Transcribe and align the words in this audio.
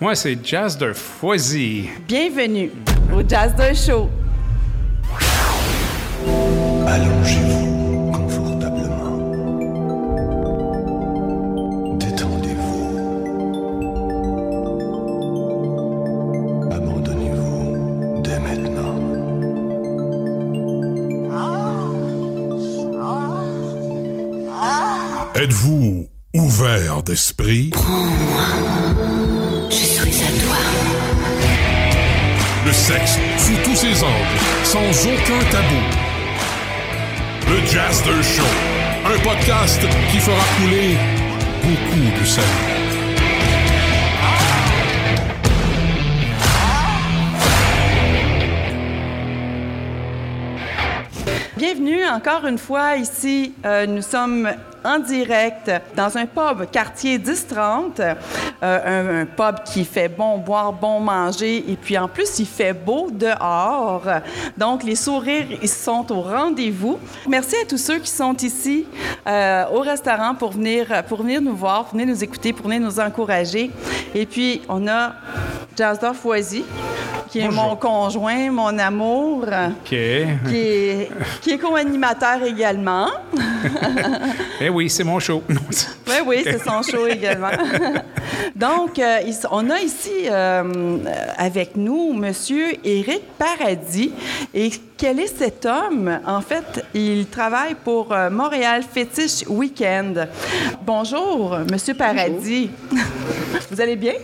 Moi, 0.00 0.16
c'est 0.16 0.36
Jazz 0.44 0.76
de 0.76 0.92
Foisy. 0.92 1.88
Bienvenue 2.08 2.72
au 3.16 3.22
Jazz 3.26 3.54
de 3.54 3.72
Show. 3.74 4.10
Allongez-vous 6.86 8.10
confortablement. 8.10 9.18
Détendez-vous. 11.96 12.98
Abandonnez-vous 16.72 18.22
dès 18.22 18.40
maintenant. 18.40 18.98
Êtes-vous 25.36 26.08
ouvert 26.34 27.02
d'esprit? 27.04 27.70
Sexe 32.74 33.18
sous 33.38 33.56
tous 33.64 33.76
ses 33.76 34.02
angles, 34.02 34.38
sans 34.64 35.06
aucun 35.06 35.38
tabou. 35.50 35.82
Le 37.48 37.64
Jazster 37.66 38.22
Show, 38.22 38.42
un 39.06 39.18
podcast 39.20 39.80
qui 40.10 40.18
fera 40.18 40.42
couler 40.58 40.96
beaucoup 41.62 42.20
de 42.20 42.26
salive. 42.26 42.74
Bienvenue 51.56 52.04
encore 52.06 52.46
une 52.46 52.58
fois 52.58 52.96
ici. 52.96 53.54
Euh, 53.64 53.86
nous 53.86 54.02
sommes 54.02 54.50
en 54.84 54.98
direct 54.98 55.70
dans 55.96 56.18
un 56.18 56.26
pub 56.26 56.70
quartier 56.70 57.18
1030, 57.18 58.00
euh, 58.64 59.20
un, 59.20 59.22
un 59.22 59.26
pub 59.26 59.62
qui 59.64 59.84
fait 59.84 60.08
bon 60.08 60.38
boire, 60.38 60.72
bon 60.72 60.98
manger 60.98 61.58
et 61.70 61.76
puis 61.76 61.98
en 61.98 62.08
plus 62.08 62.38
il 62.38 62.46
fait 62.46 62.72
beau 62.72 63.10
dehors. 63.10 64.04
Donc 64.56 64.82
les 64.82 64.96
sourires 64.96 65.46
ils 65.62 65.68
sont 65.68 66.10
au 66.10 66.22
rendez-vous. 66.22 66.98
Merci 67.28 67.56
à 67.62 67.66
tous 67.66 67.76
ceux 67.78 67.98
qui 67.98 68.10
sont 68.10 68.34
ici 68.38 68.86
euh, 69.26 69.64
au 69.72 69.80
restaurant 69.80 70.34
pour 70.34 70.52
venir 70.52 70.86
pour 71.08 71.22
venir 71.22 71.42
nous 71.42 71.54
voir, 71.54 71.84
pour 71.84 71.98
venir 71.98 72.06
nous 72.06 72.24
écouter, 72.24 72.52
pour 72.54 72.66
venir 72.68 72.80
nous 72.80 72.98
encourager. 72.98 73.70
Et 74.14 74.24
puis 74.24 74.62
on 74.68 74.88
a 74.88 75.12
Jasdorf 75.76 76.16
Foisy 76.16 76.64
qui 77.28 77.40
est 77.40 77.46
Bonjour. 77.46 77.64
mon 77.64 77.76
conjoint, 77.76 78.50
mon 78.50 78.78
amour 78.78 79.44
qui 79.84 79.96
est, 79.96 81.10
qui 81.42 81.50
est 81.50 81.58
co-animateur 81.58 82.42
également. 82.44 83.08
Eh 84.60 84.68
oui, 84.68 84.88
c'est 84.90 85.04
mon 85.04 85.18
show. 85.18 85.42
C'est- 85.70 85.88
Oui, 86.26 86.40
c'est 86.44 86.62
son 86.62 86.80
show 86.82 87.06
également. 87.06 87.50
Donc, 88.56 88.98
euh, 88.98 89.18
on 89.50 89.68
a 89.68 89.80
ici 89.80 90.10
euh, 90.30 90.98
avec 91.36 91.76
nous 91.76 92.12
Monsieur 92.14 92.72
Éric 92.86 93.22
Paradis. 93.38 94.12
Et 94.54 94.70
quel 94.96 95.20
est 95.20 95.36
cet 95.38 95.66
homme? 95.66 96.20
En 96.26 96.40
fait, 96.40 96.84
il 96.94 97.26
travaille 97.26 97.74
pour 97.74 98.12
euh, 98.12 98.30
Montréal 98.30 98.82
Fétiche 98.82 99.44
Weekend. 99.48 100.28
Bonjour, 100.86 101.58
Monsieur 101.70 101.94
Paradis. 101.94 102.70
Vous 103.70 103.80
allez 103.80 103.96
bien? 103.96 104.14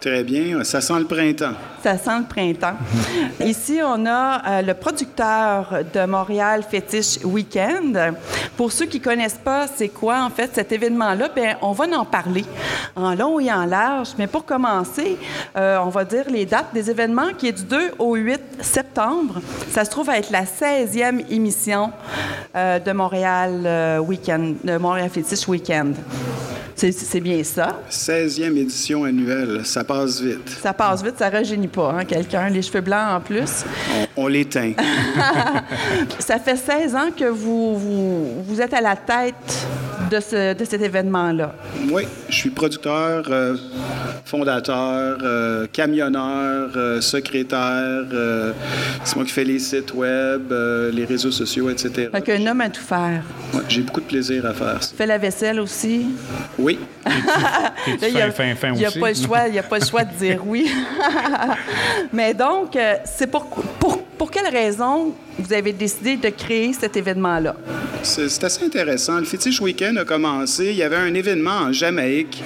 Très 0.00 0.22
bien, 0.22 0.62
ça 0.64 0.80
sent 0.80 0.98
le 0.98 1.04
printemps. 1.04 1.54
Ça 1.82 1.96
sent 1.96 2.18
le 2.18 2.24
printemps. 2.24 2.76
Ici, 3.44 3.80
on 3.82 4.06
a 4.06 4.58
euh, 4.58 4.62
le 4.62 4.74
producteur 4.74 5.80
de 5.92 6.06
Montréal 6.06 6.62
Fétiche 6.68 7.18
Weekend. 7.24 8.14
Pour 8.56 8.72
ceux 8.72 8.86
qui 8.86 8.98
ne 8.98 9.04
connaissent 9.04 9.40
pas, 9.42 9.66
c'est 9.66 9.88
quoi 9.88 10.22
en 10.22 10.30
fait 10.30 10.50
cet 10.54 10.72
événement-là? 10.72 11.28
Bien, 11.34 11.56
on 11.62 11.72
va 11.72 11.86
en 11.98 12.04
parler 12.04 12.44
en 12.94 13.14
long 13.14 13.40
et 13.40 13.50
en 13.50 13.64
large. 13.64 14.10
Mais 14.18 14.26
pour 14.26 14.44
commencer, 14.44 15.16
euh, 15.56 15.78
on 15.84 15.88
va 15.88 16.04
dire 16.04 16.24
les 16.28 16.46
dates 16.46 16.72
des 16.74 16.90
événements 16.90 17.32
qui 17.36 17.48
est 17.48 17.52
du 17.52 17.64
2 17.64 17.92
au 17.98 18.14
8 18.14 18.40
septembre. 18.60 19.40
Ça 19.70 19.84
se 19.84 19.90
trouve 19.90 20.10
à 20.10 20.19
être 20.20 20.30
la 20.30 20.44
16e 20.44 21.24
émission 21.30 21.90
euh, 22.54 22.78
de 22.78 22.92
Montréal 22.92 23.62
euh, 23.64 23.98
Weekend, 23.98 24.56
de 24.62 24.76
Montréal 24.76 25.08
Fétiche 25.10 25.48
Weekend. 25.48 25.94
C'est- 26.76 27.20
bien 27.20 27.42
ça? 27.44 27.78
16e 27.90 28.56
édition 28.56 29.04
annuelle, 29.04 29.60
ça 29.64 29.84
passe 29.84 30.20
vite. 30.22 30.48
Ça 30.62 30.72
passe 30.72 31.02
vite, 31.02 31.14
ça 31.18 31.28
rajeunit 31.28 31.68
pas, 31.68 31.92
hein, 31.98 32.04
quelqu'un. 32.06 32.48
Les 32.48 32.62
cheveux 32.62 32.80
blancs 32.80 33.16
en 33.16 33.20
plus. 33.20 33.64
On, 34.16 34.24
on 34.24 34.26
l'éteint. 34.28 34.72
Ça 36.18 36.38
fait 36.38 36.56
16 36.56 36.94
ans 36.94 37.10
que 37.14 37.24
vous, 37.26 37.76
vous, 37.76 38.42
vous 38.44 38.60
êtes 38.62 38.72
à 38.72 38.80
la 38.80 38.96
tête 38.96 39.66
de, 40.10 40.20
ce, 40.20 40.54
de 40.54 40.64
cet 40.64 40.80
événement-là. 40.80 41.54
oui, 41.92 42.04
je 42.30 42.34
suis 42.34 42.50
producteur, 42.50 43.24
euh, 43.28 43.56
fondateur, 44.24 45.18
euh, 45.22 45.66
camionneur, 45.72 46.70
euh, 46.76 47.00
secrétaire. 47.02 48.04
c'est 49.04 49.16
moi 49.16 49.24
qui 49.26 49.32
fais 49.32 49.44
les 49.44 49.58
sites 49.58 49.92
web, 49.94 50.09
euh, 50.10 50.90
les 50.92 51.04
réseaux 51.04 51.30
sociaux, 51.30 51.70
etc. 51.70 52.08
Fait 52.12 52.22
qu'un 52.22 52.46
homme 52.46 52.60
à 52.60 52.70
tout 52.70 52.82
faire. 52.82 53.22
Ouais, 53.54 53.60
J'ai 53.68 53.82
beaucoup 53.82 54.00
de 54.00 54.06
plaisir 54.06 54.46
à 54.46 54.54
faire 54.54 54.82
ça. 54.82 54.94
Fait 54.96 55.06
la 55.06 55.18
vaisselle 55.18 55.60
aussi? 55.60 56.06
Oui, 56.58 56.78
il 58.02 58.08
y 58.08 58.20
a, 58.20 58.30
fin, 58.30 58.54
fin, 58.54 58.74
y 58.74 58.84
a 58.84 58.90
pas 58.90 59.10
le 59.10 59.14
choix, 59.14 59.48
il 59.48 59.58
a 59.58 59.62
pas 59.62 59.78
le 59.78 59.84
choix 59.84 60.04
de 60.04 60.14
dire 60.14 60.42
oui. 60.46 60.70
Mais 62.12 62.34
donc, 62.34 62.76
euh, 62.76 62.96
c'est 63.04 63.26
pour, 63.26 63.46
pour, 63.46 64.02
pour 64.20 64.30
quelle 64.30 64.48
raison 64.48 65.14
vous 65.38 65.50
avez 65.54 65.72
décidé 65.72 66.18
de 66.18 66.28
créer 66.28 66.74
cet 66.74 66.94
événement-là? 66.94 67.56
c'est 68.02 68.44
assez 68.44 68.64
intéressant. 68.64 69.18
Le 69.18 69.24
Fétiche 69.24 69.60
Weekend 69.60 69.98
a 69.98 70.04
commencé. 70.04 70.70
Il 70.70 70.76
y 70.76 70.82
avait 70.82 70.96
un 70.96 71.12
événement 71.14 71.50
en 71.50 71.72
Jamaïque 71.72 72.42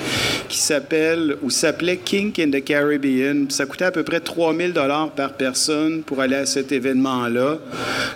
qui 0.48 0.58
s'appelle 0.58 1.36
ou 1.42 1.50
s'appelait 1.50 1.96
Kink 1.96 2.38
in 2.38 2.50
the 2.50 2.62
Caribbean. 2.62 3.46
Ça 3.50 3.66
coûtait 3.66 3.86
à 3.86 3.90
peu 3.90 4.02
près 4.02 4.20
3000 4.20 4.72
dollars 4.72 5.10
par 5.10 5.34
personne 5.34 6.02
pour 6.02 6.20
aller 6.20 6.36
à 6.36 6.46
cet 6.46 6.72
événement-là. 6.72 7.58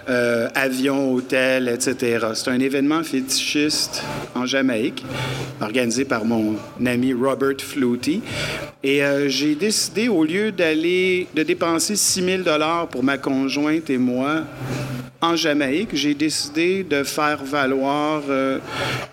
Euh, 0.08 0.48
avion, 0.54 1.12
hôtel, 1.12 1.68
etc. 1.68 2.26
C'est 2.34 2.50
un 2.50 2.60
événement 2.60 3.02
fétichiste 3.02 4.02
en 4.34 4.46
Jamaïque, 4.46 5.04
organisé 5.60 6.04
par 6.04 6.24
mon 6.24 6.56
ami 6.84 7.12
Robert 7.12 7.60
Flutie. 7.60 8.22
Et 8.82 9.02
euh, 9.02 9.28
j'ai 9.28 9.54
décidé, 9.54 10.08
au 10.08 10.24
lieu 10.24 10.52
d'aller, 10.52 11.26
de 11.34 11.42
dépenser 11.42 11.96
6000 11.96 12.44
dollars 12.44 12.86
pour 12.88 13.02
ma 13.02 13.18
et 13.88 13.98
moi, 13.98 14.44
en 15.20 15.34
Jamaïque, 15.34 15.94
j'ai 15.94 16.14
décidé 16.14 16.84
de 16.84 17.02
faire 17.02 17.42
valoir 17.42 18.22
euh, 18.28 18.58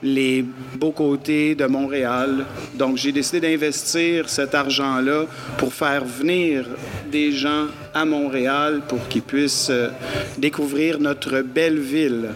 les 0.03 0.46
beaux 0.75 0.91
côtés 0.91 1.56
de 1.56 1.66
Montréal. 1.66 2.45
Donc, 2.75 2.97
j'ai 2.97 3.12
décidé 3.12 3.40
d'investir 3.40 4.28
cet 4.29 4.53
argent-là 4.53 5.25
pour 5.57 5.74
faire 5.74 6.03
venir 6.03 6.66
des 7.09 7.31
gens 7.31 7.68
à 7.95 8.06
Montréal 8.06 8.81
pour 8.88 9.07
qu'ils 9.07 9.23
puissent 9.23 9.69
euh, 9.72 9.89
découvrir 10.38 11.00
notre 11.00 11.41
belle 11.41 11.79
ville. 11.79 12.29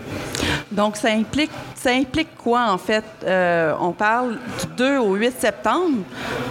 Donc, 0.72 0.98
ça 0.98 1.10
implique, 1.10 1.52
ça 1.76 1.92
implique 1.92 2.36
quoi, 2.38 2.68
en 2.70 2.78
fait? 2.78 3.04
Euh, 3.26 3.74
on 3.80 3.92
parle 3.92 4.34
du 4.34 4.76
2 4.78 4.98
au 4.98 5.16
8 5.16 5.34
septembre. 5.40 5.98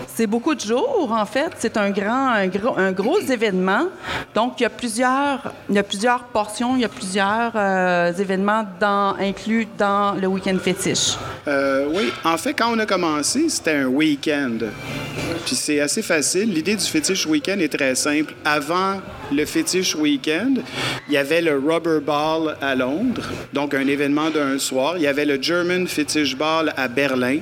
C'est 0.06 0.26
beaucoup 0.26 0.54
de 0.54 0.60
jours, 0.60 1.12
en 1.12 1.24
fait. 1.24 1.52
C'est 1.58 1.76
un 1.76 1.90
grand, 1.90 2.30
un 2.30 2.48
gros, 2.48 2.76
un 2.76 2.90
gros 2.90 3.20
événement. 3.20 3.86
Donc, 4.34 4.54
il 4.58 4.64
y 4.64 4.66
a 4.66 4.70
plusieurs, 4.70 5.52
il 5.68 5.76
y 5.76 5.78
a 5.78 5.84
plusieurs 5.84 6.24
portions, 6.24 6.74
il 6.74 6.82
y 6.82 6.84
a 6.84 6.88
plusieurs 6.88 7.52
euh, 7.54 8.12
événements 8.12 8.64
dans, 8.80 9.14
inclus 9.20 9.68
dans 9.78 10.14
le 10.20 10.26
week-end 10.26 10.58
fétiche. 10.60 11.16
Euh, 11.46 11.86
oui, 11.94 12.12
en 12.24 12.36
fait, 12.36 12.54
quand 12.54 12.74
on 12.74 12.78
a 12.80 12.86
commencé, 12.86 13.48
c'était 13.48 13.76
un 13.76 13.86
week-end. 13.86 14.58
Puis 15.46 15.54
c'est 15.54 15.80
assez 15.80 16.02
facile. 16.02 16.52
L'idée 16.52 16.74
du 16.74 16.84
fétiche 16.84 17.24
week-end 17.26 17.58
est 17.60 17.72
très 17.72 17.94
simple. 17.94 18.34
Avant 18.44 18.97
Ghana 19.00 19.17
le 19.32 19.44
fétiche 19.44 19.94
week-end, 19.94 20.54
il 21.08 21.14
y 21.14 21.16
avait 21.16 21.40
le 21.40 21.58
Rubber 21.58 22.00
Ball 22.00 22.56
à 22.60 22.74
Londres, 22.74 23.28
donc 23.52 23.74
un 23.74 23.86
événement 23.86 24.30
d'un 24.30 24.58
soir. 24.58 24.94
Il 24.96 25.02
y 25.02 25.06
avait 25.06 25.24
le 25.24 25.40
German 25.40 25.86
Fetish 25.86 26.36
Ball 26.36 26.72
à 26.76 26.88
Berlin, 26.88 27.38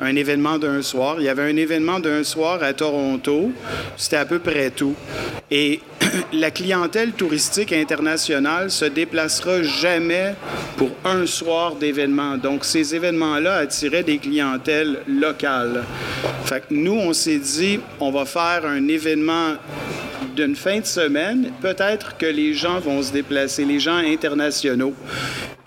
un 0.00 0.16
événement 0.16 0.58
d'un 0.58 0.82
soir. 0.82 1.16
Il 1.18 1.24
y 1.24 1.28
avait 1.28 1.42
un 1.42 1.56
événement 1.56 2.00
d'un 2.00 2.24
soir 2.24 2.62
à 2.62 2.72
Toronto. 2.72 3.52
C'était 3.96 4.16
à 4.16 4.24
peu 4.24 4.38
près 4.38 4.70
tout. 4.70 4.94
Et 5.50 5.80
la 6.32 6.50
clientèle 6.50 7.12
touristique 7.12 7.72
internationale 7.72 8.70
se 8.70 8.84
déplacera 8.84 9.62
jamais 9.62 10.34
pour 10.76 10.90
un 11.04 11.26
soir 11.26 11.74
d'événement. 11.74 12.36
Donc, 12.36 12.64
ces 12.64 12.94
événements-là 12.94 13.56
attiraient 13.56 14.02
des 14.02 14.18
clientèles 14.18 15.00
locales. 15.08 15.84
Nous, 16.70 16.92
on 16.92 17.12
s'est 17.12 17.38
dit, 17.38 17.80
on 18.00 18.10
va 18.10 18.24
faire 18.24 18.64
un 18.64 18.88
événement 18.88 19.54
d'une 20.34 20.56
fin 20.56 20.78
de 20.78 20.86
semaine, 20.86 21.27
peut-être 21.60 22.16
que 22.16 22.26
les 22.26 22.54
gens 22.54 22.78
vont 22.80 23.02
se 23.02 23.12
déplacer, 23.12 23.64
les 23.64 23.80
gens 23.80 23.96
internationaux. 23.96 24.94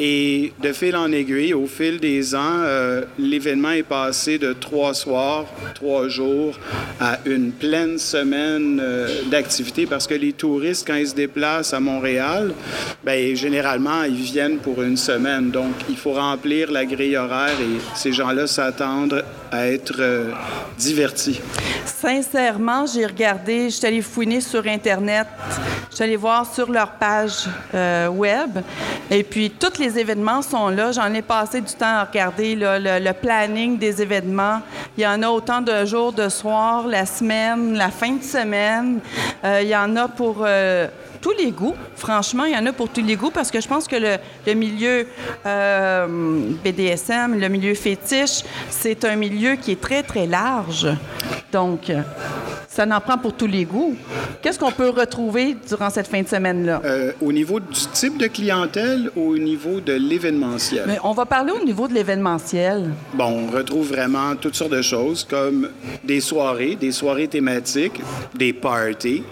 Et 0.03 0.51
de 0.59 0.74
fil 0.74 0.95
en 0.95 1.12
aiguille, 1.12 1.53
au 1.53 1.68
fil 1.68 2.00
des 2.00 2.33
ans, 2.33 2.39
euh, 2.63 3.03
l'événement 3.19 3.69
est 3.69 3.83
passé 3.83 4.39
de 4.39 4.51
trois 4.51 4.95
soirs, 4.95 5.45
trois 5.75 6.07
jours, 6.07 6.57
à 7.00 7.19
une 7.25 7.51
pleine 7.51 8.00
semaine 8.00 8.80
euh, 8.81 9.07
d'activité 9.30 9.86
parce 9.86 10.07
que 10.07 10.15
les 10.15 10.33
touristes, 10.33 10.88
quand 10.88 10.95
ils 10.95 11.09
se 11.09 11.13
déplacent 11.13 11.75
à 11.75 11.80
Montréal, 11.80 12.51
ben, 13.03 13.36
généralement, 13.36 14.01
ils 14.01 14.15
viennent 14.15 14.57
pour 14.57 14.81
une 14.81 14.98
semaine. 14.98 15.51
Donc, 15.51 15.75
il 15.88 15.98
faut 15.98 16.13
remplir 16.13 16.71
la 16.71 16.83
grille 16.83 17.15
horaire 17.15 17.62
et 17.62 17.80
ces 17.95 18.12
gens-là 18.12 18.48
s'attendent 18.48 19.24
à 19.51 19.68
être 19.68 19.98
euh, 20.00 20.31
divertis. 20.80 21.39
Sincèrement, 21.86 22.88
j'ai 22.88 23.06
regardé, 23.06 23.65
je 23.65 23.75
suis 23.75 23.86
allée 23.86 24.01
fouiner 24.01 24.42
sur 24.42 24.65
Internet, 24.65 25.27
je 25.92 25.95
suis 25.95 26.03
allée 26.03 26.15
voir 26.15 26.51
sur 26.51 26.71
leur 26.71 26.94
page 26.94 27.48
web, 28.12 28.57
et 29.09 29.24
puis 29.24 29.51
tous 29.51 29.77
les 29.77 29.90
événements 29.97 30.41
sont 30.41 30.69
là. 30.69 30.91
J'en 30.91 31.13
ai 31.13 31.21
passé 31.21 31.61
du 31.61 31.73
temps 31.73 31.85
à 31.85 32.03
regarder 32.05 32.55
le, 32.55 33.11
planning 33.13 33.77
des 33.77 34.01
événements. 34.01 34.61
Il 34.97 35.03
y 35.03 35.07
en 35.07 35.21
a 35.23 35.29
autant 35.29 35.61
de 35.61 35.85
jours, 35.85 36.13
de 36.13 36.29
soirs, 36.29 36.88
la 36.88 37.05
semaine, 37.05 37.73
la 37.73 37.89
fin 37.89 38.13
de 38.13 38.23
semaine. 38.23 38.99
Euh, 39.43 39.59
il 39.61 39.69
y 39.69 39.75
en 39.75 39.95
a 39.95 40.07
pour 40.07 40.38
euh, 40.41 40.88
tous 41.21 41.33
les 41.38 41.51
goûts. 41.51 41.75
Franchement, 41.95 42.45
il 42.45 42.53
y 42.53 42.57
en 42.57 42.65
a 42.65 42.73
pour 42.73 42.89
tous 42.89 43.03
les 43.03 43.15
goûts 43.15 43.31
parce 43.31 43.51
que 43.51 43.61
je 43.61 43.67
pense 43.67 43.88
que 43.88 43.95
le, 43.95 44.53
milieu 44.53 45.07
euh, 45.45 46.07
BDSM, 46.63 47.39
le 47.39 47.47
milieu 47.47 47.73
fétiche, 47.75 48.43
c'est 48.69 49.05
un 49.05 49.15
milieu 49.15 49.55
qui 49.55 49.71
est 49.71 49.81
très, 49.81 50.03
très 50.03 50.25
large. 50.25 50.88
Donc, 51.51 51.91
ça 52.71 52.85
en 52.89 53.01
prend 53.01 53.18
pour 53.18 53.33
tous 53.33 53.47
les 53.47 53.65
goûts. 53.65 53.97
Qu'est-ce 54.41 54.57
qu'on 54.57 54.71
peut 54.71 54.89
retrouver 54.89 55.57
durant 55.68 55.89
cette 55.89 56.07
fin 56.07 56.21
de 56.21 56.27
semaine-là? 56.27 56.81
Euh, 56.85 57.12
au 57.21 57.33
niveau 57.33 57.59
du 57.59 57.68
type 57.91 58.18
de 58.18 58.27
clientèle 58.27 59.12
ou 59.18 59.31
au 59.33 59.38
niveau 59.38 59.81
de 59.81 59.91
l'événementiel? 59.91 60.85
Mais 60.88 60.97
on 61.03 61.12
va 61.12 61.25
parler 61.25 61.51
au 61.51 61.65
niveau 61.65 61.89
de 61.89 61.94
l'événementiel. 61.94 62.91
Bon, 63.13 63.25
on 63.50 63.51
retrouve 63.51 63.89
vraiment 63.89 64.38
toutes 64.39 64.56
sortes 64.56 64.71
de 64.71 64.81
choses 64.81 65.27
comme 65.29 65.68
des 66.06 66.21
soirées, 66.21 66.75
des 66.75 66.94
soirées 66.94 67.27
thématiques, 67.27 68.00
des 68.35 68.53
parties, 68.53 69.24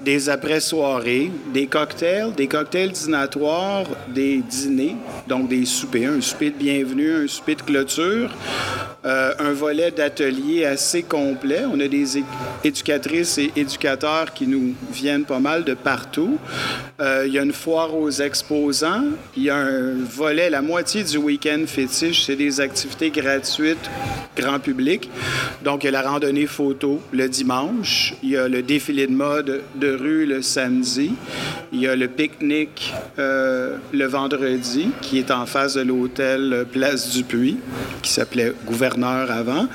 des 0.00 0.28
après-soirées, 0.28 1.32
des 1.52 1.66
cocktails, 1.66 2.32
des 2.36 2.46
cocktails 2.46 2.92
dînatoires, 2.92 3.86
des 4.08 4.36
dîners, 4.38 4.94
donc 5.26 5.48
des 5.48 5.64
soupers, 5.64 6.12
un 6.16 6.20
souper 6.20 6.50
de 6.50 6.58
bienvenue, 6.58 7.24
un 7.24 7.26
souper 7.26 7.56
de 7.56 7.62
clôture, 7.62 8.30
euh, 9.04 9.32
un 9.40 9.52
volet 9.52 9.90
d'atelier 9.90 10.64
assez 10.64 11.02
complet. 11.02 11.62
On 11.70 11.80
a 11.80 11.88
des 11.88 12.18
é- 12.18 12.24
éducatrices 12.84 13.38
et 13.38 13.50
éducateurs 13.56 14.34
qui 14.34 14.46
nous 14.46 14.74
viennent 14.92 15.24
pas 15.24 15.38
mal 15.38 15.64
de 15.64 15.72
partout. 15.72 16.38
Euh, 17.00 17.24
il 17.26 17.32
y 17.32 17.38
a 17.38 17.42
une 17.42 17.52
foire 17.52 17.94
aux 17.96 18.10
exposants. 18.10 19.04
Il 19.36 19.44
y 19.44 19.50
a 19.50 19.56
un 19.56 19.94
volet, 20.04 20.50
la 20.50 20.60
moitié 20.60 21.02
du 21.02 21.16
week-end 21.16 21.64
fétiche, 21.66 22.24
c'est 22.24 22.36
des 22.36 22.60
activités 22.60 23.10
gratuites, 23.10 23.90
grand 24.36 24.58
public. 24.58 25.08
Donc, 25.62 25.82
il 25.82 25.86
y 25.86 25.88
a 25.88 25.92
la 25.92 26.02
randonnée 26.02 26.46
photo 26.46 27.00
le 27.10 27.26
dimanche. 27.26 28.14
Il 28.22 28.30
y 28.30 28.36
a 28.36 28.48
le 28.48 28.62
défilé 28.62 29.06
de 29.06 29.12
mode 29.12 29.62
de 29.76 29.90
rue 29.90 30.26
le 30.26 30.42
samedi. 30.42 31.14
Il 31.72 31.80
y 31.80 31.88
a 31.88 31.96
le 31.96 32.08
pique-nique 32.08 32.92
euh, 33.18 33.78
le 33.92 34.06
vendredi, 34.06 34.90
qui 35.00 35.18
est 35.18 35.30
en 35.30 35.46
face 35.46 35.74
de 35.74 35.82
l'hôtel 35.82 36.66
Place 36.70 37.10
du 37.10 37.24
Puy, 37.24 37.56
qui 38.02 38.12
s'appelait 38.12 38.52
Gouverneur 38.66 39.30
avant. 39.30 39.68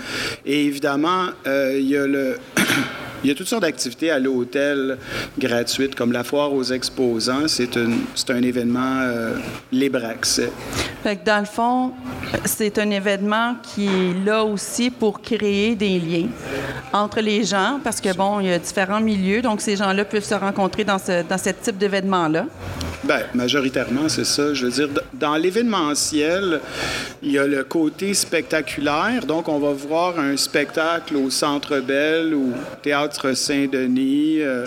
Et 0.46 0.66
évidemment, 0.66 1.30
euh, 1.48 1.76
il 1.76 1.90
y 1.90 1.98
a 1.98 2.06
le... 2.06 2.38
Il 3.24 3.30
y 3.30 3.32
a 3.32 3.36
toutes 3.36 3.48
sortes 3.48 3.64
d'activités 3.64 4.12
à 4.12 4.20
l'hôtel 4.20 4.98
gratuites, 5.38 5.96
comme 5.96 6.12
la 6.12 6.24
foire 6.24 6.54
aux 6.54 6.64
exposants. 6.64 7.48
C'est 7.48 7.76
un, 7.78 7.92
c'est 8.16 8.32
un 8.32 8.42
événement 8.42 9.00
euh, 9.02 9.36
libre 9.72 10.06
accès. 10.06 10.52
Fait 11.04 11.18
que 11.18 11.26
dans 11.26 11.40
le 11.40 11.46
fond, 11.46 11.92
c'est 12.46 12.78
un 12.78 12.90
événement 12.90 13.56
qui 13.62 13.86
est 13.86 14.26
là 14.26 14.44
aussi 14.44 14.90
pour 14.90 15.22
créer 15.22 15.76
des 15.76 16.00
liens 16.00 16.28
entre 16.94 17.20
les 17.22 17.44
gens, 17.44 17.80
parce 17.84 18.00
que 18.00 18.14
bon, 18.16 18.40
il 18.40 18.48
y 18.48 18.52
a 18.52 18.60
différents 18.60 19.02
milieux, 19.02 19.42
donc 19.42 19.62
ces 19.62 19.76
gens-là 19.76 20.06
peuvent 20.06 20.24
se 20.24 20.36
rencontrer 20.36 20.84
dans 20.84 20.98
ce, 20.98 21.24
dans 21.28 21.38
ce 21.38 21.50
type 21.50 21.78
d'événement-là. 21.78 22.46
Bien, 23.04 23.22
majoritairement, 23.34 24.10
c'est 24.10 24.26
ça. 24.26 24.54
Je 24.54 24.66
veux 24.66 24.72
dire, 24.72 24.90
dans 25.14 25.36
l'événementiel, 25.36 26.60
il 27.24 27.32
y 27.32 27.40
a 27.40 27.48
le 27.48 27.64
côté 27.64 28.14
spectaculaire. 28.14 29.26
Donc, 29.26 29.48
on 29.48 29.58
va 29.58 29.72
voir 29.72 30.20
un 30.20 30.36
spectacle 30.36 31.16
au 31.16 31.30
Centre 31.30 31.80
Bell 31.80 32.34
ou 32.34 32.52
Théâtre 32.82 33.09
Saint-Denis. 33.36 34.42
euh, 34.42 34.66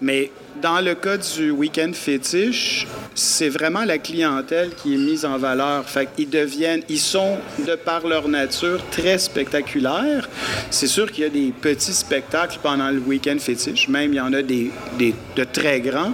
mais 0.00 0.30
dans 0.62 0.80
le 0.84 0.94
cas 0.94 1.16
du 1.16 1.50
week-end 1.50 1.90
fétiche, 1.94 2.86
c'est 3.14 3.48
vraiment 3.48 3.84
la 3.84 3.96
clientèle 3.96 4.70
qui 4.74 4.94
est 4.94 4.98
mise 4.98 5.24
en 5.24 5.38
valeur. 5.38 5.88
Fait 5.88 6.06
qu'ils 6.14 6.28
deviennent, 6.28 6.82
ils 6.88 6.98
sont, 6.98 7.38
de 7.66 7.76
par 7.76 8.06
leur 8.06 8.28
nature, 8.28 8.78
très 8.90 9.16
spectaculaires. 9.18 10.28
C'est 10.70 10.86
sûr 10.86 11.10
qu'il 11.10 11.24
y 11.24 11.26
a 11.26 11.30
des 11.30 11.52
petits 11.58 11.94
spectacles 11.94 12.58
pendant 12.62 12.90
le 12.90 12.98
week-end 12.98 13.36
fétiche. 13.38 13.88
Même, 13.88 14.12
il 14.12 14.16
y 14.16 14.20
en 14.20 14.32
a 14.34 14.42
des, 14.42 14.70
des- 14.98 15.14
de 15.34 15.44
très 15.44 15.80
grands. 15.80 16.12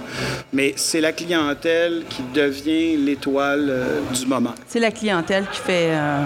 Mais 0.53 0.73
c'est 0.77 1.01
la 1.01 1.11
clientèle 1.11 2.03
qui 2.09 2.21
devient 2.33 2.95
l'étoile 2.97 3.67
euh, 3.69 3.99
du 4.13 4.25
moment. 4.27 4.53
C'est 4.67 4.79
la 4.79 4.91
clientèle 4.91 5.45
qui 5.51 5.59
fait, 5.59 5.89
euh, 5.91 6.19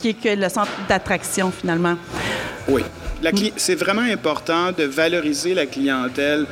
qui 0.00 0.10
est 0.10 0.14
que 0.20 0.28
le 0.40 0.48
centre 0.50 0.72
d'attraction 0.88 1.50
finalement. 1.50 1.96
Oui. 2.68 2.82
C'est 3.56 3.74
vraiment 3.74 4.02
important 4.02 4.72
de 4.76 4.84
valoriser 4.84 5.54
la 5.54 5.66
clientèle 5.66 6.46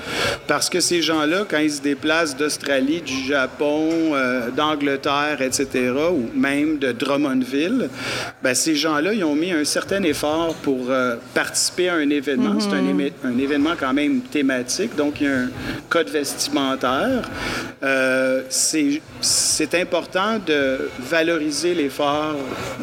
parce 0.47 0.69
que 0.71 0.81
ces 0.81 1.03
gens-là, 1.03 1.45
quand 1.49 1.59
ils 1.59 1.71
se 1.73 1.81
déplacent 1.83 2.37
d'Australie, 2.37 3.01
du 3.03 3.25
Japon, 3.27 3.89
euh, 4.15 4.51
d'Angleterre, 4.51 5.41
etc., 5.43 5.93
ou 6.13 6.29
même 6.39 6.79
de 6.79 6.93
Drummondville, 6.93 7.89
ben, 8.43 8.55
ces 8.55 8.75
gens-là, 8.75 9.13
ils 9.13 9.25
ont 9.25 9.35
mis 9.37 9.53
un 9.53 9.65
certain 9.65 10.03
effort 10.03 10.55
pour 10.57 10.87
euh, 10.91 11.17
participer 11.35 11.89
à 11.89 11.95
un 11.95 12.11
événement. 12.11 12.59
C'est 12.59 12.69
un, 12.75 12.83
éme- 12.83 13.13
un 13.25 13.39
événement 13.39 13.75
quand 13.79 13.93
même 13.93 14.21
thématique, 14.23 14.97
donc 14.97 15.21
il 15.21 15.27
y 15.27 15.31
a 15.31 15.37
un 15.41 15.49
code 15.89 16.09
vestimentaire. 16.09 17.23
Euh, 17.83 18.43
c'est 18.49 19.01
c'est 19.21 19.75
important 19.75 20.39
de 20.45 20.89
valoriser 20.99 21.75
l'effort 21.75 22.37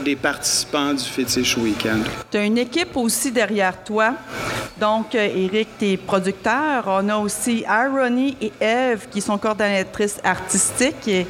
des 0.03 0.15
participants 0.15 0.93
du 0.93 1.03
Fétiche 1.03 1.57
Weekend. 1.57 2.03
Tu 2.31 2.37
as 2.37 2.43
une 2.45 2.57
équipe 2.57 2.95
aussi 2.95 3.31
derrière 3.31 3.70
toi. 3.77 4.13
Donc, 4.79 5.13
euh, 5.15 5.27
Eric, 5.35 5.67
tu 5.77 5.91
es 5.91 5.97
producteur. 5.97 6.83
On 6.87 7.07
a 7.09 7.17
aussi 7.17 7.63
Irony 7.69 8.35
et 8.41 8.51
Eve 8.59 9.07
qui 9.11 9.21
sont 9.21 9.37
coordonnatrices 9.37 10.19
artistiques. 10.23 11.07
Et- 11.07 11.27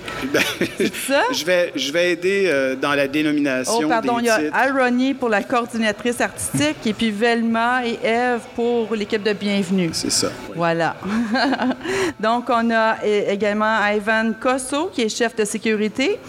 C'est 0.78 0.94
ça? 0.96 1.22
Je 1.34 1.46
vais, 1.46 1.72
je 1.76 1.92
vais 1.92 2.12
aider 2.12 2.46
euh, 2.48 2.76
dans 2.76 2.94
la 2.94 3.08
dénomination 3.08 3.80
Oh, 3.84 3.88
pardon, 3.90 4.20
il 4.20 4.26
y 4.26 4.30
a 4.30 4.40
titres. 4.40 4.56
Irony 4.68 5.14
pour 5.14 5.30
la 5.30 5.44
coordinatrice 5.44 6.22
artistique 6.22 6.78
et 6.86 6.94
puis 6.94 7.12
Velma 7.12 7.86
et 7.86 8.00
Eve 8.06 8.42
pour 8.56 8.96
l'équipe 8.96 9.24
de 9.24 9.34
Bienvenue. 9.34 9.90
C'est 9.94 10.12
ça. 10.12 10.28
oui. 10.50 10.54
Voilà. 10.56 10.96
Donc, 12.20 12.46
on 12.50 12.72
a 12.72 12.98
également 13.06 13.78
Ivan 13.88 14.32
Kosso, 14.40 14.90
qui 14.94 15.02
est 15.02 15.10
chef 15.10 15.36
de 15.36 15.46
sécurité. 15.46 16.20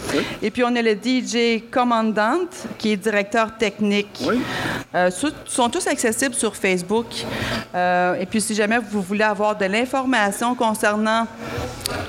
Et 0.43 0.51
puis, 0.51 0.65
on 0.65 0.75
a 0.75 0.83
le 0.83 0.93
DJ 0.95 1.63
Commandant, 1.71 2.41
qui 2.79 2.93
est 2.93 2.97
directeur 2.97 3.57
technique. 3.57 4.23
Oui. 4.27 4.41
Euh, 4.95 5.11
sont 5.47 5.69
tous 5.71 5.87
sur 6.33 6.57
Facebook. 6.57 7.07
Euh, 7.75 8.15
et 8.15 8.27
puis, 8.27 8.41
si 8.41 8.55
jamais 8.55 8.79
vous 8.79 9.03
voulez 9.03 9.25
avoir 9.25 9.57
de 9.57 9.65
l'information 9.67 10.55
concernant 10.55 11.27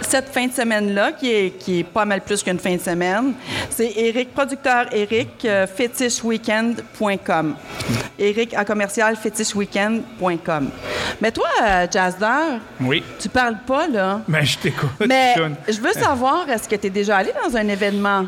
cette 0.03 0.29
fin 0.29 0.47
de 0.47 0.51
semaine-là, 0.53 1.11
qui 1.13 1.31
est, 1.31 1.57
qui 1.57 1.79
est 1.79 1.83
pas 1.83 2.05
mal 2.05 2.21
plus 2.21 2.43
qu'une 2.43 2.59
fin 2.59 2.75
de 2.75 2.81
semaine, 2.81 3.33
c'est 3.69 3.91
Eric, 3.95 4.33
producteur 4.33 4.85
Eric, 4.91 5.29
euh, 5.45 5.67
féticheweekend.com. 5.67 7.55
Eric 8.19 8.53
à 8.53 8.65
commercial 8.65 9.15
féticheweekend.com. 9.15 10.69
Mais 11.21 11.31
toi, 11.31 11.47
euh, 11.63 11.87
Jazzer, 11.91 12.59
Oui. 12.81 13.03
tu 13.19 13.29
parles 13.29 13.57
pas, 13.65 13.87
là. 13.87 14.21
Ben, 14.27 14.43
je 14.43 14.57
t'écoute. 14.57 14.89
Mais 15.07 15.33
je 15.67 15.79
veux 15.81 15.93
savoir, 15.93 16.49
est-ce 16.49 16.67
que 16.69 16.75
tu 16.75 16.87
es 16.87 16.89
déjà 16.89 17.17
allé 17.17 17.31
dans 17.43 17.55
un 17.55 17.67
événement? 17.67 18.25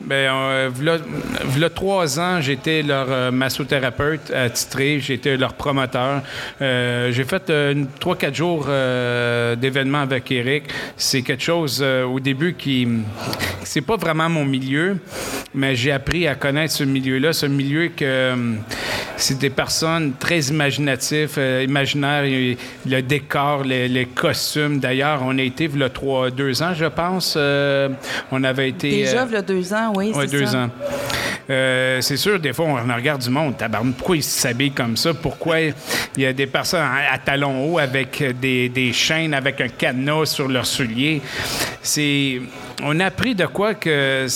Ben, 0.00 0.30
euh, 0.32 0.70
v'là, 0.72 1.68
trois 1.70 2.20
ans, 2.20 2.40
j'étais 2.40 2.82
leur 2.82 3.06
euh, 3.10 3.30
massothérapeute 3.32 4.30
attitré, 4.30 5.00
j'étais 5.00 5.36
leur 5.36 5.54
promoteur. 5.54 6.22
Euh, 6.62 7.10
j'ai 7.10 7.24
fait 7.24 7.50
euh, 7.50 7.74
trois, 7.98 8.14
quatre 8.14 8.34
jours 8.36 8.66
euh, 8.68 9.56
d'événements 9.56 10.02
avec 10.02 10.30
Eric. 10.30 10.64
C'est 11.06 11.22
quelque 11.22 11.44
chose 11.44 11.78
euh, 11.84 12.02
au 12.04 12.18
début 12.18 12.54
qui. 12.54 12.88
C'est 13.62 13.80
pas 13.80 13.96
vraiment 13.96 14.28
mon 14.28 14.44
milieu, 14.44 14.96
mais 15.54 15.76
j'ai 15.76 15.92
appris 15.92 16.26
à 16.26 16.34
connaître 16.34 16.72
ce 16.74 16.82
milieu-là. 16.82 17.32
Ce 17.32 17.46
milieu 17.46 17.88
que. 17.88 18.04
euh, 18.04 18.54
c'est 19.18 19.38
des 19.38 19.48
personnes 19.50 20.12
très 20.18 20.40
imaginatives, 20.40 21.36
euh, 21.38 21.64
imaginaires, 21.66 22.24
le 22.86 23.00
décor, 23.00 23.64
les, 23.64 23.88
les 23.88 24.04
costumes. 24.04 24.78
D'ailleurs, 24.78 25.22
on 25.24 25.38
a 25.38 25.42
été, 25.42 25.70
il 25.72 25.80
y 25.80 25.82
a 25.82 25.88
trois, 25.88 26.30
deux 26.30 26.62
ans, 26.62 26.74
je 26.74 26.84
pense, 26.84 27.34
euh, 27.36 27.88
on 28.30 28.44
avait 28.44 28.68
été... 28.68 28.90
Déjà, 28.90 29.24
il 29.26 29.32
y 29.32 29.36
a 29.36 29.42
deux 29.42 29.72
ans, 29.72 29.92
oui, 29.96 30.12
oui, 30.14 30.26
deux 30.28 30.44
ça. 30.44 30.64
ans. 30.64 30.70
euh, 31.48 32.00
c'est 32.02 32.18
sûr, 32.18 32.38
des 32.38 32.52
fois, 32.52 32.66
on 32.66 32.94
regarde 32.94 33.22
du 33.22 33.30
monde. 33.30 33.56
Tabarnak, 33.56 33.94
pourquoi 33.96 34.16
ils 34.16 34.22
s'habillent 34.22 34.72
comme 34.72 34.98
ça? 34.98 35.14
Pourquoi 35.14 35.60
il 35.60 35.72
y 36.18 36.26
a 36.26 36.34
des 36.34 36.46
personnes 36.46 36.82
à, 36.82 37.14
à 37.14 37.18
talons 37.18 37.72
hauts 37.72 37.78
avec 37.78 38.22
des, 38.38 38.68
des 38.68 38.92
chaînes, 38.92 39.32
avec 39.32 39.62
un 39.62 39.68
cadenas 39.68 40.26
sur 40.26 40.46
leurs 40.46 40.66
C'est... 41.82 42.40
On 42.82 43.00
a 43.00 43.06
appris 43.06 43.34
de 43.34 43.46
quoi 43.46 43.74
que 43.74 44.26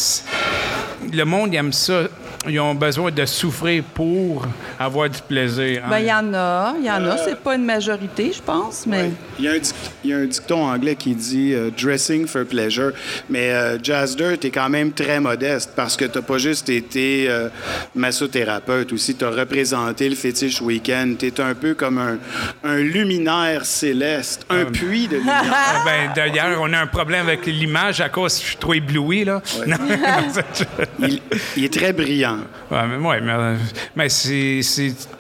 le 1.13 1.25
monde 1.25 1.55
aime 1.55 1.73
ça. 1.73 2.09
Ils 2.49 2.59
ont 2.59 2.75
besoin 2.75 3.11
de 3.11 3.27
souffrir 3.27 3.85
pour 3.95 4.47
avoir 4.79 5.11
du 5.11 5.21
plaisir. 5.21 5.83
Ben, 5.91 5.97
hein. 5.97 5.99
il 6.01 6.07
y 6.07 6.13
en 6.13 6.35
a, 6.35 6.75
il 6.79 6.87
y 6.87 6.91
en 6.91 7.05
a. 7.05 7.19
C'est 7.19 7.39
pas 7.39 7.55
une 7.55 7.67
majorité, 7.67 8.33
je 8.35 8.41
pense, 8.41 8.87
mais... 8.87 9.11
Il 9.39 9.45
y, 9.45 9.49
a 9.49 9.53
un 9.53 9.59
dic- 9.59 9.75
il 10.03 10.11
y 10.11 10.15
a 10.15 10.17
un 10.17 10.25
dicton 10.25 10.65
anglais 10.65 10.97
qui 10.97 11.15
dit 11.15 11.53
euh, 11.53 11.71
dressing 11.71 12.27
for 12.27 12.47
pleasure. 12.47 12.93
Mais 13.29 13.53
euh, 13.53 13.79
Jazzer, 13.83 14.39
tu 14.39 14.47
es 14.47 14.51
quand 14.51 14.71
même 14.71 14.93
très 14.93 15.21
modeste 15.21 15.73
parce 15.77 15.99
que 15.99 16.07
tu 16.07 16.21
pas 16.23 16.39
juste 16.39 16.71
été 16.71 17.27
euh, 17.29 17.49
massothérapeute 17.95 18.93
aussi. 18.95 19.15
Tu 19.15 19.25
as 19.25 19.31
représenté 19.31 20.09
le 20.09 20.17
fétiche 20.17 20.63
week-end. 20.63 21.15
Tu 21.19 21.27
es 21.27 21.41
un 21.41 21.55
peu 21.55 21.75
comme 21.75 21.99
un, 21.99 22.19
un 22.65 22.77
luminaire 22.79 23.67
céleste, 23.67 24.47
un 24.49 24.65
puits 24.65 25.09
de 25.09 25.17
lumière. 25.19 25.43
Ah, 25.53 25.83
ben, 25.85 26.11
d'ailleurs, 26.15 26.59
on 26.63 26.73
a 26.73 26.79
un 26.79 26.87
problème 26.87 27.27
avec 27.29 27.45
l'image 27.45 28.01
à 28.01 28.09
cause 28.09 28.35
que 28.39 28.41
je 28.43 28.47
suis 28.49 28.57
trop 28.57 28.73
ébloui, 28.73 29.25
là. 29.25 29.43
Non, 29.67 29.77
il, 31.01 31.21
il 31.57 31.65
est 31.65 31.73
très 31.73 31.93
brillant. 31.93 32.30
Ouais, 32.71 32.79
mais, 32.89 33.07
ouais, 33.09 33.21
mais, 33.21 33.33
euh, 33.33 33.57
mais 33.97 34.09
c'est, 34.09 34.61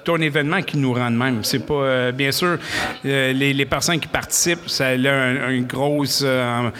ton 0.04 0.16
événement 0.16 0.62
qui 0.62 0.76
nous 0.78 0.92
rend 0.92 1.10
de 1.10 1.16
même. 1.16 1.42
C'est 1.44 1.64
pas, 1.66 1.74
euh, 1.74 2.12
bien 2.12 2.32
sûr, 2.32 2.56
euh, 3.04 3.32
les, 3.32 3.52
les 3.52 3.66
personnes 3.66 4.00
qui 4.00 4.08
participent, 4.08 4.68
ça 4.68 4.86
a 4.88 4.90
un- 4.92 5.50
une 5.50 5.66
grosse, 5.66 6.22
euh, 6.26 6.70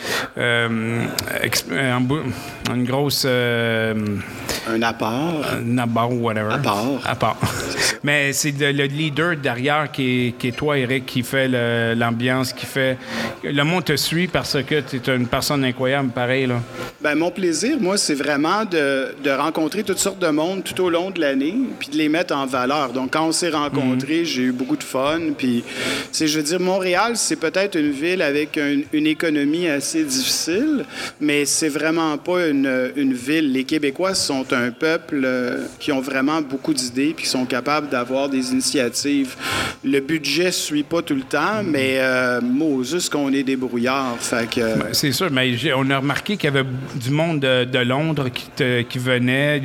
une 2.75 2.85
grosse, 2.85 3.25
Un 3.25 4.83
apport. 4.83 5.45
un 5.53 5.79
apport 5.79 6.13
ou 6.13 6.21
whatever. 6.21 6.55
Apport. 6.55 7.01
Apport. 7.07 7.37
Mais 8.03 8.33
c'est 8.33 8.53
le, 8.59 8.73
le 8.73 8.85
leader 8.85 9.37
derrière 9.37 9.91
qui 9.91 10.29
est, 10.29 10.33
qui 10.39 10.49
est 10.49 10.53
toi, 10.57 10.79
Eric, 10.79 11.07
qui 11.07 11.23
fait 11.23 11.49
l'ambiance, 11.95 12.53
qui 12.53 12.67
fait. 12.67 12.97
Le 13.45 13.63
monde 13.63 13.85
te 13.85 13.97
suit 13.97 14.27
parce 14.29 14.57
que 14.63 14.81
tu 14.81 14.97
es 15.11 15.17
une 15.17 15.27
personne 15.27 15.65
incroyable, 15.65 16.11
pareil, 16.11 16.47
là. 16.47 16.57
Ben, 17.03 17.15
mon 17.15 17.31
plaisir, 17.31 17.77
moi, 17.81 17.97
c'est 17.99 18.15
vraiment 18.15 18.65
de, 18.65 19.15
de 19.23 19.31
rencontrer 19.31 19.83
toutes 19.83 19.99
sortes 19.99 20.19
de 20.21 20.29
monde 20.29 20.62
tout 20.62 20.81
au 20.85 20.91
long 20.91 21.11
de 21.11 21.21
l'année, 21.21 21.55
puis 21.79 21.89
de 21.89 21.97
les 21.97 22.09
mettre 22.09 22.35
en 22.35 22.47
valeur. 22.47 22.93
Donc, 22.93 23.12
quand 23.12 23.27
on 23.27 23.33
s'est 23.33 23.50
rencontrés, 23.50 24.25
j'ai 24.25 24.43
eu 24.43 24.53
beaucoup 24.53 24.77
de 24.77 24.85
fun. 24.85 25.19
Puis, 25.37 25.65
je 26.12 26.37
veux 26.37 26.43
dire, 26.45 26.61
Montréal, 26.61 27.12
c'est 27.17 27.37
peut-être 27.37 27.77
une 27.77 27.91
ville 27.91 28.23
avec 28.23 28.57
un- 28.59 28.81
une 28.93 29.07
économie 29.07 29.67
assez 29.69 30.05
difficile, 30.05 30.85
mais 31.21 31.45
c'est 31.45 31.69
vraiment 31.69 32.17
pas 32.19 32.47
une, 32.49 32.93
une 32.97 33.15
ville. 33.15 33.53
Les 33.53 33.65
Québécois 33.65 34.15
sont 34.15 34.47
un 34.53 34.71
peuple 34.71 35.23
euh, 35.25 35.65
qui 35.79 35.91
ont 35.93 36.00
vraiment 36.00 36.41
beaucoup 36.43 36.75
d'idées, 36.75 37.12
puis 37.17 37.25
qui 37.25 37.31
sont 37.31 37.47
capables 37.47 37.89
d'avoir 37.89 38.29
des 38.29 38.53
initiatives. 38.53 39.35
Le 39.83 40.00
budget 40.00 40.53
suit 40.53 40.83
pas 40.83 41.03
tout 41.03 41.15
le 41.15 41.23
temps, 41.23 41.62
mais 41.65 41.97
euh, 41.99 42.41
Moses, 42.41 43.09
qu'on 43.09 43.33
est 43.33 43.43
débrouillard. 43.43 44.17
Que. 44.55 44.61
C'est 44.93 45.12
sûr, 45.12 45.31
mais 45.31 45.55
on 45.75 45.89
a 45.91 45.99
remarqué 45.99 46.37
qu'il 46.37 46.45
y 46.45 46.57
avait 46.57 46.69
du 46.95 47.11
monde 47.11 47.41
de, 47.41 47.65
de 47.65 47.79
Londres 47.79 48.29
qui, 48.29 48.47
te- 48.55 48.83
qui 48.83 48.99
venait, 48.99 49.61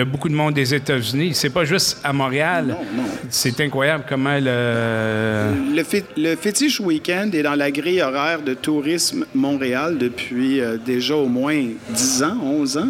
a 0.00 0.04
beaucoup 0.04 0.28
de 0.28 0.34
monde 0.34 0.54
des 0.54 0.74
États-Unis. 0.74 1.32
C'est 1.34 1.50
pas 1.50 1.64
juste 1.64 1.98
à 2.02 2.12
Montréal. 2.12 2.66
Non, 2.68 3.02
non. 3.02 3.08
C'est 3.30 3.60
incroyable 3.60 4.04
comment 4.08 4.38
le. 4.40 5.74
Le, 5.76 5.82
fé- 5.84 6.04
le 6.16 6.34
Fétiche 6.36 6.80
Week-end 6.80 7.30
est 7.32 7.42
dans 7.42 7.54
la 7.54 7.70
grille 7.70 8.02
horaire 8.02 8.42
de 8.42 8.54
Tourisme 8.54 9.24
Montréal 9.34 9.96
depuis 9.98 10.60
euh, 10.60 10.76
déjà 10.84 11.14
au 11.16 11.26
moins 11.28 11.62
10 11.90 12.22
ans, 12.24 12.36
11 12.42 12.78
ans. 12.78 12.88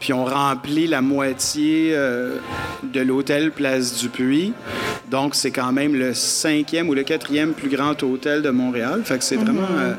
Puis 0.00 0.12
on 0.12 0.24
remplit 0.24 0.86
la 0.86 1.00
moitié 1.02 1.90
euh, 1.92 2.36
de 2.82 3.00
l'hôtel 3.00 3.50
Place 3.52 3.98
du 4.00 4.08
Puy. 4.08 4.52
Donc 5.10 5.34
c'est 5.34 5.50
quand 5.50 5.72
même 5.72 5.94
le 5.94 6.14
cinquième 6.14 6.88
ou 6.88 6.94
le 6.94 7.02
quatrième 7.02 7.52
plus 7.52 7.68
grand 7.68 8.00
hôtel 8.02 8.42
de 8.42 8.50
Montréal. 8.50 9.02
Fait 9.04 9.18
que 9.18 9.24
c'est 9.24 9.36
vraiment... 9.36 9.68
euh, 9.78 9.92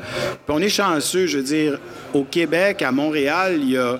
puis 0.46 0.56
on 0.56 0.58
est 0.60 0.68
chanceux, 0.68 1.26
je 1.26 1.38
veux 1.38 1.44
dire, 1.44 1.78
au 2.14 2.24
Québec, 2.24 2.82
à 2.82 2.92
Montréal, 2.92 3.58
il 3.60 3.70
y 3.70 3.76
a, 3.76 3.98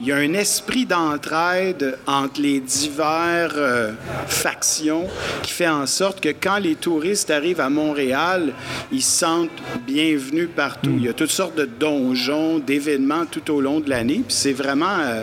il 0.00 0.06
y 0.06 0.12
a 0.12 0.16
un 0.16 0.34
esprit 0.34 0.86
d'entraide 0.86 1.98
entre 2.06 2.40
les 2.40 2.60
divers 2.60 3.52
euh, 3.56 3.92
factions 4.26 5.06
qui 5.42 5.52
fait 5.52 5.68
en 5.68 5.86
sorte 5.86 6.20
que 6.20 6.28
quand 6.28 6.58
les 6.58 6.74
touristes 6.74 7.30
arrivent 7.30 7.60
à 7.60 7.70
Montréal, 7.70 8.52
ils 8.92 9.02
se 9.02 9.18
sentent 9.18 9.50
bienvenus 9.86 10.48
partout. 10.54 10.92
Il 10.96 11.04
y 11.04 11.08
a 11.08 11.12
toutes 11.12 11.30
sortes 11.30 11.56
de 11.56 11.64
donjons, 11.64 12.58
d'événements 12.58 13.26
tout 13.26 13.50
au 13.52 13.60
long 13.60 13.80
de 13.80 13.88
l'année. 13.88 14.22
Puis 14.26 14.36
c'est 14.36 14.52
vraiment, 14.52 14.98
euh, 15.00 15.22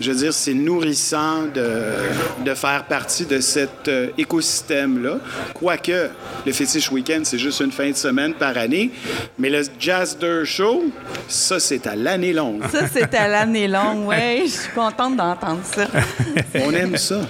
je 0.00 0.10
veux 0.10 0.18
dire, 0.18 0.32
c'est 0.32 0.54
nourrissant 0.54 1.44
de, 1.54 2.44
de 2.44 2.54
faire 2.54 2.84
partie 2.84 3.26
de 3.26 3.40
cet 3.40 3.88
euh, 3.88 4.08
écosystème-là. 4.18 5.18
Quoique, 5.54 6.10
le 6.44 6.52
Fétiche 6.52 6.90
Week-end, 6.90 7.20
c'est 7.24 7.38
juste 7.38 7.60
une 7.60 7.72
fin 7.72 7.90
de 7.90 7.96
semaine 7.96 8.34
par 8.34 8.56
année. 8.56 8.90
Mais 9.38 9.50
le 9.50 9.62
Jazz 9.78 10.16
Dirt 10.18 10.44
Show, 10.44 10.84
ça, 11.36 11.60
c'est 11.60 11.86
à 11.86 11.94
l'année 11.94 12.32
longue. 12.32 12.62
Ça, 12.70 12.86
c'est 12.92 13.14
à 13.14 13.28
l'année 13.28 13.68
longue, 13.68 14.06
oui. 14.06 14.42
Je 14.46 14.50
suis 14.50 14.72
contente 14.72 15.16
d'entendre 15.16 15.60
ça. 15.62 15.86
On 16.64 16.72
aime 16.72 16.96
ça. 16.96 17.20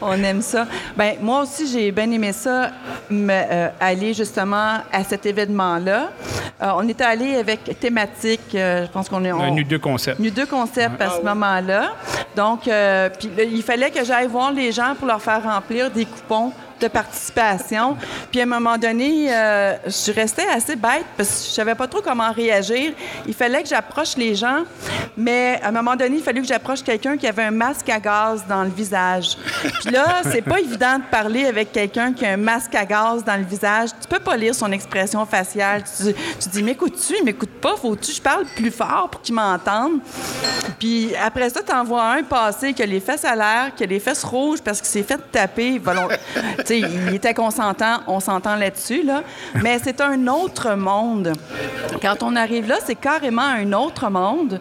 On 0.00 0.22
aime 0.22 0.42
ça. 0.42 0.66
Ben 0.96 1.16
moi 1.20 1.42
aussi, 1.42 1.66
j'ai 1.66 1.90
bien 1.90 2.10
aimé 2.10 2.32
ça, 2.32 2.70
me, 3.10 3.32
euh, 3.32 3.68
aller 3.80 4.14
justement 4.14 4.78
à 4.92 5.04
cet 5.04 5.26
événement-là. 5.26 6.10
Euh, 6.60 6.72
on 6.74 6.88
était 6.88 7.04
allé 7.04 7.36
avec 7.36 7.78
thématique, 7.78 8.40
euh, 8.54 8.84
je 8.84 8.90
pense 8.90 9.08
qu'on 9.08 9.24
est... 9.24 9.30
On 9.30 9.56
eu 9.56 9.64
deux 9.64 9.78
concepts. 9.78 10.18
eu 10.18 10.30
deux 10.30 10.46
concepts 10.46 11.00
à 11.00 11.10
ce 11.10 11.22
moment-là. 11.22 11.92
Donc, 12.34 12.66
euh, 12.66 13.08
puis 13.16 13.30
il 13.52 13.62
fallait 13.62 13.90
que 13.90 14.04
j'aille 14.04 14.26
voir 14.26 14.52
les 14.52 14.72
gens 14.72 14.94
pour 14.96 15.06
leur 15.06 15.22
faire 15.22 15.42
remplir 15.42 15.88
des 15.90 16.04
coupons 16.04 16.52
de 16.80 16.88
participation. 16.88 17.96
Puis 18.30 18.40
à 18.40 18.44
un 18.44 18.46
moment 18.46 18.76
donné, 18.76 19.28
euh, 19.30 19.74
je 19.86 20.12
restais 20.12 20.46
assez 20.48 20.76
bête 20.76 21.04
parce 21.16 21.28
que 21.28 21.48
je 21.48 21.54
savais 21.54 21.74
pas 21.74 21.86
trop 21.86 22.00
comment 22.00 22.30
réagir. 22.32 22.92
Il 23.26 23.34
fallait 23.34 23.62
que 23.62 23.68
j'approche 23.68 24.16
les 24.16 24.34
gens, 24.34 24.64
mais 25.16 25.60
à 25.62 25.68
un 25.68 25.72
moment 25.72 25.96
donné, 25.96 26.16
il 26.16 26.22
fallait 26.22 26.40
que 26.40 26.46
j'approche 26.46 26.82
quelqu'un 26.82 27.16
qui 27.16 27.26
avait 27.26 27.44
un 27.44 27.50
masque 27.50 27.88
à 27.88 27.98
gaz 27.98 28.44
dans 28.48 28.62
le 28.62 28.70
visage. 28.70 29.36
Puis 29.80 29.90
là, 29.90 30.22
c'est 30.30 30.42
pas 30.42 30.60
évident 30.60 30.98
de 30.98 31.04
parler 31.10 31.46
avec 31.46 31.72
quelqu'un 31.72 32.12
qui 32.12 32.24
a 32.24 32.32
un 32.32 32.36
masque 32.36 32.74
à 32.74 32.84
gaz 32.84 33.24
dans 33.24 33.36
le 33.36 33.44
visage. 33.44 33.90
Tu 34.00 34.08
peux 34.08 34.20
pas 34.20 34.36
lire 34.36 34.54
son 34.54 34.70
expression 34.72 35.24
faciale. 35.26 35.82
Tu, 35.84 36.48
dis, 36.48 36.62
m'écoutes-tu, 36.62 37.14
il 37.18 37.24
m'écoute 37.24 37.60
pas, 37.60 37.76
faut-tu 37.76 38.10
que 38.10 38.16
je 38.16 38.22
parle 38.22 38.44
plus 38.56 38.70
fort 38.70 39.08
pour 39.10 39.22
qu'il 39.22 39.34
m'entende? 39.34 40.00
Puis 40.78 41.10
après 41.16 41.50
ça, 41.50 41.62
t'en 41.62 41.84
vois 41.84 42.04
un 42.04 42.22
passer 42.22 42.72
qui 42.72 42.82
a 42.82 42.86
les 42.86 43.00
fesses 43.00 43.24
à 43.24 43.34
l'air, 43.34 43.74
qui 43.74 43.84
a 43.84 43.86
les 43.86 44.00
fesses 44.00 44.24
rouges 44.24 44.60
parce 44.60 44.80
qu'il 44.80 44.90
s'est 44.90 45.02
fait 45.02 45.20
taper. 45.32 45.80
Sais, 46.68 46.80
il 46.80 47.14
était 47.14 47.34
consentant, 47.34 48.00
on 48.06 48.20
s'entend 48.20 48.56
là-dessus, 48.56 49.02
là. 49.02 49.22
Mais 49.62 49.78
c'est 49.82 50.00
un 50.00 50.26
autre 50.28 50.74
monde. 50.74 51.32
Quand 52.02 52.22
on 52.22 52.36
arrive 52.36 52.68
là, 52.68 52.76
c'est 52.84 52.94
carrément 52.94 53.42
un 53.42 53.72
autre 53.72 54.08
monde. 54.10 54.60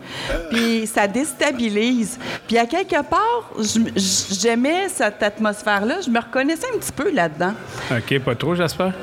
Puis 0.50 0.88
ça 0.88 1.08
déstabilise. 1.08 2.18
Puis 2.48 2.58
à 2.58 2.66
quelque 2.66 3.02
part, 3.04 3.52
j'aimais 3.96 4.88
cette 4.90 5.22
atmosphère-là. 5.22 5.96
Je 6.06 6.10
me 6.10 6.20
reconnaissais 6.20 6.68
un 6.74 6.78
petit 6.80 6.92
peu 6.92 7.12
là-dedans. 7.12 7.54
OK, 7.92 8.20
pas 8.20 8.36
trop, 8.36 8.56
j'espère. 8.56 8.94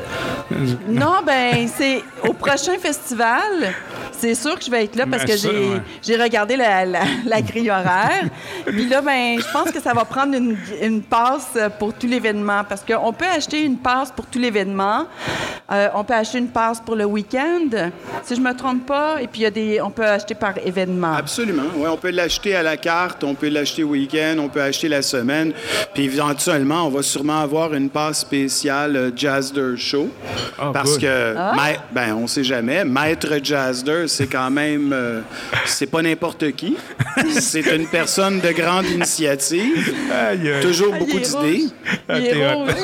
Non, 0.89 1.17
ben 1.25 1.69
c'est 1.75 2.03
au 2.27 2.33
prochain 2.33 2.77
festival. 2.81 3.73
C'est 4.13 4.35
sûr 4.35 4.59
que 4.59 4.65
je 4.65 4.71
vais 4.71 4.85
être 4.85 4.97
là 4.97 5.07
parce 5.11 5.25
Ben, 5.25 5.33
que 5.35 5.37
j'ai 6.03 6.15
ouais. 6.17 6.23
regardé 6.23 6.57
la, 6.57 6.85
la- 6.85 7.01
la 7.27 7.43
grille 7.43 7.71
horaire. 7.71 8.25
Puis 8.67 8.89
là, 8.89 9.01
ben, 9.01 9.39
je 9.39 9.53
pense 9.53 9.71
que 9.71 9.81
ça 9.81 9.93
va 9.93 10.05
prendre 10.05 10.35
une, 10.35 10.57
une 10.81 11.03
passe 11.03 11.59
pour 11.79 11.93
tout 11.95 12.07
l'événement 12.07 12.63
parce 12.69 12.83
qu'on 12.99 13.13
peut 13.13 13.25
acheter 13.27 13.63
une 13.63 13.77
passe 13.79 14.11
pour 14.13 14.27
tout 14.27 14.39
l'événement. 14.39 15.07
Euh, 15.73 15.89
on 15.95 16.05
peut 16.05 16.15
acheter 16.15 16.39
une 16.39 16.49
passe 16.49 16.81
pour 16.81 16.95
le 16.97 17.05
week-end, 17.05 17.91
si 18.23 18.35
je 18.37 18.41
me 18.41 18.53
trompe 18.55 18.87
pas. 18.87 19.21
Et 19.23 19.27
puis, 19.27 19.41
il 19.41 19.45
y 19.45 19.47
a 19.47 19.51
des, 19.51 19.81
on 19.81 19.91
peut 19.91 20.05
acheter 20.05 20.35
par 20.35 20.55
événement. 20.65 21.15
Absolument. 21.15 21.63
Ouais, 21.77 21.89
on 21.89 21.97
peut 21.97 22.11
l'acheter 22.11 22.55
à 22.55 22.63
la 22.63 22.77
carte, 22.77 23.25
on 23.25 23.35
peut 23.35 23.49
l'acheter 23.49 23.83
week-end, 23.85 24.37
on 24.39 24.49
peut 24.49 24.61
acheter 24.63 24.89
la 24.89 25.03
semaine. 25.03 25.53
Puis 25.95 26.05
éventuellement, 26.05 26.87
on 26.87 26.91
va 26.91 27.03
sûrement 27.03 27.41
avoir 27.41 27.73
une 27.75 27.89
passe 27.89 28.21
spéciale 28.21 28.97
euh, 28.97 29.11
Jazzder 29.15 29.75
Show. 29.77 30.09
Ah, 30.59 30.71
parce 30.73 30.93
good. 30.93 31.01
que, 31.03 31.35
Ah. 31.37 31.53
ma- 31.55 31.79
ben, 31.93 32.15
on 32.15 32.27
sait 32.27 32.45
jamais, 32.45 32.85
Maître 32.85 33.29
Jazzder, 33.43 34.05
c'est 34.09 34.27
quand 34.27 34.51
même. 34.51 34.93
euh, 34.93 35.21
c'est 35.67 35.87
pas 35.91 36.03
n'importe 36.03 36.53
qui. 36.53 36.77
c'est 37.41 37.75
une 37.75 37.87
personne 37.87 38.41
de 38.41 38.51
grande 38.51 38.87
initiative, 38.87 39.95
Aïe, 40.13 40.49
aïe. 40.53 40.61
toujours 40.63 40.93
Ah, 40.95 40.99
beaucoup 40.99 41.19
d'idées. 41.19 41.65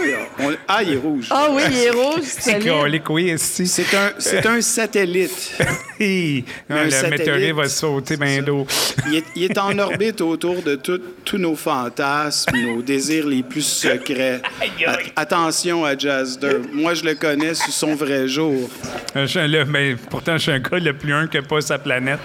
Ah, 0.00 0.02
Il 0.02 0.10
est 0.10 0.16
rouge. 0.16 0.26
On- 0.40 0.56
Ah, 0.68 0.82
il 0.82 0.92
est 0.92 0.96
rouge. 0.96 1.26
Ah 1.30 1.48
oui, 1.50 1.62
il 1.70 1.76
est 1.78 1.90
rouge. 1.90 2.20
C'est 2.24 2.52
solide. 2.52 2.68
colique, 2.68 3.10
oui, 3.10 3.32
ici. 3.32 3.66
C'est 3.66 3.94
un, 3.96 4.12
c'est 4.18 4.46
un 4.46 4.60
satellite. 4.60 5.52
Un 6.02 6.42
Ah, 6.70 6.84
le 6.84 6.90
satellite, 6.90 7.18
météorite 7.18 7.54
va 7.54 7.68
sauter 7.68 8.16
bien 8.16 8.40
d'eau. 8.40 8.66
Il 9.08 9.16
est, 9.16 9.24
il 9.36 9.44
est 9.44 9.58
en 9.58 9.78
orbite 9.78 10.22
autour 10.22 10.62
de 10.62 10.76
tous 10.76 11.36
nos 11.36 11.54
fantasmes, 11.54 12.56
nos 12.56 12.80
désirs 12.80 13.26
les 13.26 13.42
plus 13.42 13.60
secrets. 13.60 14.40
A- 14.86 15.20
attention 15.20 15.84
à 15.84 15.94
Jazzder. 15.98 16.56
Moi, 16.72 16.94
je 16.94 17.04
le 17.04 17.14
connais 17.16 17.52
sous 17.52 17.70
son 17.70 17.94
vrai 17.94 18.26
jour. 18.28 18.70
Je 19.14 19.26
suis 19.26 19.46
là, 19.46 19.66
mais 19.66 19.94
pourtant, 20.08 20.38
je 20.38 20.42
suis 20.44 20.52
un 20.52 20.58
gars 20.60 20.78
le 20.78 20.94
plus 20.94 21.12
un 21.12 21.26
que 21.26 21.38
pas 21.38 21.60
sa 21.60 21.78
planète. 21.78 22.20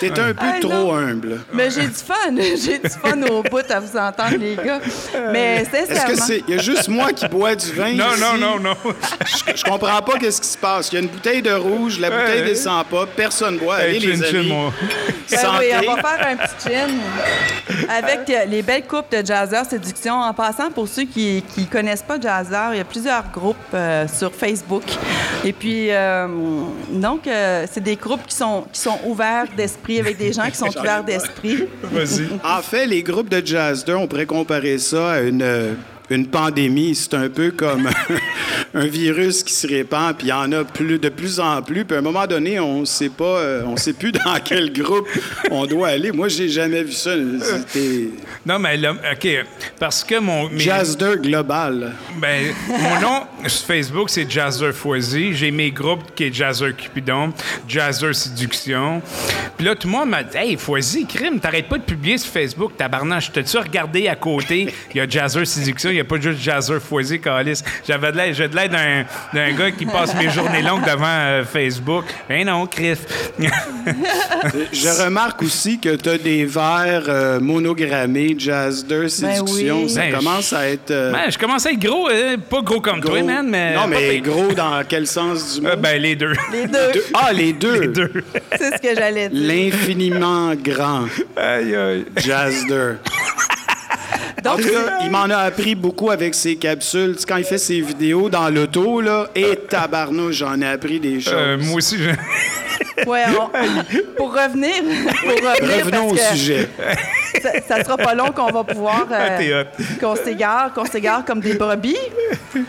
T'es 0.00 0.10
un 0.18 0.32
peu 0.32 0.40
Ah, 0.40 0.56
trop 0.60 0.70
non. 0.72 0.96
humble. 0.96 1.40
Mais 1.52 1.68
j'ai 1.70 1.82
du 1.82 1.92
fun. 1.92 2.14
J'ai 2.34 2.78
du 2.78 2.88
fun 2.88 3.20
au 3.30 3.42
bout 3.42 3.70
à 3.70 3.80
vous 3.80 3.94
entendre, 3.98 4.38
les 4.38 4.56
gars. 4.56 4.80
Mais 5.32 5.56
Est-ce 5.70 5.86
sincèrement... 5.86 6.14
que 6.14 6.20
c'est. 6.22 6.42
Il 6.48 6.54
y 6.54 6.58
a 6.58 6.62
juste 6.62 6.88
moi 6.88 7.12
qui 7.18 7.28
bois 7.28 7.54
du 7.54 7.72
vin. 7.72 7.92
Non, 7.94 8.12
ici? 8.12 8.20
non, 8.20 8.36
non, 8.38 8.60
non. 8.60 8.76
Je, 8.84 9.56
je 9.56 9.64
comprends 9.64 10.00
pas 10.02 10.18
qu'est-ce 10.18 10.40
qui 10.40 10.48
se 10.48 10.58
passe. 10.58 10.90
Il 10.92 10.94
y 10.94 10.98
a 10.98 11.00
une 11.00 11.08
bouteille 11.08 11.42
de 11.42 11.52
rouge, 11.52 11.98
la 11.98 12.10
bouteille 12.10 12.44
descend 12.44 12.84
pas, 12.86 13.06
personne 13.06 13.58
boit. 13.58 13.76
Allez, 13.76 13.94
Hey, 13.96 14.00
les 14.00 14.16
chin, 14.16 14.24
chin, 14.30 14.38
amis. 14.40 14.48
moi. 14.48 14.72
Ben 15.30 15.38
Santé. 15.38 15.70
oui, 15.80 15.86
on 15.88 15.94
va 15.94 16.02
faire 16.02 16.26
un 16.28 16.36
petit 16.36 16.68
chin 16.68 16.88
avec 17.88 18.30
euh, 18.30 18.44
les 18.46 18.62
belles 18.62 18.86
coupes 18.86 19.10
de 19.10 19.24
Jazzer 19.24 19.62
Séduction. 19.68 20.14
En 20.14 20.32
passant, 20.34 20.70
pour 20.70 20.88
ceux 20.88 21.04
qui 21.04 21.42
ne 21.56 21.64
connaissent 21.64 22.02
pas 22.02 22.18
Jazzer, 22.20 22.70
il 22.72 22.78
y 22.78 22.80
a 22.80 22.84
plusieurs 22.84 23.24
groupes 23.30 23.56
euh, 23.74 24.06
sur 24.08 24.32
Facebook. 24.34 24.84
Et 25.44 25.52
puis, 25.52 25.88
euh, 25.90 26.26
donc, 26.90 27.26
euh, 27.26 27.66
c'est 27.70 27.82
des 27.82 27.96
groupes 27.96 28.26
qui 28.26 28.36
sont, 28.36 28.64
qui 28.72 28.80
sont 28.80 28.98
ouverts 29.04 29.46
d'esprit, 29.56 30.00
avec 30.00 30.16
des 30.16 30.32
gens 30.32 30.48
qui 30.50 30.56
sont 30.56 30.68
ouverts 30.78 31.04
d'esprit. 31.04 31.66
Vas-y. 31.82 32.28
En 32.44 32.62
fait, 32.62 32.86
les 32.86 33.02
groupes 33.02 33.28
de 33.28 33.44
jazz 33.44 33.84
2, 33.84 33.94
on 33.94 34.06
pourrait 34.06 34.26
comparer 34.26 34.78
ça 34.78 35.12
à 35.12 35.20
une, 35.20 35.42
euh, 35.42 35.74
une 36.10 36.26
pandémie. 36.26 36.94
C'est 36.94 37.14
un 37.14 37.28
peu 37.28 37.50
comme 37.50 37.88
un 38.74 38.86
virus 38.86 39.42
qui 39.42 39.52
se 39.52 39.66
répand, 39.66 40.16
puis 40.16 40.28
il 40.28 40.30
y 40.30 40.32
en 40.32 40.50
a 40.52 40.64
plus, 40.64 40.98
de 40.98 41.08
plus 41.08 41.40
en 41.40 41.62
plus. 41.62 41.84
Puis 41.84 41.96
à 41.96 41.98
un 41.98 42.02
moment 42.02 42.26
donné, 42.26 42.58
on 42.60 42.84
sait 42.84 43.08
pas, 43.08 43.24
euh, 43.24 43.62
on 43.66 43.76
sait 43.76 43.92
plus 43.92 44.12
dans 44.24 44.38
quel 44.44 44.72
groupe 44.72 45.08
on 45.50 45.66
doit 45.66 45.88
aller. 45.88 46.12
Moi, 46.12 46.28
j'ai 46.28 46.48
jamais 46.48 46.82
vu 46.82 46.92
ça. 46.92 47.14
Non, 48.46 48.58
mais 48.58 48.76
là, 48.76 48.92
OK. 48.92 49.28
Parce 49.78 50.04
que 50.04 50.18
mon. 50.18 50.48
mes- 50.48 50.58
jazz 50.60 50.96
2 50.96 51.16
global. 51.16 51.92
Ben, 52.20 52.52
mon 52.68 53.00
nom 53.00 53.22
sur 53.46 53.66
Facebook, 53.66 54.10
c'est 54.10 54.30
Jazzer 54.30 54.72
Foisy. 54.72 55.34
J'ai 55.34 55.50
mes 55.50 55.70
groupes 55.70 56.14
qui 56.14 56.24
est 56.24 56.32
Jazzer 56.34 56.74
Cupidon, 56.76 57.32
Jazzer 57.68 58.14
Séduction. 58.14 59.02
Puis 59.56 59.66
là, 59.66 59.74
tout 59.74 59.86
le 59.88 59.92
monde 59.92 60.10
m'a 60.10 60.22
dit 60.22 60.36
Hey, 60.36 60.56
Foisy, 60.56 61.06
crime, 61.06 61.40
t'arrêtes 61.40 61.68
pas 61.68 61.78
de 61.78 61.82
publier 61.82 62.18
sur 62.18 62.32
Facebook, 62.32 62.76
tabarnache. 62.76 63.30
T'as-tu 63.32 63.58
regardé 63.58 64.08
à 64.08 64.16
côté? 64.16 64.72
Il 64.94 64.96
y 64.96 65.00
a 65.00 65.08
Jazzer 65.08 65.44
Séduction, 65.46 65.90
n'y 66.02 66.06
a 66.06 66.10
pas 66.10 66.20
juste 66.20 66.40
Jazzer 66.40 66.80
Foisy, 66.80 67.20
Calis. 67.20 67.62
J'avais 67.86 68.12
de 68.12 68.16
l'air, 68.16 68.34
j'ai 68.34 68.48
de 68.48 68.54
l'air 68.56 68.68
d'un, 68.68 69.04
d'un 69.32 69.52
gars 69.52 69.70
qui 69.70 69.86
passe 69.86 70.14
mes 70.16 70.30
journées 70.30 70.62
longues 70.62 70.84
devant 70.84 71.04
euh, 71.06 71.44
Facebook. 71.44 72.04
Ben 72.28 72.46
non, 72.46 72.66
Chris. 72.66 72.98
Je 74.72 75.02
remarque 75.04 75.42
aussi 75.42 75.78
que 75.78 75.96
tu 75.96 76.08
as 76.08 76.18
des 76.18 76.44
verres 76.44 77.04
euh, 77.08 77.40
monogrammés, 77.40 78.34
Jazz 78.38 78.84
2, 78.86 79.08
Séduction. 79.08 79.82
oui. 79.82 79.88
Ça 79.90 80.00
Ben, 80.02 80.12
commence 80.14 80.52
à 80.52 80.68
être. 80.68 80.90
euh, 80.90 81.12
Ben, 81.12 81.30
je 81.30 81.38
commence 81.38 81.66
à 81.66 81.72
être 81.72 81.78
gros, 81.80 82.08
euh, 82.08 82.36
pas 82.36 82.60
gros 82.62 82.80
comme 82.80 83.00
toi, 83.00 83.16
gros. 83.18 83.26
man, 83.26 83.48
mais. 83.48 83.74
non, 83.74 83.86
mais 83.86 84.20
gros 84.20 84.52
dans 84.52 84.82
quel 84.88 85.06
sens 85.06 85.54
du 85.56 85.62
mot? 85.62 85.68
Euh, 85.70 85.76
ben, 85.76 86.00
les 86.00 86.14
deux. 86.16 86.32
Les 86.52 86.66
deux, 86.66 86.92
Deux- 86.92 87.04
Ah, 87.14 87.32
les 87.32 87.52
deux. 87.52 87.80
Les 87.80 87.88
deux. 87.88 88.12
c'est 88.56 88.76
ce 88.76 88.80
que 88.82 88.94
j'allais 88.94 89.28
dire. 89.28 89.40
L'infiniment 89.42 90.54
grand 90.54 91.06
aïe, 91.36 91.74
aïe. 91.74 92.04
Jazz 92.18 92.64
2. 92.68 92.98
En 94.46 94.50
Donc, 94.56 94.62
tout 94.62 94.68
cas, 94.70 94.98
il 95.04 95.10
m'en 95.10 95.24
a 95.24 95.36
appris 95.38 95.74
beaucoup 95.74 96.10
avec 96.10 96.34
ses 96.34 96.56
capsules. 96.56 97.14
Tu 97.14 97.20
sais, 97.20 97.26
quand 97.26 97.36
il 97.36 97.44
fait 97.44 97.58
ses 97.58 97.80
vidéos 97.80 98.28
dans 98.28 98.48
l'auto, 98.48 99.00
là, 99.00 99.28
et 99.34 99.56
tabarnouche, 99.68 100.36
j'en 100.36 100.60
ai 100.60 100.66
appris 100.66 101.00
des 101.00 101.20
choses. 101.20 101.32
Euh, 101.34 101.58
moi 101.58 101.76
aussi, 101.76 101.96
ouais, 103.06 103.22
on- 103.28 104.14
pour 104.16 104.32
revenir, 104.32 104.74
pour 104.82 105.30
revenir 105.50 105.84
Revenons 105.84 106.08
au 106.10 106.14
que 106.14 106.20
sujet. 106.20 106.68
Ça, 107.42 107.50
ça 107.66 107.84
sera 107.84 107.96
pas 107.96 108.14
long 108.14 108.30
qu'on 108.32 108.50
va 108.50 108.64
pouvoir 108.64 109.06
euh, 109.12 109.62
hot. 109.62 109.82
qu'on 110.00 110.16
s'égare, 110.16 110.72
qu'on 110.72 110.84
s'égare 110.84 111.24
comme 111.24 111.40
des 111.40 111.54
brebis. 111.54 111.96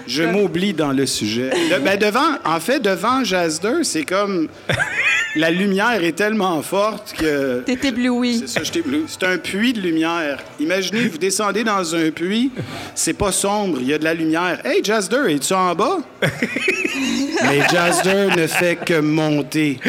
Je 0.08 0.24
m'oublie 0.24 0.74
dans 0.74 0.92
le 0.92 1.06
sujet. 1.06 1.50
De- 1.50 1.80
ben, 1.80 1.98
devant, 1.98 2.38
en 2.46 2.60
fait, 2.60 2.80
devant 2.80 3.24
Jazz 3.24 3.60
2, 3.62 3.84
c'est 3.84 4.04
comme... 4.04 4.48
La 5.36 5.52
lumière 5.52 6.04
est 6.04 6.14
tellement 6.14 6.60
forte 6.64 7.14
que... 7.14 7.60
T'es 7.60 7.78
ébloui. 7.88 8.40
C'est 8.40 8.48
ça, 8.48 8.64
je 8.64 8.82
bleu. 8.82 9.04
C'est 9.08 9.24
un 9.24 9.38
puits 9.38 9.74
de 9.74 9.80
lumière. 9.80 10.40
Imaginez, 10.60 11.08
vous 11.08 11.20
descendez 11.20 11.64
dans 11.64 11.96
un 11.96 12.10
puits, 12.10 12.52
c'est 12.96 13.14
pas 13.14 13.32
sombre, 13.32 13.78
il 13.80 13.88
y 13.88 13.94
a 13.94 14.00
de 14.00 14.04
la 14.04 14.16
lumière. 14.16 14.60
Hey, 14.66 14.82
Jazz 14.84 15.08
2, 15.08 15.30
es-tu 15.30 15.54
en 15.54 15.76
bas? 15.76 15.98
Mais 17.44 17.62
Jazz 17.72 18.02
2 18.04 18.42
ne 18.42 18.48
fait 18.48 18.76
que 18.78 19.00
monter. 19.00 19.80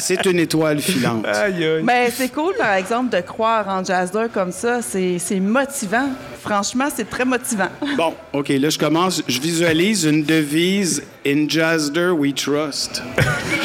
C'est 0.00 0.24
une 0.26 0.38
étoile 0.38 0.80
filante. 0.80 1.26
Aïe, 1.26 1.64
aïe. 1.64 1.82
Mais 1.82 2.10
c'est 2.10 2.28
cool, 2.28 2.54
par 2.56 2.74
exemple, 2.74 3.14
de 3.14 3.20
croire 3.20 3.68
en 3.68 3.84
jazzer 3.84 4.28
comme 4.32 4.52
ça. 4.52 4.82
C'est 4.82 5.18
c'est 5.18 5.40
motivant. 5.40 6.08
Franchement, 6.40 6.88
c'est 6.94 7.08
très 7.08 7.24
motivant. 7.24 7.68
Bon, 7.96 8.14
OK, 8.32 8.48
là, 8.48 8.70
je 8.70 8.78
commence. 8.78 9.22
Je 9.26 9.40
visualise 9.40 10.04
une 10.04 10.22
devise 10.24 11.02
In 11.26 11.48
Jazder 11.48 12.10
We 12.10 12.34
Trust. 12.34 13.02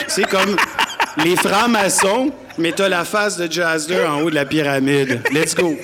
C'est 0.07 0.27
comme 0.27 0.55
les 1.23 1.35
francs-maçons, 1.35 2.31
mais 2.57 2.71
t'as 2.71 2.89
la 2.89 3.05
face 3.05 3.37
de 3.37 3.51
Jazder 3.51 4.05
en 4.05 4.21
haut 4.21 4.29
de 4.29 4.35
la 4.35 4.45
pyramide. 4.45 5.21
Let's 5.31 5.55
go. 5.55 5.75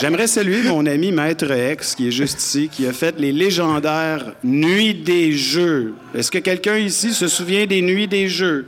J'aimerais 0.00 0.26
saluer 0.28 0.62
mon 0.62 0.86
ami 0.86 1.12
Maître 1.12 1.50
X, 1.50 1.94
qui 1.94 2.08
est 2.08 2.12
juste 2.12 2.40
ici, 2.40 2.68
qui 2.72 2.86
a 2.86 2.92
fait 2.92 3.14
les 3.18 3.32
légendaires 3.32 4.32
Nuits 4.42 4.94
des 4.94 5.32
Jeux. 5.32 5.94
Est-ce 6.14 6.30
que 6.30 6.38
quelqu'un 6.38 6.78
ici 6.78 7.12
se 7.12 7.28
souvient 7.28 7.66
des 7.66 7.82
Nuits 7.82 8.08
des 8.08 8.28
Jeux? 8.28 8.66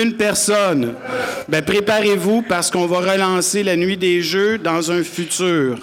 Une 0.00 0.14
personne. 0.16 0.94
Ben, 1.48 1.62
préparez-vous 1.62 2.42
parce 2.48 2.70
qu'on 2.70 2.86
va 2.86 2.98
relancer 3.12 3.62
la 3.62 3.76
Nuit 3.76 3.96
des 3.96 4.22
Jeux 4.22 4.56
dans 4.58 4.90
un 4.90 5.02
futur. 5.02 5.78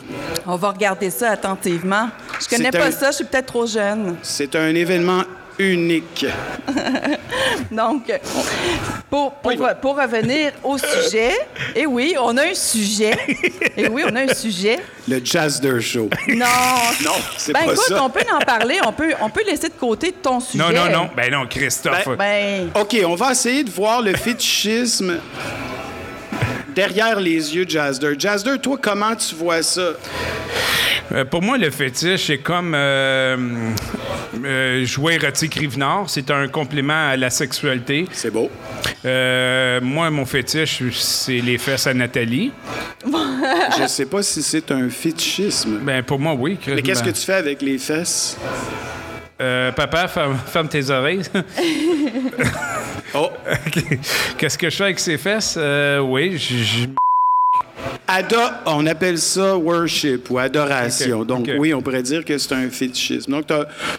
On 0.47 0.55
va 0.55 0.71
regarder 0.71 1.09
ça 1.11 1.29
attentivement. 1.31 2.09
Je 2.41 2.47
connais 2.55 2.71
pas 2.71 2.87
un- 2.87 2.91
ça, 2.91 3.11
je 3.11 3.17
suis 3.17 3.25
peut-être 3.25 3.45
trop 3.45 3.67
jeune. 3.67 4.15
C'est 4.23 4.55
un 4.55 4.73
événement 4.75 5.21
unique. 5.59 6.25
Donc, 7.71 8.11
pour, 9.09 9.33
pour, 9.35 9.53
pour 9.81 9.95
revenir 9.97 10.51
au 10.63 10.77
sujet, 10.77 11.33
et 11.75 11.85
oui, 11.85 12.15
on 12.19 12.35
a 12.37 12.43
un 12.47 12.53
sujet. 12.53 13.15
Et 13.77 13.87
oui, 13.87 14.03
on 14.09 14.15
a 14.15 14.21
un 14.21 14.33
sujet. 14.33 14.79
Le 15.07 15.23
Jazzer 15.23 15.79
Show. 15.81 16.09
Non. 16.27 16.45
Non, 17.03 17.11
c'est 17.37 17.53
Ben 17.53 17.65
pas 17.65 17.73
écoute, 17.73 17.85
ça. 17.87 18.03
on 18.03 18.09
peut 18.09 18.23
en 18.33 18.39
parler, 18.39 18.79
on 18.85 18.91
peut, 18.93 19.13
on 19.21 19.29
peut 19.29 19.43
laisser 19.45 19.69
de 19.69 19.73
côté 19.73 20.11
ton 20.11 20.39
sujet. 20.39 20.63
Non, 20.63 20.71
non, 20.71 20.89
non. 20.91 21.09
Ben 21.15 21.31
non, 21.31 21.45
Christophe. 21.47 22.17
Ben, 22.17 22.69
OK, 22.75 22.97
on 23.05 23.15
va 23.15 23.31
essayer 23.31 23.63
de 23.63 23.71
voir 23.71 24.01
le 24.01 24.15
fétichisme 24.15 25.17
derrière 26.75 27.19
les 27.19 27.55
yeux 27.55 27.65
de 27.65 27.71
Jazzer. 27.71 28.15
Jazzer, 28.17 28.59
toi, 28.59 28.77
comment 28.81 29.15
tu 29.15 29.35
vois 29.35 29.63
ça? 29.63 29.91
Euh, 31.13 31.25
pour 31.25 31.41
moi, 31.41 31.57
le 31.57 31.69
fétiche, 31.69 32.27
c'est 32.27 32.37
comme 32.37 32.73
euh, 32.73 33.35
euh, 34.43 34.85
jouer 34.85 35.15
érotique 35.15 35.55
Rive-Nord. 35.55 36.09
C'est 36.09 36.29
un 36.31 36.47
complément 36.47 37.09
à 37.09 37.17
la 37.17 37.29
sexualité. 37.29 38.05
C'est 38.11 38.31
beau. 38.31 38.49
Euh, 39.05 39.79
moi, 39.81 40.09
mon 40.09 40.25
fétiche, 40.25 40.81
c'est 40.91 41.39
les 41.39 41.57
fesses 41.57 41.87
à 41.87 41.93
Nathalie. 41.93 42.51
Je 43.79 43.87
sais 43.87 44.05
pas 44.05 44.21
si 44.23 44.41
c'est 44.43 44.71
un 44.71 44.89
fétichisme. 44.89 45.79
Ben, 45.81 46.03
pour 46.03 46.19
moi, 46.19 46.33
oui. 46.33 46.57
Mais 46.67 46.81
qu'est-ce 46.81 47.03
que 47.03 47.09
tu 47.09 47.21
fais 47.21 47.33
avec 47.33 47.61
les 47.61 47.77
fesses? 47.77 48.37
Euh, 49.41 49.71
papa, 49.71 50.07
ferme, 50.07 50.37
ferme 50.47 50.67
tes 50.69 50.89
oreilles. 50.89 51.21
Oh, 53.13 53.29
Qu'est-ce 54.37 54.57
que 54.57 54.69
je 54.69 54.75
fais 54.77 54.83
avec 54.85 54.99
ces 54.99 55.17
fesses? 55.17 55.55
Euh, 55.57 55.99
oui, 55.99 56.37
je- 56.37 56.85
on 58.65 58.85
appelle 58.85 59.17
ça 59.17 59.55
worship 59.57 60.29
ou 60.29 60.39
adoration. 60.39 61.23
Donc, 61.23 61.49
oui, 61.57 61.73
on 61.73 61.81
pourrait 61.81 62.03
dire 62.03 62.25
que 62.25 62.37
c'est 62.37 62.53
un 62.53 62.69
fétichisme. 62.69 63.31
Donc, 63.31 63.45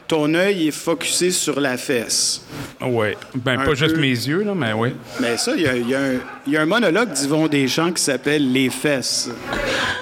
ton 0.09 0.33
œil 0.35 0.69
est 0.69 0.71
focusé 0.71 1.31
sur 1.31 1.61
la 1.61 1.77
fesse. 1.77 2.43
ouais. 2.81 3.17
Ben, 3.35 3.61
Un 3.61 3.65
pas 3.65 3.75
juste 3.75 3.97
mes 3.97 4.09
yeux, 4.09 4.43
là, 4.43 4.55
mais 4.55 4.73
oui. 4.73 4.91
Mais 5.21 5.37
ça, 5.37 5.53
il 5.57 5.63
y 5.63 5.67
a, 5.67 5.77
y 5.77 5.95
un- 5.95 6.21
il 6.47 6.53
y 6.53 6.57
a 6.57 6.63
un 6.63 6.67
monologue 6.67 7.13
d'Yvon 7.13 7.47
Deschamps 7.49 7.93
qui 7.93 8.03
s'appelle 8.03 8.53
Les 8.53 8.71
fesses. 8.71 9.31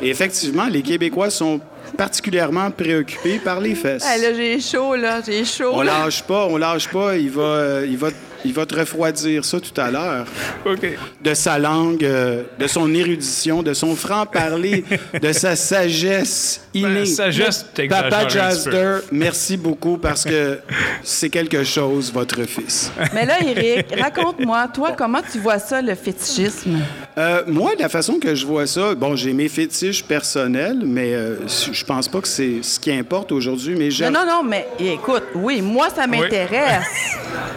Et 0.02 0.08
effectivement, 0.10 0.66
les 0.66 0.82
Québécois 0.82 1.30
sont 1.30 1.60
particulièrement 1.96 2.70
préoccupés 2.70 3.38
par 3.38 3.60
les 3.60 3.74
fesses. 3.74 4.04
ah, 4.06 4.16
là, 4.16 4.32
j'ai 4.34 4.60
chaud, 4.60 4.94
là, 4.96 5.20
j'ai 5.26 5.44
chaud. 5.44 5.70
On 5.72 5.82
lâche 5.82 6.22
pas, 6.22 6.46
on 6.46 6.56
lâche 6.56 6.88
pas. 6.88 7.16
Il 7.16 7.30
va, 7.30 7.42
euh, 7.42 7.86
il 7.88 7.96
va, 7.98 8.08
il 8.44 8.52
va 8.52 8.66
te 8.66 8.74
refroidir 8.74 9.44
ça 9.44 9.60
tout 9.60 9.78
à 9.80 9.90
l'heure. 9.90 10.26
OK. 10.64 10.86
De 11.22 11.34
sa 11.34 11.58
langue, 11.58 12.04
euh, 12.04 12.42
de 12.58 12.66
son 12.66 12.92
érudition, 12.94 13.62
de 13.62 13.74
son 13.74 13.94
franc-parler, 13.94 14.84
de 15.20 15.32
sa 15.32 15.56
sagesse 15.56 16.62
innée. 16.74 17.00
Ben, 17.00 17.06
sagesse, 17.06 17.66
t'exagères 17.74 18.10
Papa. 18.10 18.28
Jazder, 18.28 18.98
merci 19.12 19.56
beaucoup 19.56 19.98
parce 19.98 20.24
que 20.24 20.58
c'est 21.02 21.30
quelque 21.30 21.64
chose, 21.64 22.12
votre 22.12 22.42
fils. 22.44 22.90
Mais 23.14 23.26
là, 23.26 23.42
Eric, 23.42 23.86
raconte-moi, 23.98 24.68
toi, 24.68 24.92
comment 24.96 25.20
tu 25.30 25.38
vois 25.38 25.58
ça, 25.58 25.82
le 25.82 25.94
fétichisme? 25.94 26.78
Euh, 27.18 27.42
moi, 27.46 27.72
la 27.78 27.88
façon 27.88 28.18
que 28.18 28.34
je 28.34 28.46
vois 28.46 28.66
ça, 28.66 28.94
bon, 28.94 29.16
j'ai 29.16 29.32
mes 29.32 29.48
fétiches 29.48 30.04
personnels, 30.04 30.80
mais 30.84 31.14
euh, 31.14 31.36
je 31.46 31.84
pense 31.84 32.08
pas 32.08 32.20
que 32.20 32.28
c'est 32.28 32.62
ce 32.62 32.78
qui 32.78 32.92
importe 32.92 33.32
aujourd'hui, 33.32 33.74
mais 33.76 33.88
Non, 34.10 34.20
non, 34.20 34.26
non, 34.26 34.42
mais 34.42 34.66
écoute, 34.78 35.24
oui, 35.34 35.60
moi, 35.60 35.88
ça 35.90 36.06
m'intéresse. 36.06 36.84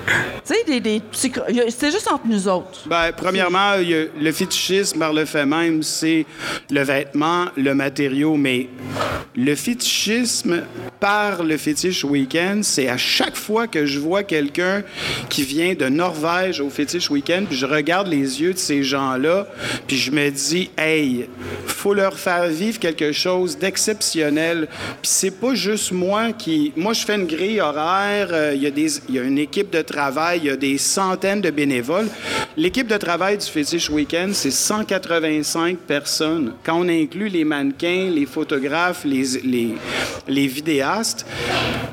tu 0.46 0.54
sais, 0.54 0.64
des, 0.66 0.80
des 0.80 1.02
C'est 1.12 1.92
juste 1.92 2.10
entre 2.12 2.28
nous 2.28 2.48
autres. 2.48 2.88
Ben, 2.88 3.12
premièrement, 3.16 3.76
le 3.78 4.32
fétichisme 4.32 5.00
par 5.00 5.14
le 5.14 5.26
fait 5.26 5.46
même, 5.46 5.84
c'est 5.84 6.26
le 6.70 6.82
vêtement, 6.82 7.46
le 7.56 7.74
matériau, 7.74 8.36
mais 8.36 8.70
le 9.36 9.56
fétichisme 9.56 10.64
par 11.04 11.44
le 11.44 11.58
Fétiche 11.58 12.06
Weekend, 12.06 12.64
c'est 12.64 12.88
à 12.88 12.96
chaque 12.96 13.36
fois 13.36 13.68
que 13.68 13.86
je 13.86 14.00
vois 14.00 14.24
quelqu'un 14.24 14.84
qui 15.28 15.44
vient 15.44 15.74
de 15.74 15.90
Norvège 15.90 16.62
au 16.62 16.70
Fétiche 16.70 17.10
Weekend, 17.10 17.46
puis 17.48 17.58
je 17.58 17.66
regarde 17.66 18.08
les 18.08 18.42
yeux 18.42 18.54
de 18.54 18.58
ces 18.58 18.84
gens-là, 18.84 19.46
puis 19.86 19.98
je 19.98 20.12
me 20.12 20.30
dis, 20.30 20.70
hey, 20.78 21.28
faut 21.66 21.94
leur 21.94 22.18
faire 22.18 22.48
vivre 22.48 22.80
quelque 22.80 23.12
chose 23.12 23.58
d'exceptionnel. 23.58 24.70
Puis 25.02 25.12
c'est 25.12 25.38
pas 25.42 25.54
juste 25.56 25.92
moi 25.92 26.32
qui. 26.32 26.72
Moi, 26.78 26.94
je 26.94 27.04
fais 27.04 27.16
une 27.16 27.28
grille 27.28 27.60
horaire, 27.60 28.30
euh, 28.32 28.54
il 28.56 28.64
y, 28.64 28.68
a 28.68 29.00
y 29.10 29.20
a 29.20 29.24
une 29.24 29.40
équipe 29.40 29.72
de 29.72 29.82
travail, 29.82 30.40
il 30.44 30.46
y 30.46 30.52
a 30.52 30.56
des 30.56 30.78
centaines 30.78 31.42
de 31.42 31.50
bénévoles. 31.52 32.08
L'équipe 32.56 32.88
de 32.88 32.96
travail 32.96 33.38
du 33.38 33.46
Fétiche 33.46 33.90
Weekend, 33.90 34.34
c'est 34.34 34.52
185 34.52 35.80
personnes. 35.80 36.54
Quand 36.64 36.80
on 36.80 36.88
inclut 36.88 37.28
les 37.28 37.44
mannequins, 37.44 38.10
les 38.10 38.26
photographes, 38.26 39.04
les, 39.04 39.42
les, 39.44 39.76
les 40.30 40.48
vidéastes. 40.48 40.93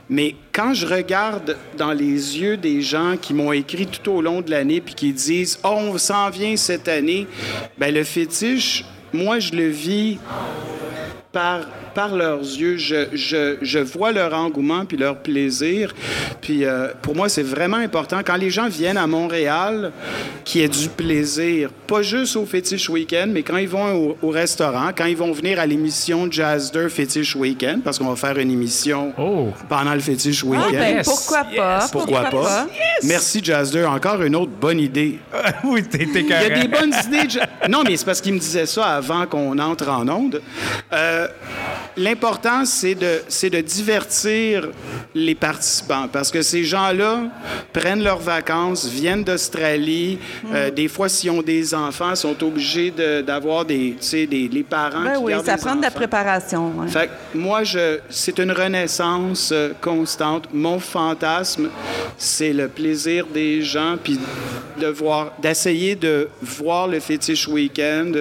Mais 0.08 0.34
quand 0.52 0.74
je 0.74 0.86
regarde 0.86 1.56
dans 1.76 1.92
les 1.92 2.38
yeux 2.38 2.56
des 2.56 2.82
gens 2.82 3.16
qui 3.20 3.32
m'ont 3.32 3.52
écrit 3.52 3.86
tout 3.86 4.10
au 4.10 4.20
long 4.20 4.40
de 4.40 4.50
l'année 4.50 4.80
puis 4.80 4.94
qui 4.94 5.12
disent 5.12 5.58
Oh, 5.64 5.76
on 5.76 5.98
s'en 5.98 6.30
vient 6.30 6.56
cette 6.56 6.88
année, 6.88 7.26
ben 7.78 7.94
le 7.94 8.04
fétiche, 8.04 8.84
moi, 9.12 9.38
je 9.38 9.52
le 9.52 9.68
vis 9.68 10.18
par, 11.32 11.60
par 11.94 12.14
leurs 12.16 12.40
yeux. 12.40 12.76
Je, 12.76 13.06
je, 13.12 13.56
je 13.62 13.78
vois 13.78 14.10
leur 14.12 14.34
engouement 14.34 14.84
puis 14.84 14.96
leur 14.96 15.16
plaisir. 15.16 15.94
Puis 16.40 16.64
euh, 16.64 16.88
pour 17.02 17.14
moi, 17.14 17.28
c'est 17.28 17.42
vraiment 17.42 17.76
important 17.76 18.18
quand 18.24 18.36
les 18.36 18.50
gens 18.50 18.68
viennent 18.68 18.96
à 18.98 19.06
Montréal 19.06 19.92
qu'il 20.44 20.60
y 20.60 20.64
ait 20.64 20.68
du 20.68 20.88
plaisir. 20.88 21.70
Pas 21.86 22.02
juste 22.02 22.36
au 22.36 22.46
Fétiche 22.46 22.88
Weekend, 22.88 23.32
mais 23.32 23.42
quand 23.42 23.56
ils 23.58 23.68
vont 23.68 23.92
au, 23.94 24.16
au 24.22 24.28
restaurant, 24.30 24.90
quand 24.96 25.04
ils 25.04 25.16
vont 25.16 25.32
venir 25.32 25.60
à 25.60 25.66
l'émission 25.66 26.30
Jazzder 26.30 26.88
Fétiche 26.88 27.36
Weekend, 27.36 27.82
parce 27.82 27.98
qu'on 27.98 28.08
va 28.08 28.16
faire 28.16 28.38
une 28.38 28.50
émission 28.50 29.12
Oh. 29.18 29.48
pendant 29.68 29.94
le 29.94 30.00
Fétiche 30.00 30.42
Ah, 30.44 30.48
Weekend. 30.48 30.72
ben, 30.72 30.96
Yes, 30.96 31.06
pourquoi 31.08 31.44
pas? 31.44 31.78
yes. 31.82 31.90
Pourquoi 31.90 32.22
pas? 32.24 32.66
Merci, 33.04 33.40
Jazzder. 33.42 33.84
Encore 33.84 34.22
une 34.22 34.34
autre 34.36 34.52
bonne 34.60 34.80
idée. 34.80 35.18
oui, 35.64 35.82
t'es 35.84 35.98
t'es 35.98 36.20
Il 36.22 36.28
y 36.28 36.32
a 36.32 36.48
des 36.60 36.68
bonnes 36.68 36.94
idées. 37.06 37.26
de- 37.26 37.68
Non, 37.70 37.82
mais 37.84 37.96
c'est 37.96 38.04
parce 38.04 38.20
qu'il 38.20 38.34
me 38.34 38.38
disait 38.38 38.66
ça 38.66 38.84
avant 38.96 39.26
qu'on 39.26 39.58
entre 39.58 39.88
en 39.88 40.08
onde. 40.08 40.40
Euh, 40.92 41.19
L'important, 41.96 42.64
c'est 42.64 42.94
de, 42.94 43.20
c'est 43.28 43.50
de 43.50 43.60
divertir 43.60 44.68
les 45.14 45.34
participants 45.34 46.06
parce 46.10 46.30
que 46.30 46.40
ces 46.40 46.62
gens-là 46.64 47.24
prennent 47.72 48.02
leurs 48.04 48.20
vacances, 48.20 48.86
viennent 48.86 49.24
d'Australie. 49.24 50.18
Euh, 50.54 50.70
des 50.70 50.86
fois, 50.86 51.08
s'ils 51.08 51.30
ont 51.32 51.42
des 51.42 51.74
enfants, 51.74 52.14
sont 52.14 52.40
obligés 52.44 52.90
de- 52.92 53.22
d'avoir 53.22 53.64
des, 53.64 53.96
tu 54.00 54.06
sais, 54.06 54.26
des, 54.26 54.46
les 54.48 54.62
parents 54.62 55.02
Ben 55.02 55.16
qui 55.16 55.24
oui, 55.24 55.32
ça 55.44 55.56
prend 55.56 55.74
de 55.74 55.82
la 55.82 55.90
préparation. 55.90 56.72
ouais. 56.78 56.88
Fait 56.88 57.08
que 57.08 57.36
moi, 57.36 57.64
je, 57.64 57.98
c'est 58.08 58.38
une 58.38 58.52
renaissance 58.52 59.50
euh, 59.52 59.72
constante. 59.80 60.44
Mon 60.52 60.78
fantasme, 60.78 61.68
c'est 62.16 62.52
le 62.52 62.68
plaisir 62.68 63.26
des 63.26 63.62
gens, 63.62 63.96
puis 64.02 64.18
de 64.80 64.86
voir, 64.86 65.32
d'essayer 65.42 65.96
de 65.96 66.28
voir 66.40 66.86
le 66.86 67.00
fétiche 67.00 67.48
week-end 67.48 68.12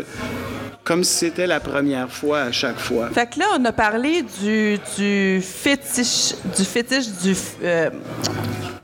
comme 0.90 1.04
si 1.04 1.14
c'était 1.20 1.46
la 1.46 1.60
première 1.60 2.10
fois 2.10 2.42
à 2.42 2.52
chaque 2.52 2.80
fois. 2.80 3.10
Fait 3.12 3.30
que 3.30 3.38
là, 3.38 3.46
on 3.60 3.64
a 3.64 3.72
parlé 3.72 4.24
du, 4.42 4.80
du 4.98 5.40
fétiche, 5.40 6.34
du 6.58 6.66
fétiche 6.66 7.06
du, 7.22 7.36
euh, 7.64 7.92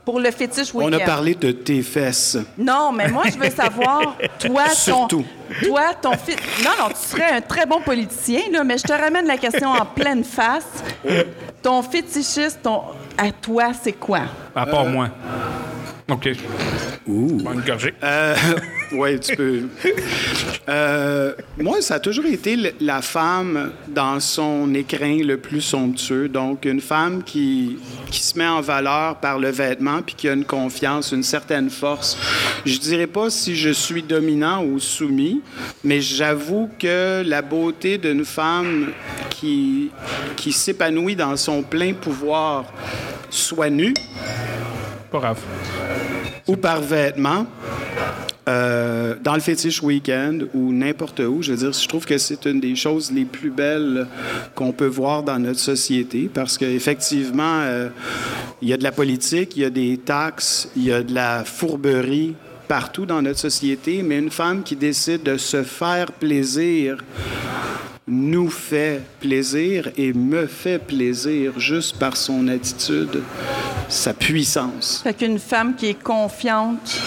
pour 0.04 0.20
le 0.20 0.30
fétiche 0.30 0.68
On 0.72 0.84
week-end. 0.84 1.02
a 1.02 1.04
parlé 1.04 1.34
de 1.34 1.50
tes 1.50 1.82
fesses. 1.82 2.38
Non, 2.56 2.92
mais 2.92 3.08
moi, 3.08 3.24
je 3.26 3.36
veux 3.36 3.50
savoir, 3.50 4.16
toi, 4.38 4.66
ton, 4.68 4.74
Surtout. 4.76 5.24
toi, 5.64 5.82
ton 6.00 6.10
Non, 6.12 6.70
non, 6.78 6.88
tu 6.90 7.08
serais 7.08 7.32
un 7.32 7.40
très 7.40 7.66
bon 7.66 7.80
politicien, 7.80 8.42
là, 8.52 8.62
mais 8.62 8.78
je 8.78 8.84
te 8.84 8.92
ramène 8.92 9.26
la 9.26 9.36
question 9.36 9.68
en 9.70 9.84
pleine 9.84 10.22
face. 10.22 10.84
Ton 11.60 11.82
fétichiste, 11.82 12.60
ton, 12.62 12.82
à 13.18 13.32
toi, 13.32 13.72
c'est 13.82 13.94
quoi? 13.94 14.20
À 14.54 14.62
Euh, 14.62 14.70
part 14.70 14.84
moi. 14.86 15.08
OK. 16.08 16.28
Ouh. 17.08 17.38
Une 17.52 17.60
gorgée. 17.62 17.94
Oui, 18.92 19.18
tu 19.18 19.34
peux. 19.34 19.62
Euh, 20.68 21.32
moi, 21.58 21.82
ça 21.82 21.96
a 21.96 21.98
toujours 21.98 22.26
été 22.26 22.56
la 22.80 23.02
femme 23.02 23.72
dans 23.88 24.20
son 24.20 24.72
écrin 24.74 25.18
le 25.24 25.38
plus 25.38 25.60
somptueux. 25.60 26.28
Donc, 26.28 26.66
une 26.66 26.80
femme 26.80 27.24
qui, 27.24 27.78
qui 28.12 28.20
se 28.22 28.38
met 28.38 28.46
en 28.46 28.60
valeur 28.60 29.16
par 29.16 29.40
le 29.40 29.50
vêtement 29.50 30.02
puis 30.02 30.14
qui 30.14 30.28
a 30.28 30.34
une 30.34 30.44
confiance, 30.44 31.10
une 31.10 31.24
certaine 31.24 31.68
force. 31.68 32.16
Je 32.64 32.78
dirais 32.78 33.08
pas 33.08 33.28
si 33.28 33.56
je 33.56 33.70
suis 33.70 34.04
dominant 34.04 34.64
ou 34.64 34.78
soumis, 34.78 35.42
mais 35.82 36.00
j'avoue 36.00 36.70
que 36.78 37.24
la 37.26 37.42
beauté 37.42 37.98
d'une 37.98 38.24
femme 38.24 38.92
qui, 39.30 39.90
qui 40.36 40.52
s'épanouit 40.52 41.16
dans 41.16 41.36
son 41.36 41.62
plein 41.62 41.92
pouvoir, 41.92 42.72
soit 43.30 43.70
nue, 43.70 43.94
Ou 46.46 46.56
par 46.56 46.80
vêtement, 46.80 47.46
euh, 48.48 49.16
dans 49.24 49.34
le 49.34 49.40
fétiche 49.40 49.82
week-end 49.82 50.38
ou 50.54 50.72
n'importe 50.72 51.18
où. 51.18 51.42
Je 51.42 51.50
veux 51.50 51.58
dire, 51.58 51.72
je 51.72 51.88
trouve 51.88 52.06
que 52.06 52.16
c'est 52.16 52.46
une 52.46 52.60
des 52.60 52.76
choses 52.76 53.10
les 53.10 53.24
plus 53.24 53.50
belles 53.50 54.06
qu'on 54.54 54.70
peut 54.70 54.86
voir 54.86 55.24
dans 55.24 55.40
notre 55.40 55.58
société 55.58 56.30
parce 56.32 56.56
qu'effectivement, 56.56 57.62
euh, 57.62 57.88
il 58.62 58.68
y 58.68 58.72
a 58.72 58.76
de 58.76 58.84
la 58.84 58.92
politique, 58.92 59.56
il 59.56 59.62
y 59.62 59.64
a 59.64 59.70
des 59.70 59.98
taxes, 59.98 60.68
il 60.76 60.84
y 60.84 60.92
a 60.92 61.02
de 61.02 61.12
la 61.12 61.44
fourberie 61.44 62.36
partout 62.68 63.04
dans 63.04 63.20
notre 63.20 63.40
société, 63.40 64.04
mais 64.04 64.18
une 64.18 64.30
femme 64.30 64.62
qui 64.62 64.76
décide 64.76 65.24
de 65.24 65.36
se 65.36 65.64
faire 65.64 66.12
plaisir 66.12 66.98
nous 68.08 68.48
fait 68.48 69.02
plaisir 69.20 69.90
et 69.96 70.12
me 70.12 70.46
fait 70.46 70.78
plaisir 70.78 71.58
juste 71.58 71.98
par 71.98 72.16
son 72.16 72.46
attitude, 72.46 73.22
sa 73.88 74.12
puissance. 74.14 75.00
Fait 75.02 75.14
qu'une 75.14 75.38
femme 75.38 75.74
qui 75.76 75.86
est 75.88 76.02
confiante, 76.02 77.00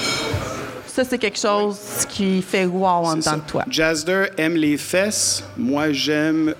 ça, 0.87 1.03
c'est 1.05 1.17
quelque 1.17 1.39
chose 1.39 1.77
qui 2.09 2.41
fait 2.41 2.65
wow 2.65 2.85
en 2.85 3.15
dedans 3.15 3.37
de 3.37 3.41
toi. 3.47 3.63
Jazder 3.69 4.25
aime 4.37 4.55
les 4.55 4.77
fesses. 4.77 5.43
Moi, 5.57 5.91
j'aime 5.91 6.53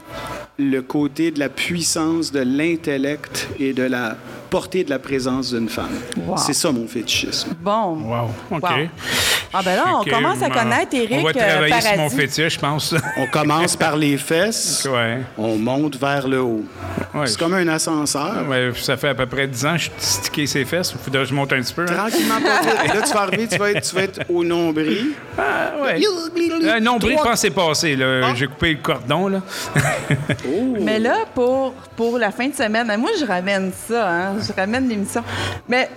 le 0.57 0.81
côté 0.81 1.31
de 1.31 1.39
la 1.39 1.49
puissance, 1.49 2.31
de 2.31 2.39
l'intellect 2.39 3.49
et 3.59 3.73
de 3.73 3.83
la 3.83 4.15
portée 4.49 4.83
de 4.83 4.89
la 4.89 4.99
présence 4.99 5.51
d'une 5.53 5.69
femme. 5.69 5.89
Wow. 6.17 6.37
C'est 6.37 6.53
ça 6.53 6.71
mon 6.71 6.87
fétichisme. 6.87 7.53
Bon. 7.61 7.97
Wow. 7.97 8.29
OK. 8.51 8.61
Wow. 8.63 8.69
Ah 9.51 9.61
ben 9.65 9.75
là, 9.77 9.83
on 9.99 10.03
commence 10.03 10.41
à 10.43 10.49
ben, 10.49 10.55
connaître 10.55 10.93
Éric 10.95 11.17
On 11.19 11.23
va 11.23 11.29
euh, 11.29 11.33
travailler 11.33 11.81
sur 11.81 11.89
mon 11.91 11.97
Paradis. 11.97 12.15
fétiche, 12.15 12.53
je 12.53 12.59
pense. 12.59 12.95
On 13.17 13.25
commence 13.27 13.75
par 13.75 13.95
les 13.97 14.17
fesses, 14.17 14.87
ouais. 14.93 15.21
on 15.37 15.55
monte 15.57 15.95
vers 15.99 16.27
le 16.27 16.39
haut. 16.41 16.63
Ouais. 17.15 17.25
C'est 17.25 17.37
comme 17.39 17.55
un 17.55 17.67
ascenseur. 17.67 18.45
Ouais, 18.47 18.71
ça 18.75 18.95
fait 18.97 19.09
à 19.09 19.15
peu 19.15 19.25
près 19.25 19.47
10 19.47 19.65
ans 19.65 19.71
que 19.73 19.77
je 19.79 19.83
suis 19.85 19.91
stické 19.97 20.45
ses 20.47 20.65
fesses. 20.65 20.93
Il 20.95 21.03
faudrait 21.03 21.23
que 21.23 21.29
je 21.29 21.33
monte 21.33 21.51
un 21.53 21.61
petit 21.61 21.73
peu. 21.73 21.81
hein. 21.83 21.95
Tranquillement, 21.95 22.35
pas 22.41 22.61
vite. 22.61 22.93
Là, 22.93 23.01
tu 23.01 23.13
vas 23.13 23.21
arriver, 23.21 23.47
tu 23.47 23.57
vas 23.57 23.71
être, 23.71 23.81
tu 23.89 23.95
vas 23.95 24.01
être 24.03 24.21
au 24.29 24.43
nombril. 24.43 25.13
Ah, 25.37 25.71
ouais. 25.81 25.99
Euh, 26.63 26.79
non, 26.79 26.97
je 27.01 27.07
pense 27.15 27.39
c'est 27.39 27.49
passé. 27.49 27.95
là. 27.95 28.33
J'ai 28.35 28.47
coupé 28.47 28.73
le 28.73 28.79
cordon. 28.79 29.27
Là. 29.29 29.41
Mais 30.81 30.99
là, 30.99 31.25
pour, 31.33 31.73
pour 31.95 32.17
la 32.17 32.31
fin 32.31 32.47
de 32.47 32.53
semaine, 32.55 32.91
moi, 32.99 33.09
je 33.19 33.25
ramène 33.25 33.71
ça, 33.87 34.09
hein, 34.09 34.35
je 34.47 34.53
ramène 34.53 34.87
l'émission. 34.89 35.23
Mais 35.67 35.89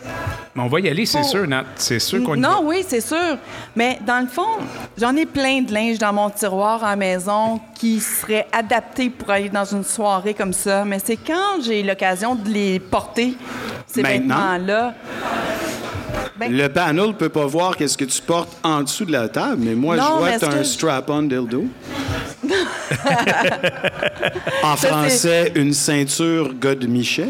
Mais 0.55 0.63
on 0.63 0.67
va 0.69 0.81
y 0.81 0.89
aller, 0.89 1.07
c'est 1.07 1.21
Pour- 1.21 1.29
sûr, 1.31 1.47
Nat. 1.47 1.65
C'est 1.77 1.99
sûr 1.99 2.23
qu'on 2.23 2.35
y 2.35 2.41
non, 2.41 2.49
va. 2.49 2.61
oui, 2.63 2.85
c'est 2.87 3.01
sûr. 3.01 3.39
Mais 3.75 3.99
dans 4.07 4.21
le 4.21 4.27
fond, 4.27 4.59
j'en 4.99 5.15
ai 5.17 5.25
plein 5.27 5.63
de 5.63 5.73
linge 5.73 5.99
dans 5.99 6.13
mon 6.13 6.29
tiroir 6.31 6.85
à 6.85 6.91
la 6.91 6.97
maison 6.97 7.61
qui 7.75 8.01
serait 8.01 8.47
adapté 8.53 9.09
pour 9.11 9.31
aller 9.31 9.49
dans 9.49 9.65
une 9.65 9.85
soirée 9.85 10.35
comme 10.35 10.53
ça. 10.53 10.85
Mais 10.85 10.99
c'est 11.05 11.17
quand 11.17 11.63
j'ai 11.65 11.83
l'occasion 11.83 12.35
de 12.35 12.49
les 12.51 12.79
porter, 12.81 13.35
ces 13.87 14.03
Maintenant? 14.03 14.37
vêtements-là. 14.53 14.95
Ben, 16.39 16.53
Le 16.55 16.69
panel 16.69 17.09
ne 17.09 17.13
peut 17.13 17.29
pas 17.29 17.47
voir 17.47 17.77
qu'est-ce 17.77 17.97
que 17.97 18.05
tu 18.05 18.21
portes 18.21 18.57
en 18.63 18.83
dessous 18.83 19.05
de 19.05 19.13
la 19.13 19.29
table, 19.29 19.57
mais 19.61 19.75
moi, 19.75 19.97
Non, 19.97 20.03
je 20.03 20.19
vois 20.19 20.31
que 20.33 20.39
tu 20.41 20.45
as 20.45 20.49
un 20.59 20.65
strap-on 20.65 21.23
dildo. 21.23 21.65
en 24.63 24.77
français, 24.77 25.53
une 25.55 25.73
ceinture 25.73 26.53
Godemichet. 26.55 27.29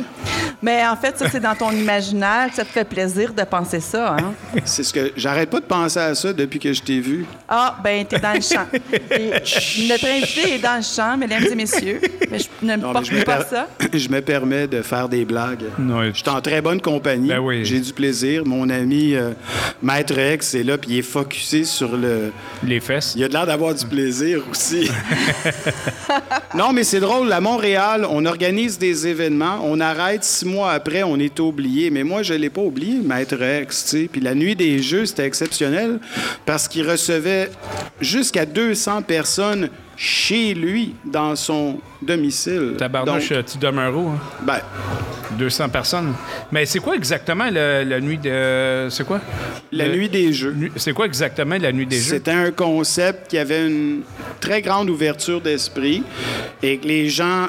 mais 0.62 0.87
en 0.87 0.96
fait, 0.96 1.18
ça, 1.18 1.29
c'est 1.31 1.40
dans 1.40 1.55
ton 1.55 1.70
imaginaire 1.70 2.48
que 2.51 2.57
ça 2.57 2.64
te 2.64 2.70
fait 2.70 2.85
plaisir 2.85 3.33
de 3.33 3.42
penser 3.42 3.81
ça. 3.81 4.16
Hein? 4.18 4.33
C'est 4.64 4.83
ce 4.83 4.92
que 4.92 5.12
j'arrête 5.16 5.51
pas 5.51 5.61
de 5.61 5.64
penser 5.66 5.98
à 5.98 6.14
ça 6.14 6.33
depuis 6.33 6.59
que 6.59 6.72
je 6.72 6.83
t'ai 6.83 7.01
vu. 7.01 7.25
Ah, 7.48 7.77
ben, 7.83 8.05
t'es 8.07 8.18
dans 8.18 8.35
le 8.35 8.40
champ. 8.40 8.66
Et 9.11 9.31
notre 9.88 10.07
invité 10.07 10.55
est 10.55 10.59
dans 10.59 10.77
le 10.77 10.83
champ, 10.83 11.16
mesdames 11.16 11.44
et 11.51 11.55
messieurs. 11.55 12.01
Mais 12.31 12.38
je 12.38 12.46
ne 12.62 12.77
Non, 12.77 12.88
mais 12.88 12.92
porte 12.92 13.05
je, 13.07 13.14
me 13.14 13.25
pas 13.25 13.37
per- 13.38 13.44
ça. 13.51 13.68
je 13.92 14.09
me 14.09 14.20
permets 14.20 14.66
de 14.66 14.83
faire 14.83 15.09
des 15.09 15.25
blagues. 15.25 15.64
Ouais. 15.79 16.11
Je 16.14 16.18
suis 16.20 16.29
en 16.29 16.40
très 16.40 16.61
bonne 16.61 16.81
compagnie. 16.81 17.29
Ben 17.29 17.38
oui. 17.40 17.64
J'ai 17.64 17.81
du 17.81 17.92
plaisir. 17.92 18.44
Mon 18.46 18.68
ami 18.70 19.14
euh, 19.14 19.33
Maître 19.83 20.18
X 20.18 20.55
est 20.55 20.62
là, 20.62 20.79
puis 20.79 20.90
il 20.92 20.98
est 20.98 21.03
focusé 21.03 21.64
sur 21.64 21.96
le. 21.96 22.33
Les 22.64 22.81
fesses. 22.81 23.14
Il 23.16 23.25
a 23.25 23.29
de 23.29 23.33
l'air 23.33 23.46
d'avoir 23.46 23.75
du 23.75 23.85
plaisir 23.87 24.42
aussi. 24.51 24.90
non, 26.54 26.72
mais 26.72 26.84
c'est 26.84 27.00
drôle. 27.00 27.32
À 27.32 27.40
Montréal, 27.40 28.06
on 28.08 28.24
organise 28.24 28.78
des 28.78 29.06
événements. 29.06 29.60
On 29.62 29.80
arrête 29.80 30.24
six 30.24 30.46
mois 30.46 30.72
après, 30.72 31.02
on 31.02 31.16
est 31.18 31.38
oublié. 31.40 31.90
Mais 31.90 32.04
moi, 32.04 32.22
je 32.22 32.34
ne 32.34 32.38
l'ai 32.38 32.50
pas 32.50 32.62
oublié, 32.62 32.98
Maître 33.02 33.42
X. 33.42 33.96
Puis 34.10 34.20
la 34.20 34.34
nuit 34.34 34.56
des 34.56 34.80
Jeux, 34.80 35.06
c'était 35.06 35.26
exceptionnel 35.26 35.98
parce 36.46 36.68
qu'il 36.68 36.88
recevait 36.88 37.50
jusqu'à 38.00 38.46
200 38.46 39.02
personnes 39.02 39.68
chez 39.96 40.55
lui, 40.55 40.94
dans 41.05 41.37
son 41.37 41.78
domicile. 42.00 42.74
Tabarnouche, 42.78 43.31
Donc, 43.31 43.44
tu 43.46 43.59
demeures 43.59 43.96
où? 43.96 44.09
hein? 44.11 44.18
ben, 44.42 44.61
200 45.38 45.68
personnes. 45.70 46.14
Mais 46.50 46.66
c'est 46.66 46.78
quoi 46.78 46.94
exactement 46.96 47.48
la 47.50 48.00
nuit 48.00 48.18
de. 48.18 48.88
C'est 48.90 49.05
quoi? 49.07 49.20
la 49.70 49.88
Le- 49.88 49.96
nuit 49.96 50.09
des 50.09 50.33
jeux. 50.33 50.55
C'est 50.76 50.92
quoi 50.92 51.07
exactement 51.07 51.57
la 51.61 51.72
nuit 51.72 51.87
des 51.87 51.96
jeux? 51.96 52.14
C'était 52.16 52.31
un 52.33 52.50
concept 52.50 53.31
qui 53.31 53.38
avait 53.38 53.66
une 53.66 54.00
très 54.40 54.61
grande 54.61 54.90
ouverture 54.90 55.40
d'esprit 55.40 56.02
et 56.62 56.78
que 56.78 56.87
les 56.87 57.09
gens. 57.09 57.46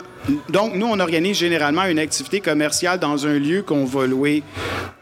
Donc, 0.50 0.76
nous, 0.76 0.86
on 0.88 1.00
organise 1.00 1.38
généralement 1.38 1.84
une 1.86 2.00
activité 2.00 2.40
commerciale 2.40 3.00
dans 3.00 3.28
un 3.28 3.38
lieu 3.40 3.62
qu'on 3.62 3.86
va 3.86 4.06
louer. 4.08 4.42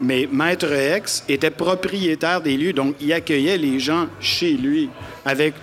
Mais 0.00 0.28
Maître 0.32 0.66
X 0.96 1.22
était 1.28 1.50
propriétaire 1.50 2.40
des 2.40 2.56
lieux, 2.56 2.72
donc 2.72 2.96
il 3.00 3.12
accueillait 3.12 3.56
les 3.56 3.78
gens 3.78 4.06
chez 4.20 4.52
lui 4.52 4.88
avec 5.24 5.54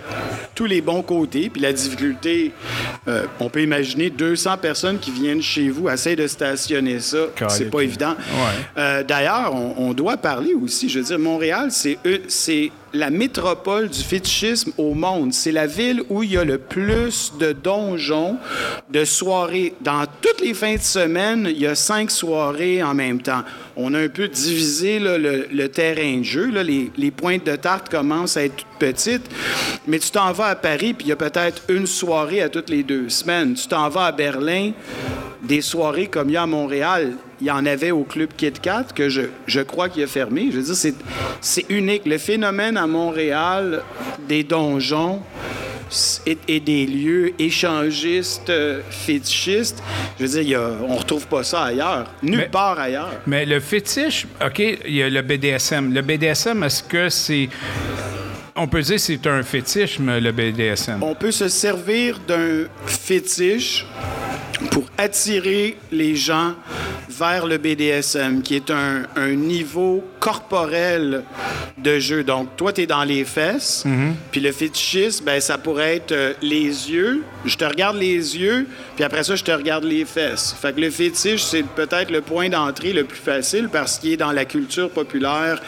tous 0.54 0.64
les 0.64 0.80
bons 0.80 1.02
côtés. 1.02 1.50
Puis 1.50 1.60
la 1.60 1.74
difficulté, 1.74 2.52
euh, 3.06 3.26
on 3.38 3.50
peut 3.50 3.60
imaginer 3.62 4.08
200 4.08 4.56
personnes 4.56 4.98
qui 4.98 5.10
viennent 5.10 5.42
chez 5.42 5.68
vous, 5.68 5.90
essayent 5.90 6.16
de 6.16 6.26
stationner 6.26 7.00
ça. 7.00 7.18
C'est 7.50 7.70
pas 7.70 7.80
évident. 7.82 8.12
Ouais. 8.12 8.64
Euh, 8.78 9.02
D'ailleurs, 9.02 9.54
on, 9.54 9.74
on 9.76 9.92
doit 9.92 10.16
parler 10.16 10.54
aussi, 10.54 10.88
je 10.88 11.00
veux 11.00 11.04
dire, 11.04 11.18
Montréal, 11.18 11.68
c'est 11.70 11.98
eux- 12.06 12.22
c'est 12.28 12.70
la 12.92 13.10
métropole 13.10 13.88
du 13.88 14.00
fétichisme 14.00 14.72
au 14.76 14.94
monde. 14.94 15.32
C'est 15.32 15.52
la 15.52 15.66
ville 15.66 16.02
où 16.08 16.22
il 16.22 16.32
y 16.32 16.36
a 16.36 16.44
le 16.44 16.58
plus 16.58 17.32
de 17.38 17.52
donjons, 17.52 18.36
de 18.90 19.04
soirées. 19.04 19.74
Dans 19.80 20.04
toutes 20.20 20.40
les 20.40 20.54
fins 20.54 20.76
de 20.76 20.80
semaine, 20.80 21.46
il 21.50 21.60
y 21.60 21.66
a 21.66 21.74
cinq 21.74 22.10
soirées 22.10 22.82
en 22.82 22.94
même 22.94 23.20
temps. 23.22 23.42
On 23.76 23.94
a 23.94 23.98
un 23.98 24.08
peu 24.08 24.28
divisé 24.28 24.98
le, 24.98 25.66
terrain 25.68 26.18
de 26.18 26.24
jeu. 26.24 26.46
Les, 26.46 26.90
les 26.96 27.10
pointes 27.10 27.46
de 27.46 27.56
tarte 27.56 27.88
commencent 27.88 28.36
à 28.36 28.44
être 28.44 28.56
toutes 28.56 28.78
petites. 28.78 29.30
Mais 29.86 29.98
tu 29.98 30.10
t'en 30.10 30.32
vas 30.32 30.46
à 30.46 30.56
Paris, 30.56 30.94
puis 30.94 31.06
il 31.06 31.10
y 31.10 31.12
a 31.12 31.16
peut-être 31.16 31.62
une 31.68 31.86
soirée 31.86 32.42
à 32.42 32.48
toutes 32.48 32.70
les 32.70 32.82
deux 32.82 33.08
semaines. 33.08 33.54
Tu 33.54 33.68
t'en 33.68 33.88
vas 33.88 34.06
à 34.06 34.12
Berlin, 34.12 34.72
des 35.42 35.60
soirées 35.60 36.08
comme 36.08 36.28
il 36.28 36.32
y 36.32 36.36
a 36.36 36.42
à 36.42 36.46
Montréal, 36.46 37.14
il 37.40 37.46
y 37.46 37.50
en 37.50 37.64
avait 37.66 37.90
au 37.90 38.04
Club 38.04 38.30
Kit 38.36 38.52
Kat, 38.52 38.84
que 38.94 39.08
je, 39.08 39.22
je 39.46 39.60
crois 39.60 39.88
qu'il 39.88 40.02
a 40.02 40.06
fermé. 40.06 40.48
Je 40.52 40.58
veux 40.58 40.62
dire, 40.62 40.74
c'est, 40.74 40.94
c'est 41.40 41.64
unique. 41.70 42.02
Le 42.06 42.18
phénomène 42.18 42.76
à 42.76 42.86
Montréal 42.86 43.82
des 44.28 44.44
donjons 44.44 45.20
et, 46.26 46.38
et 46.46 46.60
des 46.60 46.86
lieux 46.86 47.32
échangistes, 47.38 48.50
euh, 48.50 48.80
fétichistes, 48.90 49.82
je 50.18 50.24
veux 50.26 50.30
dire, 50.30 50.42
y 50.42 50.54
a- 50.54 50.70
on 50.86 50.96
retrouve 50.96 51.26
pas 51.26 51.42
ça 51.42 51.64
ailleurs. 51.64 52.06
Nulle 52.22 52.36
Mais- 52.36 52.48
part 52.48 52.78
ailleurs. 52.78 53.12
Mais 53.26 53.44
le 53.46 53.58
fétiche, 53.58 54.26
OK, 54.44 54.58
il 54.60 54.94
y 54.94 55.02
a 55.02 55.08
le 55.10 55.22
BDSM. 55.22 55.92
Le 55.92 56.02
BDSM, 56.02 56.62
est-ce 56.62 56.82
que 56.82 57.08
c'est. 57.08 57.48
On 58.54 58.68
peut 58.68 58.82
dire 58.82 58.96
que 58.96 59.00
c'est 59.00 59.26
un 59.26 59.42
fétichisme, 59.42 60.18
le 60.18 60.32
BDSM. 60.32 61.02
On 61.02 61.14
peut 61.14 61.30
se 61.30 61.48
servir 61.48 62.20
d'un 62.28 62.64
fétiche 62.84 63.86
pour 64.70 64.84
attirer 64.98 65.76
les 65.90 66.16
gens 66.16 66.54
vers 67.08 67.46
le 67.46 67.58
BDSM, 67.58 68.42
qui 68.42 68.54
est 68.54 68.70
un, 68.70 69.02
un 69.16 69.34
niveau 69.34 70.04
corporel 70.20 71.24
de 71.76 71.98
jeu. 71.98 72.22
Donc, 72.22 72.56
toi, 72.56 72.72
tu 72.72 72.82
es 72.82 72.86
dans 72.86 73.04
les 73.04 73.24
fesses, 73.24 73.84
puis 74.30 74.40
le 74.40 74.52
fétichisme, 74.52 75.24
ben, 75.24 75.40
ça 75.40 75.58
pourrait 75.58 75.96
être 75.96 76.12
euh, 76.12 76.32
les 76.42 76.90
yeux. 76.90 77.22
Je 77.44 77.56
te 77.56 77.64
regarde 77.64 77.96
les 77.96 78.38
yeux, 78.38 78.66
puis 78.94 79.04
après 79.04 79.24
ça, 79.24 79.34
je 79.34 79.44
te 79.44 79.50
regarde 79.50 79.84
les 79.84 80.04
fesses. 80.04 80.54
Fait 80.60 80.74
que 80.74 80.80
le 80.80 80.90
fétiche, 80.90 81.42
c'est 81.42 81.64
peut-être 81.64 82.10
le 82.10 82.20
point 82.20 82.48
d'entrée 82.48 82.92
le 82.92 83.04
plus 83.04 83.18
facile 83.18 83.68
parce 83.70 83.98
qu'il 83.98 84.12
est 84.12 84.16
dans 84.16 84.32
la 84.32 84.44
culture 84.44 84.90
populaire, 84.90 85.60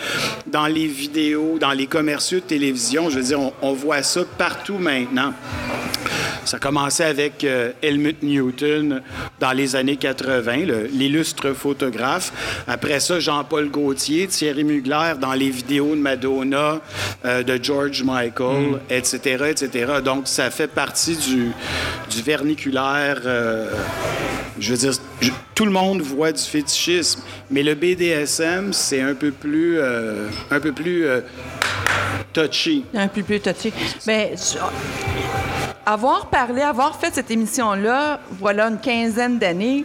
dans 0.47 0.67
les 0.67 0.87
vidéos, 0.87 1.59
dans 1.59 1.73
les 1.73 1.87
commerciaux 1.87 2.41
de 2.41 2.45
télévision. 2.45 3.11
Je 3.11 3.17
veux 3.17 3.25
dire, 3.25 3.41
on, 3.41 3.53
on 3.63 3.73
voit 3.73 4.03
ça 4.03 4.23
partout 4.39 4.79
maintenant. 4.79 5.33
Ça 6.45 6.57
a 6.57 6.61
commencé 6.61 7.03
avec 7.05 7.45
euh, 7.45 7.71
Helmut 7.83 8.23
Newton 8.23 9.01
dans 9.41 9.53
les 9.53 9.77
années 9.77 9.97
80, 9.97 10.57
le- 10.67 10.87
l'illustre 10.93 11.53
photographe. 11.53 12.33
Après 12.67 12.99
ça, 13.01 13.21
Jean-Paul 13.21 13.69
Gaultier, 13.71 14.27
Thierry 14.27 14.65
Mugler 14.65 15.13
dans 15.21 15.35
les 15.35 15.51
vidéos 15.51 15.95
de 15.95 16.01
Madonna, 16.01 16.81
euh, 17.25 17.43
de 17.43 17.59
George 17.63 18.03
Michael, 18.03 18.81
etc., 18.91 19.45
etc. 19.51 19.93
Donc, 20.05 20.27
ça 20.27 20.51
fait 20.51 20.67
partie 20.67 21.17
du, 21.17 21.53
du 22.11 22.23
verniculaire. 22.23 23.21
euh, 23.25 23.71
je 24.59 24.73
veux 24.73 24.79
dire, 24.79 24.93
je- 25.21 25.31
tout 25.55 25.65
le 25.65 25.71
monde 25.71 26.01
voit 26.03 26.33
du 26.33 26.43
fétichisme, 26.43 27.21
mais 27.51 27.63
le 27.63 27.75
BDSM, 27.75 28.73
c'est 28.73 29.01
un 29.01 29.15
peu 29.15 29.31
plus, 29.31 29.79
euh, 29.79 30.27
un 30.51 30.61
peu 30.61 30.73
plus 30.73 31.07
euh, 31.07 31.21
touchy. 32.33 32.85
Un 32.95 33.09
peu 33.09 33.23
plus. 33.23 33.41
Mais 34.07 34.33
je- 34.37 34.59
avoir 35.85 36.27
parlé, 36.27 36.63
avoir 36.63 36.97
fait 36.97 37.15
cette 37.15 37.31
émission-là, 37.31 38.21
voilà 38.39 38.69
une 38.69 38.79
quinzaine 38.79 39.39
d'années, 39.39 39.85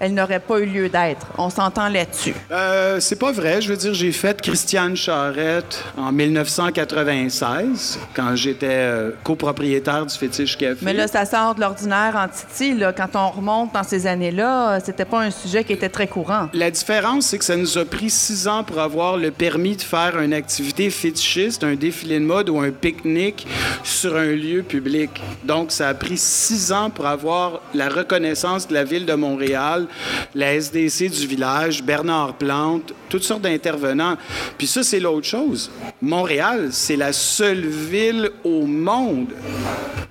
elle 0.00 0.14
n'aurait 0.14 0.40
pas 0.40 0.58
eu 0.58 0.66
lieu 0.66 0.88
d'être. 0.88 1.26
On 1.38 1.50
s'entend 1.50 1.88
là-dessus. 1.88 2.34
Euh, 2.50 3.00
c'est 3.00 3.18
pas 3.18 3.32
vrai. 3.32 3.60
Je 3.62 3.68
veux 3.68 3.76
dire, 3.76 3.94
j'ai 3.94 4.12
fait 4.12 4.40
Christiane 4.40 4.96
Charrette 4.96 5.82
en 5.96 6.12
1996, 6.12 7.98
quand 8.14 8.34
j'étais 8.36 8.66
euh, 8.70 9.10
copropriétaire 9.22 10.04
du 10.06 10.14
Fétiche 10.14 10.56
Café. 10.56 10.78
Mais 10.82 10.92
là, 10.92 11.06
ça 11.06 11.24
sort 11.24 11.54
de 11.54 11.60
l'ordinaire 11.60 12.16
en 12.16 12.28
Titi. 12.28 12.74
Là. 12.74 12.92
Quand 12.92 13.14
on 13.14 13.30
remonte 13.30 13.72
dans 13.72 13.82
ces 13.82 14.06
années-là, 14.06 14.76
euh, 14.76 14.80
c'était 14.84 15.04
pas 15.04 15.20
un 15.20 15.30
sujet 15.30 15.64
qui 15.64 15.72
était 15.72 15.88
très 15.88 16.06
courant. 16.06 16.48
La 16.52 16.70
différence, 16.70 17.26
c'est 17.26 17.38
que 17.38 17.44
ça 17.44 17.56
nous 17.56 17.78
a 17.78 17.84
pris 17.84 18.10
six 18.10 18.48
ans 18.48 18.64
pour 18.64 18.80
avoir 18.80 19.16
le 19.16 19.30
permis 19.30 19.76
de 19.76 19.82
faire 19.82 20.18
une 20.18 20.34
activité 20.34 20.90
fétichiste, 20.90 21.64
un 21.64 21.74
défilé 21.74 22.18
de 22.18 22.24
mode 22.24 22.50
ou 22.50 22.58
un 22.58 22.70
pique-nique 22.70 23.46
sur 23.82 24.16
un 24.16 24.32
lieu 24.32 24.62
public. 24.62 25.22
Donc, 25.44 25.70
ça 25.70 25.88
a 25.88 25.94
pris 25.94 26.18
six 26.18 26.72
ans 26.72 26.90
pour 26.90 27.06
avoir 27.06 27.60
la 27.74 27.88
reconnaissance 27.88 28.68
de 28.68 28.74
la 28.74 28.84
ville 28.84 29.06
de 29.06 29.14
Montréal, 29.14 29.86
la 30.34 30.54
SDC 30.54 31.10
du 31.10 31.26
village, 31.26 31.82
Bernard 31.82 32.34
Plante, 32.34 32.92
toutes 33.08 33.24
sortes 33.24 33.42
d'intervenants. 33.42 34.16
Puis 34.58 34.66
ça, 34.66 34.82
c'est 34.82 35.00
l'autre 35.00 35.26
chose. 35.26 35.70
Montréal, 36.00 36.68
c'est 36.70 36.96
la 36.96 37.12
seule 37.12 37.66
ville 37.66 38.30
au 38.42 38.66
monde 38.66 39.28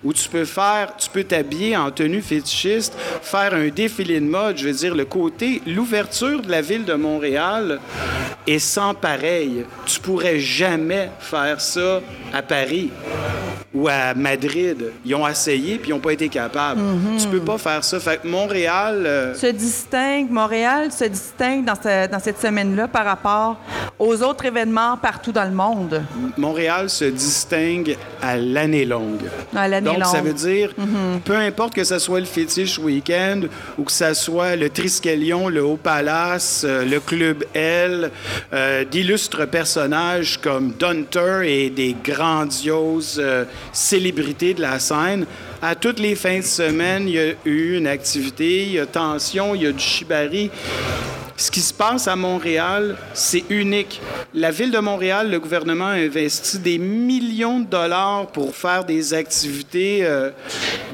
où 0.04 0.12
tu 0.14 0.28
peux 0.28 0.46
faire, 0.46 0.96
tu 0.98 1.10
peux 1.10 1.24
t'habiller 1.24 1.78
en 1.78 1.90
tenue 1.92 2.22
fétichiste, 2.22 2.96
faire 3.22 3.54
un 3.54 3.70
défilé 3.70 4.20
de 4.20 4.26
mode. 4.26 4.58
Je 4.58 4.68
veux 4.68 4.74
dire, 4.74 4.96
le 4.96 5.06
côté, 5.06 5.62
l'ouverture 5.66 6.42
de 6.42 6.52
la 6.52 6.62
ville 6.62 6.86
de 6.86 6.94
Montréal 6.94 7.80
est 8.46 8.60
sans 8.60 8.94
pareil. 8.94 9.66
Tu 9.86 10.00
pourrais 10.00 10.40
jamais 10.40 11.10
faire 11.20 11.62
ça 11.62 12.02
à 12.34 12.42
Paris 12.42 12.92
ou 13.74 13.88
à 13.88 14.14
Madrid. 14.14 14.92
Ils 15.06 15.16
ont 15.16 15.28
essayé 15.28 15.78
puis 15.78 15.90
ils 15.90 15.94
n'ont 15.94 16.00
pas 16.00 16.14
été 16.14 16.30
capables. 16.30 16.80
Tu 17.20 17.28
peux 17.28 17.40
pas 17.40 17.58
faire 17.58 17.84
ça. 17.84 18.00
Fait 18.00 18.22
que 18.22 18.28
Montréal, 18.28 19.04
euh, 19.06 19.34
Se 19.36 19.48
distingue, 19.48 20.30
Montréal 20.30 20.92
se 20.92 21.06
distingue 21.06 21.66
dans, 21.66 21.76
ce- 21.76 22.08
dans 22.10 22.20
cette 22.20 22.40
semaine-là 22.40 22.88
par 22.88 23.06
rapport 23.06 23.58
aux 24.00 24.22
autres 24.22 24.46
événements 24.46 24.98
partout 24.98 25.32
dans 25.32 25.46
le 25.46 25.52
monde. 25.52 26.02
Montréal 26.38 26.90
se 26.90 27.06
distingue 27.06 27.98
à 28.22 28.38
l'année 28.38 28.86
longue. 28.86 29.22
À 29.56 29.68
l'année 29.68 29.86
Donc, 29.94 30.06
ça 30.06 30.18
longue. 30.18 30.28
veut 30.28 30.34
dire, 30.34 30.74
peu 31.26 31.36
importe 31.36 31.74
que 31.74 31.84
ce 31.84 32.00
soit 32.00 32.20
le 32.20 32.26
Fétiche 32.26 32.78
Week-end 32.80 33.42
ou 33.78 33.84
que 33.84 33.92
ce 33.92 34.14
soit 34.14 34.56
le 34.56 34.70
Triskelion, 34.70 35.50
le 35.50 35.64
Haut 35.64 35.78
Palace, 35.82 36.64
euh, 36.68 36.86
le 36.86 37.00
Club 37.00 37.44
L, 37.54 38.12
euh, 38.54 38.84
d'illustres 38.86 39.48
personnages 39.48 40.40
comme 40.42 40.72
Dunter 40.80 41.42
et 41.46 41.70
des 41.70 41.96
grandioses 42.04 43.20
euh, 43.24 43.46
célébrités 43.72 44.54
de 44.54 44.62
la 44.62 44.80
scène, 44.80 45.26
à 45.62 45.76
toutes 45.76 46.00
les 46.00 46.16
fins 46.16 46.40
de 46.40 46.44
semaine, 46.44 47.08
il 47.08 47.14
y 47.14 47.20
a 47.20 47.34
eu 47.46 47.78
une 47.78 47.88
activité, 47.88 48.64
il 48.64 48.72
y 48.74 48.80
a 48.80 48.86
tension, 48.86 49.56
il 49.56 49.64
y 49.64 49.68
a 49.68 49.72
du 49.72 49.84
shibari. 49.84 50.52
Ce 51.36 51.50
qui 51.50 51.62
se 51.62 51.74
passe 51.74 52.08
à 52.08 52.16
Montréal, 52.16 52.96
c'est 53.14 53.44
unique. 53.50 54.00
La 54.36 54.52
ville 54.52 54.72
de 54.72 54.78
Montréal, 54.78 55.32
le 55.32 55.40
gouvernement 55.40 55.88
a 55.88 55.94
investi 55.94 56.60
des 56.60 56.78
millions 56.78 57.60
de 57.60 57.66
dollars 57.66 58.28
pour 58.28 58.56
faire 58.56 58.84
des 58.84 59.14
activités 59.16 60.02
euh, 60.04 60.30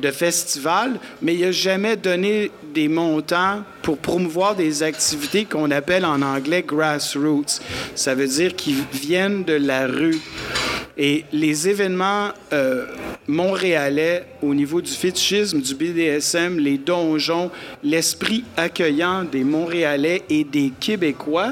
de 0.02 0.12
festival, 0.12 1.00
mais 1.22 1.36
il 1.36 1.42
n'a 1.42 1.52
jamais 1.52 1.98
donné 1.98 2.52
des 2.74 2.88
montants 2.88 3.64
pour 3.82 3.98
promouvoir 3.98 4.56
des 4.56 4.82
activités 4.82 5.44
qu'on 5.46 5.72
appelle 5.72 6.06
en 6.06 6.22
anglais 6.22 6.64
grassroots. 6.66 7.60
Ça 7.96 8.16
veut 8.16 8.28
dire 8.28 8.56
qui 8.56 8.76
viennent 8.94 9.44
de 9.44 9.54
la 9.54 9.88
rue. 9.88 10.20
Et 11.02 11.24
les 11.32 11.70
événements 11.70 12.28
euh, 12.52 12.86
montréalais 13.26 14.26
au 14.44 14.54
niveau 14.54 14.82
du 14.82 14.92
fétichisme, 14.92 15.62
du 15.62 15.74
BDSM, 15.74 16.60
les 16.60 16.78
donjons, 16.78 17.50
l'esprit 17.82 18.44
accueillant 18.58 19.24
des 19.24 19.46
Montréalais 19.46 20.24
et 20.30 20.44
des 20.44 20.74
Québécois, 20.78 21.52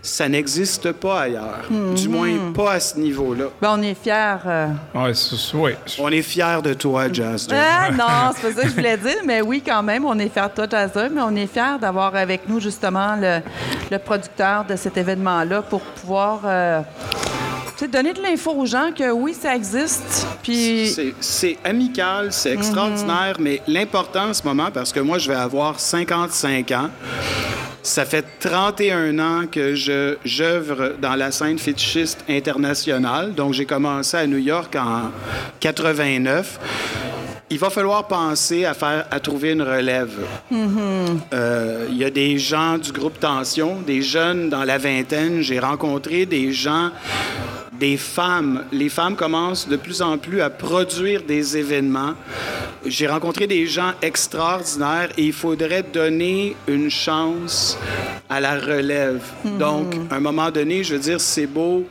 ça 0.00 0.26
n'existe 0.26 0.92
pas 0.92 1.20
ailleurs. 1.22 1.64
Du 1.94 2.08
moins, 2.08 2.30
pas 2.54 2.72
à 2.72 2.80
ce 2.80 2.98
niveau-là. 2.98 3.46
Ben, 3.60 3.76
on 3.78 3.82
est 3.82 3.94
fiers. 3.94 4.36
euh. 4.46 4.68
Ouais, 4.94 5.12
c'est- 5.12 5.54
ouais. 5.54 5.76
On 5.98 6.08
est 6.08 6.22
fiers 6.22 6.62
de 6.64 6.72
toi, 6.72 7.12
Jazz. 7.12 7.46
Ah 7.52 7.90
non, 7.90 8.32
c'est 8.34 8.48
pas 8.54 8.54
ça 8.54 8.62
que 8.62 8.68
je 8.70 8.74
voulais 8.74 8.96
dire, 8.96 9.18
mais 9.26 9.42
oui, 9.42 9.62
quand 9.64 9.82
même, 9.82 10.06
on 10.06 10.18
est 10.18 10.30
fiers 10.32 10.46
de 10.48 10.54
toi, 10.54 10.66
Jazzer, 10.70 11.10
mais 11.12 11.20
on 11.20 11.36
est 11.36 11.46
fiers 11.46 11.76
d'avoir 11.78 12.14
avec 12.16 12.48
nous 12.48 12.58
justement 12.58 13.16
le, 13.20 13.40
le 13.90 13.98
producteur 13.98 14.64
de 14.64 14.76
cet 14.76 14.96
événement-là 14.96 15.60
pour 15.60 15.80
pouvoir 15.82 16.40
euh, 16.46 16.80
C'est 17.78 17.88
donner 17.88 18.12
de 18.12 18.20
l'info 18.20 18.50
aux 18.50 18.66
gens 18.66 18.90
que 18.92 19.08
oui, 19.12 19.32
ça 19.32 19.54
existe. 19.54 20.26
Puis. 20.42 20.92
C'est- 21.20 21.56
amical, 21.62 22.32
c'est 22.32 22.52
extraordinaire, 22.52 23.36
mais 23.38 23.62
l'important 23.68 24.30
en 24.30 24.34
ce 24.34 24.42
moment, 24.42 24.68
parce 24.74 24.92
que 24.92 24.98
moi, 24.98 25.18
je 25.18 25.28
vais 25.28 25.36
avoir 25.36 25.78
55 25.78 26.72
ans, 26.72 26.90
ça 27.80 28.04
fait 28.04 28.24
31 28.40 29.16
ans 29.20 29.46
que 29.46 29.76
j'œuvre 30.24 30.94
dans 31.00 31.14
la 31.14 31.30
scène 31.30 31.60
fétichiste 31.60 32.24
internationale. 32.28 33.32
Donc, 33.32 33.54
j'ai 33.54 33.64
commencé 33.64 34.16
à 34.16 34.26
New 34.26 34.38
York 34.38 34.74
en 34.74 35.12
89. 35.60 36.58
Il 37.50 37.58
va 37.58 37.70
falloir 37.70 38.06
penser 38.06 38.66
à 38.66 38.74
faire 38.74 39.06
à 39.10 39.20
trouver 39.20 39.52
une 39.52 39.62
relève. 39.62 40.12
Euh, 41.32 41.86
Il 41.90 41.96
y 41.96 42.04
a 42.04 42.10
des 42.10 42.38
gens 42.38 42.76
du 42.76 42.92
groupe 42.92 43.18
Tension, 43.18 43.80
des 43.86 44.02
jeunes 44.02 44.50
dans 44.50 44.64
la 44.64 44.76
vingtaine. 44.76 45.40
J'ai 45.40 45.58
rencontré 45.58 46.26
des 46.26 46.52
gens, 46.52 46.90
des 47.72 47.96
femmes. 47.96 48.64
Les 48.70 48.90
femmes 48.90 49.16
commencent 49.16 49.66
de 49.66 49.76
plus 49.76 50.02
en 50.02 50.18
plus 50.18 50.42
à 50.42 50.50
produire 50.50 51.22
des 51.22 51.56
événements. 51.56 52.14
J'ai 52.84 53.06
rencontré 53.06 53.46
des 53.46 53.66
gens 53.66 53.92
extraordinaires 54.02 55.08
et 55.16 55.24
il 55.24 55.32
faudrait 55.32 55.82
donner 55.82 56.54
une 56.66 56.90
chance 56.90 57.78
à 58.30 58.40
la 58.40 58.58
relève. 58.58 59.22
Donc, 59.58 59.94
à 60.10 60.16
un 60.16 60.20
moment 60.20 60.50
donné, 60.50 60.84
je 60.84 60.94
veux 60.94 61.00
dire, 61.00 61.20
c'est 61.20 61.46
beau 61.46 61.86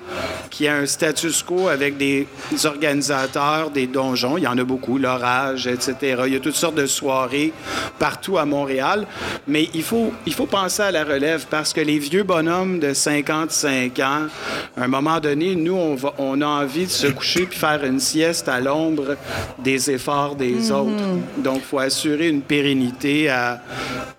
qu'il 0.49 0.65
y 0.65 0.69
ait 0.69 0.71
un 0.71 0.85
status 0.85 1.43
quo 1.43 1.67
avec 1.67 1.97
des 1.97 2.27
organisateurs, 2.63 3.69
des 3.71 3.87
donjons. 3.87 4.37
Il 4.37 4.43
y 4.43 4.47
en 4.47 4.57
a 4.57 4.63
beaucoup, 4.63 4.97
l'orage, 4.97 5.46
etc. 5.55 6.23
Il 6.27 6.33
y 6.33 6.35
a 6.35 6.39
toutes 6.39 6.55
sortes 6.55 6.75
de 6.75 6.85
soirées 6.85 7.53
partout 7.99 8.37
à 8.37 8.45
Montréal. 8.45 9.05
Mais 9.47 9.69
il 9.73 9.83
faut, 9.83 10.11
il 10.25 10.33
faut 10.33 10.45
penser 10.45 10.81
à 10.83 10.91
la 10.91 11.03
relève 11.03 11.45
parce 11.49 11.73
que 11.73 11.81
les 11.81 11.99
vieux 11.99 12.23
bonhommes 12.23 12.79
de 12.79 12.93
55 12.93 13.99
ans, 13.99 14.27
à 14.75 14.83
un 14.83 14.87
moment 14.87 15.19
donné, 15.19 15.55
nous, 15.55 15.75
on, 15.75 15.95
va, 15.95 16.13
on 16.17 16.41
a 16.41 16.45
envie 16.45 16.85
de 16.85 16.91
se 16.91 17.07
coucher 17.07 17.45
puis 17.45 17.57
faire 17.57 17.83
une 17.83 17.99
sieste 17.99 18.47
à 18.49 18.59
l'ombre 18.59 19.15
des 19.59 19.91
efforts 19.91 20.35
des 20.35 20.71
autres. 20.71 20.91
Donc, 21.37 21.57
il 21.57 21.61
faut 21.65 21.79
assurer 21.79 22.27
une 22.27 22.41
pérennité 22.41 23.29
à 23.29 23.61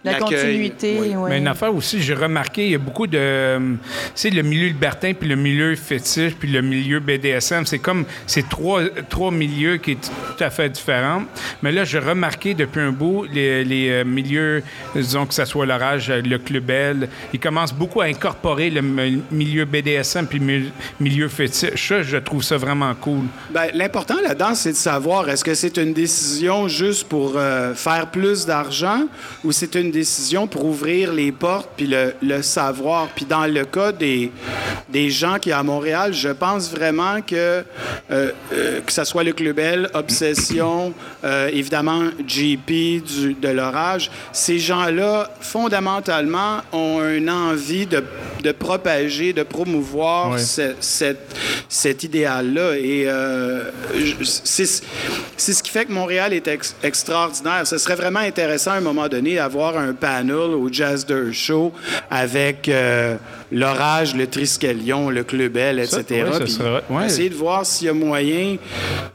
La 0.05 0.14
continuité, 0.14 0.99
Oui. 1.01 1.12
oui. 1.17 1.31
Mais 1.31 1.38
une 1.38 1.49
affaire 1.49 1.75
aussi, 1.75 2.01
j'ai 2.01 2.14
remarqué, 2.14 2.64
il 2.67 2.71
y 2.73 2.75
a 2.75 2.79
beaucoup 2.79 3.07
de. 3.07 3.59
Tu 3.59 3.79
sais, 4.14 4.31
le 4.31 4.43
milieu 4.43 4.69
libertin, 4.69 5.12
puis 5.12 5.29
le 5.29 5.37
milieu 5.37 5.75
fétiche, 5.77 6.35
puis 6.35 6.51
le 6.51 6.62
milieu 6.62 7.01
BDSM, 7.01 7.67
c'est 7.67 7.79
comme. 7.79 8.05
C'est 8.27 8.49
trois, 8.49 8.83
trois 9.09 9.31
milieux 9.31 9.77
qui 9.79 9.93
sont 10.01 10.12
tout 10.37 10.45
à 10.45 10.51
fait 10.51 10.77
Mais 11.62 11.72
là, 11.72 11.85
j'ai 11.85 11.98
remarqué 11.98 12.54
depuis 12.54 12.81
un 12.81 12.92
bout, 12.92 13.24
les, 13.33 13.88
euh, 13.90 14.04
milieux, 14.04 14.62
disons 14.94 15.26
que 15.26 15.35
ce 15.35 15.44
soit 15.44 15.66
l'orage, 15.66 16.11
euh, 16.11 16.20
le 16.22 16.38
Club 16.38 16.70
L, 16.70 17.09
ils 17.33 17.40
commencent 17.40 17.74
beaucoup 17.74 18.00
à 18.00 18.04
incorporer 18.04 18.70
le 18.70 18.83
milieu 18.83 19.64
BDSM, 19.64 20.26
puis 20.26 20.40
milieu 21.00 21.28
fétiche. 21.28 21.88
Ça, 21.88 22.02
je 22.02 22.16
trouve 22.18 22.42
ça 22.42 22.57
vraiment 22.57 22.94
cool. 22.94 23.24
Ben, 23.50 23.68
L'important 23.74 24.16
là-dedans, 24.22 24.54
c'est 24.54 24.72
de 24.72 24.76
savoir 24.76 25.28
est-ce 25.28 25.44
que 25.44 25.54
c'est 25.54 25.76
une 25.76 25.92
décision 25.92 26.68
juste 26.68 27.09
pour 27.09 27.35
euh, 27.37 27.74
faire 27.74 28.11
plus 28.11 28.46
d'argent 28.46 29.07
ou 29.44 29.52
c'est 29.52 29.74
une 29.74 29.90
décision 29.90 30.46
pour 30.46 30.64
ouvrir 30.64 31.12
les 31.12 31.33
portes 31.33 31.70
puis 31.76 31.87
le, 31.87 32.42
savoir? 32.42 33.09
Puis 33.09 33.24
dans 33.24 33.46
le 33.46 33.64
cas 33.64 33.92
des, 33.92 34.31
des 34.88 35.11
gens 35.11 35.38
qui 35.38 35.52
à 35.52 35.62
Montréal, 35.62 36.12
je 36.12 36.28
pense 36.28 36.70
vraiment 36.70 37.20
que 37.20 37.64
que 38.09 38.92
ce 38.92 39.04
soit 39.04 39.24
le 39.24 39.33
Club 39.33 39.59
L, 39.59 39.88
Obsession, 39.94 40.92
euh, 41.25 41.49
évidemment 41.53 42.05
GP 42.27 43.03
du, 43.03 43.35
de 43.35 43.49
l'orage, 43.49 44.11
ces 44.33 44.59
gens-là, 44.59 45.31
fondamentalement, 45.40 46.59
ont 46.73 47.01
une 47.09 47.31
envie 47.31 47.87
de, 47.87 48.03
de 48.42 48.53
propager, 48.53 49.33
de 49.33 49.42
promouvoir 49.42 50.31
Ouais. 50.33 50.38
ce- 50.38 50.75
cette, 50.81 51.35
cet 51.68 52.05
idéal-là. 52.05 52.77
Et 52.77 53.05
euh, 53.07 53.71
c'est 54.25 54.66
ce 54.66 55.62
qui 55.62 55.71
fait 55.71 55.85
que 55.87 55.92
Montréal 55.92 56.33
est 56.33 56.47
ex- 56.49 56.75
extraordinaire. 56.83 57.66
Ce 57.66 57.79
serait 57.79 57.94
vraiment 57.97 58.21
intéressant 58.21 58.73
à 58.73 58.75
un 58.77 58.81
moment 58.81 59.09
donné 59.09 59.37
d'avoir 59.37 59.77
un 59.79 59.92
panel 59.92 60.33
au 60.33 60.68
Jazz 60.73 61.07
Dirt 61.07 61.33
Show 61.33 61.73
avec 62.11 62.68
euh, 62.68 63.16
l'orage, 63.53 64.15
le 64.15 64.27
Triskelion, 64.27 65.11
le 65.11 65.25
Club 65.25 65.57
L, 65.57 65.79
etc. 65.79 66.03
Ça, 66.09 66.15
ouais, 66.15 66.33
ça 66.33 66.39
Puis 66.41 66.53
serait- 66.53 66.83
ouais. 66.91 67.07
Essayer 67.07 67.31
de 67.31 67.35
voir 67.35 67.65
s'il 67.67 67.87
y 67.87 67.91
a 67.91 67.95
moyen 67.95 68.57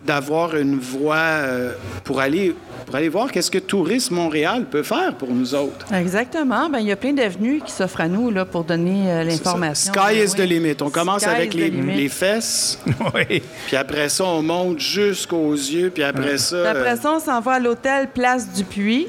d'avoir 0.05 0.55
une 0.55 0.79
voie 0.79 1.15
euh, 1.15 1.71
pour 2.03 2.19
aller 2.19 2.55
pour 2.85 2.95
aller 2.97 3.07
voir 3.07 3.31
qu'est-ce 3.31 3.49
que 3.49 3.59
Tourisme 3.59 4.15
Montréal 4.15 4.65
peut 4.69 4.83
faire 4.83 5.15
pour 5.15 5.29
nous 5.29 5.55
autres. 5.55 5.85
Exactement. 5.93 6.69
Ben, 6.69 6.79
il 6.79 6.87
y 6.87 6.91
a 6.91 6.97
plein 6.97 7.13
d'avenues 7.13 7.61
qui 7.65 7.71
s'offrent 7.71 8.01
à 8.01 8.09
nous 8.09 8.29
là, 8.29 8.43
pour 8.43 8.65
donner 8.65 9.09
euh, 9.09 9.23
l'information. 9.23 9.93
Sky 9.93 10.17
is 10.17 10.31
oui. 10.31 10.35
the 10.35 10.39
limit. 10.49 10.75
On 10.81 10.89
commence 10.89 11.21
Sky 11.21 11.29
avec 11.29 11.53
les, 11.53 11.69
les 11.71 12.09
fesses, 12.09 12.77
oui. 13.15 13.41
puis 13.67 13.77
après 13.77 14.09
ça, 14.09 14.25
on 14.25 14.41
monte 14.43 14.79
jusqu'aux 14.81 15.53
yeux, 15.53 15.91
puis 15.95 16.03
après 16.03 16.37
ça... 16.37 16.57
Puis 16.57 16.67
Après 16.81 16.97
ça, 16.97 17.13
on 17.13 17.19
s'en 17.21 17.39
va 17.39 17.53
à 17.53 17.59
l'hôtel 17.59 18.09
Place 18.13 18.51
du 18.51 18.65
Puy. 18.65 19.07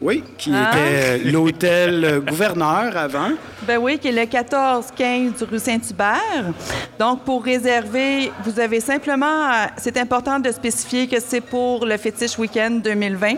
Oui, 0.00 0.24
qui 0.38 0.50
Ah. 0.54 0.70
était 0.72 1.18
l'hôtel 1.30 2.22
gouverneur 2.26 2.96
avant. 2.96 3.32
Ben 3.66 3.78
oui, 3.78 3.98
qui 3.98 4.08
est 4.08 4.12
le 4.12 4.22
14-15 4.22 5.44
rue 5.44 5.58
Saint-Hubert. 5.58 6.52
Donc, 6.98 7.24
pour 7.24 7.44
réserver, 7.44 8.32
vous 8.44 8.58
avez 8.58 8.80
simplement, 8.80 9.50
c'est 9.76 9.98
important 9.98 10.38
de 10.38 10.50
spécifier 10.50 11.06
que 11.06 11.20
c'est 11.20 11.42
pour 11.42 11.84
le 11.84 11.96
Fétiche 11.98 12.38
Week-end 12.38 12.80
2020. 12.82 13.34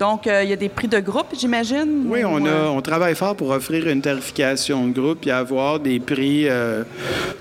Donc, 0.00 0.26
euh, 0.26 0.42
il 0.42 0.50
y 0.50 0.52
a 0.52 0.56
des 0.56 0.68
prix 0.68 0.88
de 0.88 0.98
groupe, 0.98 1.28
j'imagine? 1.38 2.06
Oui, 2.06 2.24
on, 2.24 2.44
a, 2.44 2.66
on 2.70 2.80
travaille 2.80 3.14
fort 3.14 3.36
pour 3.36 3.50
offrir 3.50 3.88
une 3.88 4.02
tarification 4.02 4.88
de 4.88 4.92
groupe 4.92 5.26
et 5.26 5.30
avoir 5.30 5.78
des 5.78 6.00
prix 6.00 6.48
euh, 6.48 6.82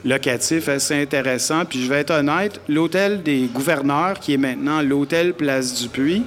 locatifs 0.05 0.69
assez 0.69 1.01
intéressants. 1.01 1.65
Puis 1.65 1.84
je 1.84 1.89
vais 1.89 2.01
être 2.01 2.12
honnête, 2.12 2.62
l'hôtel 2.69 3.23
des 3.23 3.49
gouverneurs, 3.51 4.19
qui 4.19 4.34
est 4.34 4.38
maintenant 4.38 4.81
l'hôtel 4.81 5.34
Place 5.34 5.81
du 5.81 5.89
Puy, 5.89 6.23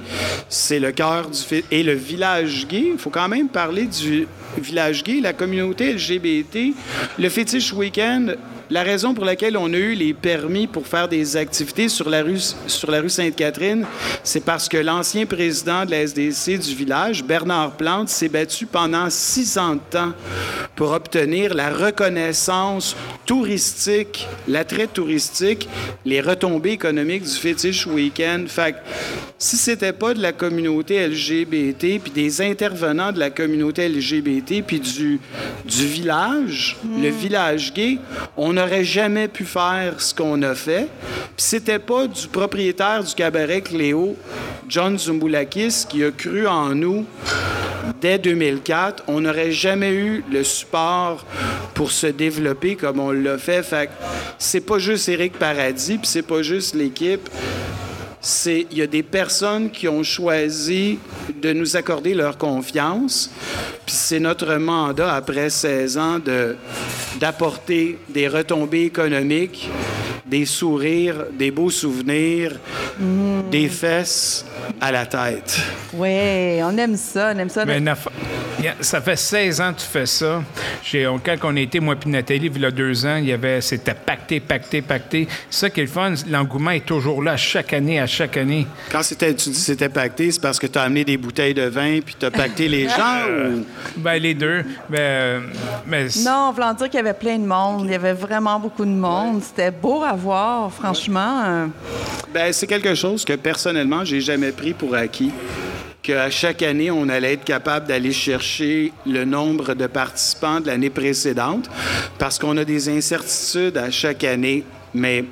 c'est 0.49 0.79
le 0.79 0.91
cœur 0.91 1.29
du... 1.29 1.63
Et 1.71 1.83
le 1.83 1.93
village 1.93 2.67
gay, 2.67 2.91
il 2.93 2.97
faut 2.97 3.09
quand 3.09 3.29
même 3.29 3.47
parler 3.47 3.85
du 3.85 4.27
village 4.57 5.03
gay, 5.03 5.19
la 5.21 5.33
communauté 5.33 5.93
LGBT. 5.93 6.73
Le 7.17 7.29
fétiche 7.29 7.73
week-end, 7.73 8.27
la 8.69 8.83
raison 8.83 9.13
pour 9.13 9.25
laquelle 9.25 9.57
on 9.57 9.71
a 9.73 9.77
eu 9.77 9.93
les 9.93 10.13
permis 10.13 10.67
pour 10.67 10.87
faire 10.87 11.07
des 11.07 11.37
activités 11.37 11.89
sur 11.89 12.09
la 12.09 12.23
rue, 12.23 12.39
sur 12.67 12.89
la 12.89 13.01
rue 13.01 13.09
Sainte-Catherine, 13.09 13.85
c'est 14.23 14.43
parce 14.43 14.67
que 14.67 14.77
l'ancien 14.77 15.25
président 15.25 15.85
de 15.85 15.91
la 15.91 16.01
SDC 16.01 16.59
du 16.59 16.75
village, 16.75 17.23
Bernard 17.23 17.73
Plante, 17.73 18.09
s'est 18.09 18.29
battu 18.29 18.65
pendant 18.65 19.09
six 19.09 19.57
ans 19.57 19.75
de 19.75 19.81
temps 19.89 20.13
pour 20.75 20.91
obtenir 20.91 21.53
la 21.53 21.69
reconnaissance 21.69 22.95
touristique, 23.25 24.27
l'attrait 24.47 24.87
touristique, 24.87 25.67
les 26.03 26.21
retombées 26.21 26.71
économiques 26.71 27.23
du 27.23 27.31
fétiche 27.35 27.87
week-end. 27.87 28.45
Fait 28.47 28.73
que 28.73 28.77
si 29.37 29.57
c'était 29.57 29.93
pas 29.93 30.13
de 30.13 30.21
la 30.21 30.31
communauté 30.31 31.07
LGBT, 31.07 32.01
puis 32.01 32.11
des 32.13 32.41
intervenants 32.41 33.11
de 33.11 33.19
la 33.19 33.29
communauté 33.29 33.87
LGBT, 33.89 34.63
puis 34.65 34.79
du, 34.79 35.19
du 35.65 35.85
village, 35.85 36.77
le 37.01 37.09
village 37.09 37.73
gay, 37.73 37.99
on 38.37 38.54
n'aurait 38.55 38.83
jamais 38.83 39.27
pu 39.27 39.45
faire 39.45 40.01
ce 40.01 40.13
qu'on 40.13 40.41
a 40.41 40.55
fait. 40.55 40.87
Puis 41.37 41.45
c'était 41.45 41.79
pas 41.79 42.07
du 42.07 42.27
propriétaire 42.27 43.03
du 43.03 43.13
cabaret 43.13 43.61
Cléo, 43.61 44.15
John 44.67 44.97
Zumboulakis, 44.97 45.85
qui 45.87 46.03
a 46.03 46.11
cru 46.11 46.47
en 46.47 46.69
nous 46.69 47.05
dès 48.01 48.17
2004, 48.17 49.03
on 49.07 49.21
n'aurait 49.21 49.51
jamais 49.51 49.93
eu 49.93 50.23
le 50.31 50.43
support 50.43 51.25
pour 51.73 51.91
se 51.91 52.07
développer 52.07 52.75
comme 52.75 52.99
on 52.99 53.11
l'a 53.11 53.37
fait. 53.37 53.63
Fait 53.63 53.89
c'est 54.37 54.61
pas 54.61 54.79
juste 54.79 55.09
Éric 55.09 55.37
Paradis, 55.37 55.97
puis 55.97 56.07
c'est 56.07 56.21
pas 56.21 56.41
juste 56.41 56.75
l'équipe. 56.75 57.29
C'est 58.27 58.65
il 58.71 58.79
y 58.79 58.81
a 58.81 58.87
des 58.87 59.03
personnes 59.03 59.69
qui 59.69 59.87
ont 59.87 60.01
choisi 60.01 60.97
de 61.43 61.53
nous 61.53 61.77
accorder 61.77 62.15
leur 62.15 62.39
confiance. 62.39 63.29
Puis 63.85 63.95
c'est 63.95 64.19
notre 64.19 64.55
mandat 64.55 65.13
après 65.13 65.51
16 65.51 65.97
ans 65.99 66.17
de 66.17 66.55
d'apporter 67.19 67.99
des 68.09 68.27
retombées 68.27 68.85
économiques, 68.85 69.69
des 70.25 70.45
sourires, 70.45 71.25
des 71.37 71.51
beaux 71.51 71.69
souvenirs, 71.69 72.59
des 73.51 73.67
fesses 73.69 74.45
à 74.81 74.91
la 74.91 75.05
tête. 75.05 75.59
Oui, 75.93 76.61
on 76.63 76.75
aime 76.77 76.95
ça, 76.95 77.31
on 77.35 77.39
aime 77.39 77.49
ça. 77.49 77.65
Mais 77.65 77.79
ça 78.81 78.99
fait 79.01 79.15
16 79.15 79.61
ans 79.61 79.73
que 79.73 79.79
tu 79.81 79.85
fais 79.85 80.05
ça. 80.07 80.41
J'ai, 80.83 81.05
on- 81.07 81.19
quand 81.19 81.35
on 81.43 81.55
a 81.55 81.59
été, 81.59 81.79
moi 81.79 81.95
puis 81.95 82.09
Nathalie, 82.09 82.49
il 82.53 82.61
y 82.61 82.65
a 82.65 82.71
deux 82.71 83.05
ans, 83.05 83.17
il 83.17 83.25
y 83.25 83.31
avait, 83.33 83.61
c'était 83.61 83.93
pacté, 83.93 84.39
pacté, 84.39 84.81
pacté. 84.81 85.27
Ça 85.51 85.69
qui 85.69 85.81
est 85.81 85.83
le 85.83 85.89
fun, 85.89 86.13
l'engouement 86.27 86.71
est 86.71 86.85
toujours 86.85 87.21
là, 87.21 87.37
chaque 87.37 87.73
année, 87.73 87.99
à 87.99 88.07
chaque 88.07 88.37
année. 88.37 88.65
Quand 88.91 89.03
c'était, 89.03 89.35
tu 89.35 89.49
dis 89.49 89.55
que 89.55 89.61
c'était 89.61 89.89
pacté, 89.89 90.31
c'est 90.31 90.41
parce 90.41 90.57
que 90.57 90.65
tu 90.67 90.79
as 90.79 90.83
amené 90.83 91.03
des 91.05 91.17
bouteilles 91.17 91.53
de 91.53 91.63
vin 91.67 91.99
puis 92.03 92.15
tu 92.19 92.25
as 92.25 92.31
pacté 92.31 92.67
les 92.67 92.83
gens 92.89 93.27
ou... 93.29 93.65
Ben, 93.97 94.15
les 94.21 94.33
deux. 94.33 94.63
Ben, 94.89 94.97
euh, 94.99 95.39
mais 95.85 96.07
Non, 96.25 96.51
voulant 96.51 96.73
dire 96.73 96.87
qu'il 96.89 96.97
y 96.97 96.99
avait 97.03 97.13
plein 97.13 97.37
de 97.37 97.45
monde. 97.45 97.81
Il 97.85 97.91
y 97.91 97.95
avait 97.95 98.13
vraiment 98.13 98.59
beaucoup 98.59 98.85
de 98.85 98.89
monde. 98.89 99.43
C'était 99.43 99.71
beau 99.71 100.01
à 100.03 100.14
franchement. 100.71 101.41
Euh, 101.45 101.67
Ben, 102.33 102.51
c'est 102.51 102.67
quelque 102.67 102.95
chose 102.95 103.23
que 103.23 103.33
personnellement, 103.33 104.03
j'ai 104.03 104.21
jamais 104.21 104.51
pris 104.51 104.73
pour 104.73 104.95
acquis. 104.95 105.31
Qu'à 106.01 106.29
chaque 106.29 106.61
année, 106.61 106.91
on 106.91 107.09
allait 107.09 107.33
être 107.33 107.43
capable 107.43 107.87
d'aller 107.87 108.11
chercher 108.11 108.93
le 109.07 109.25
nombre 109.25 109.73
de 109.73 109.87
participants 109.87 110.59
de 110.59 110.67
l'année 110.67 110.91
précédente 110.91 111.69
parce 112.19 112.37
qu'on 112.37 112.57
a 112.57 112.65
des 112.65 112.89
incertitudes 112.89 113.77
à 113.77 113.89
chaque 113.89 114.23
année. 114.23 114.63
Mais 114.93 115.25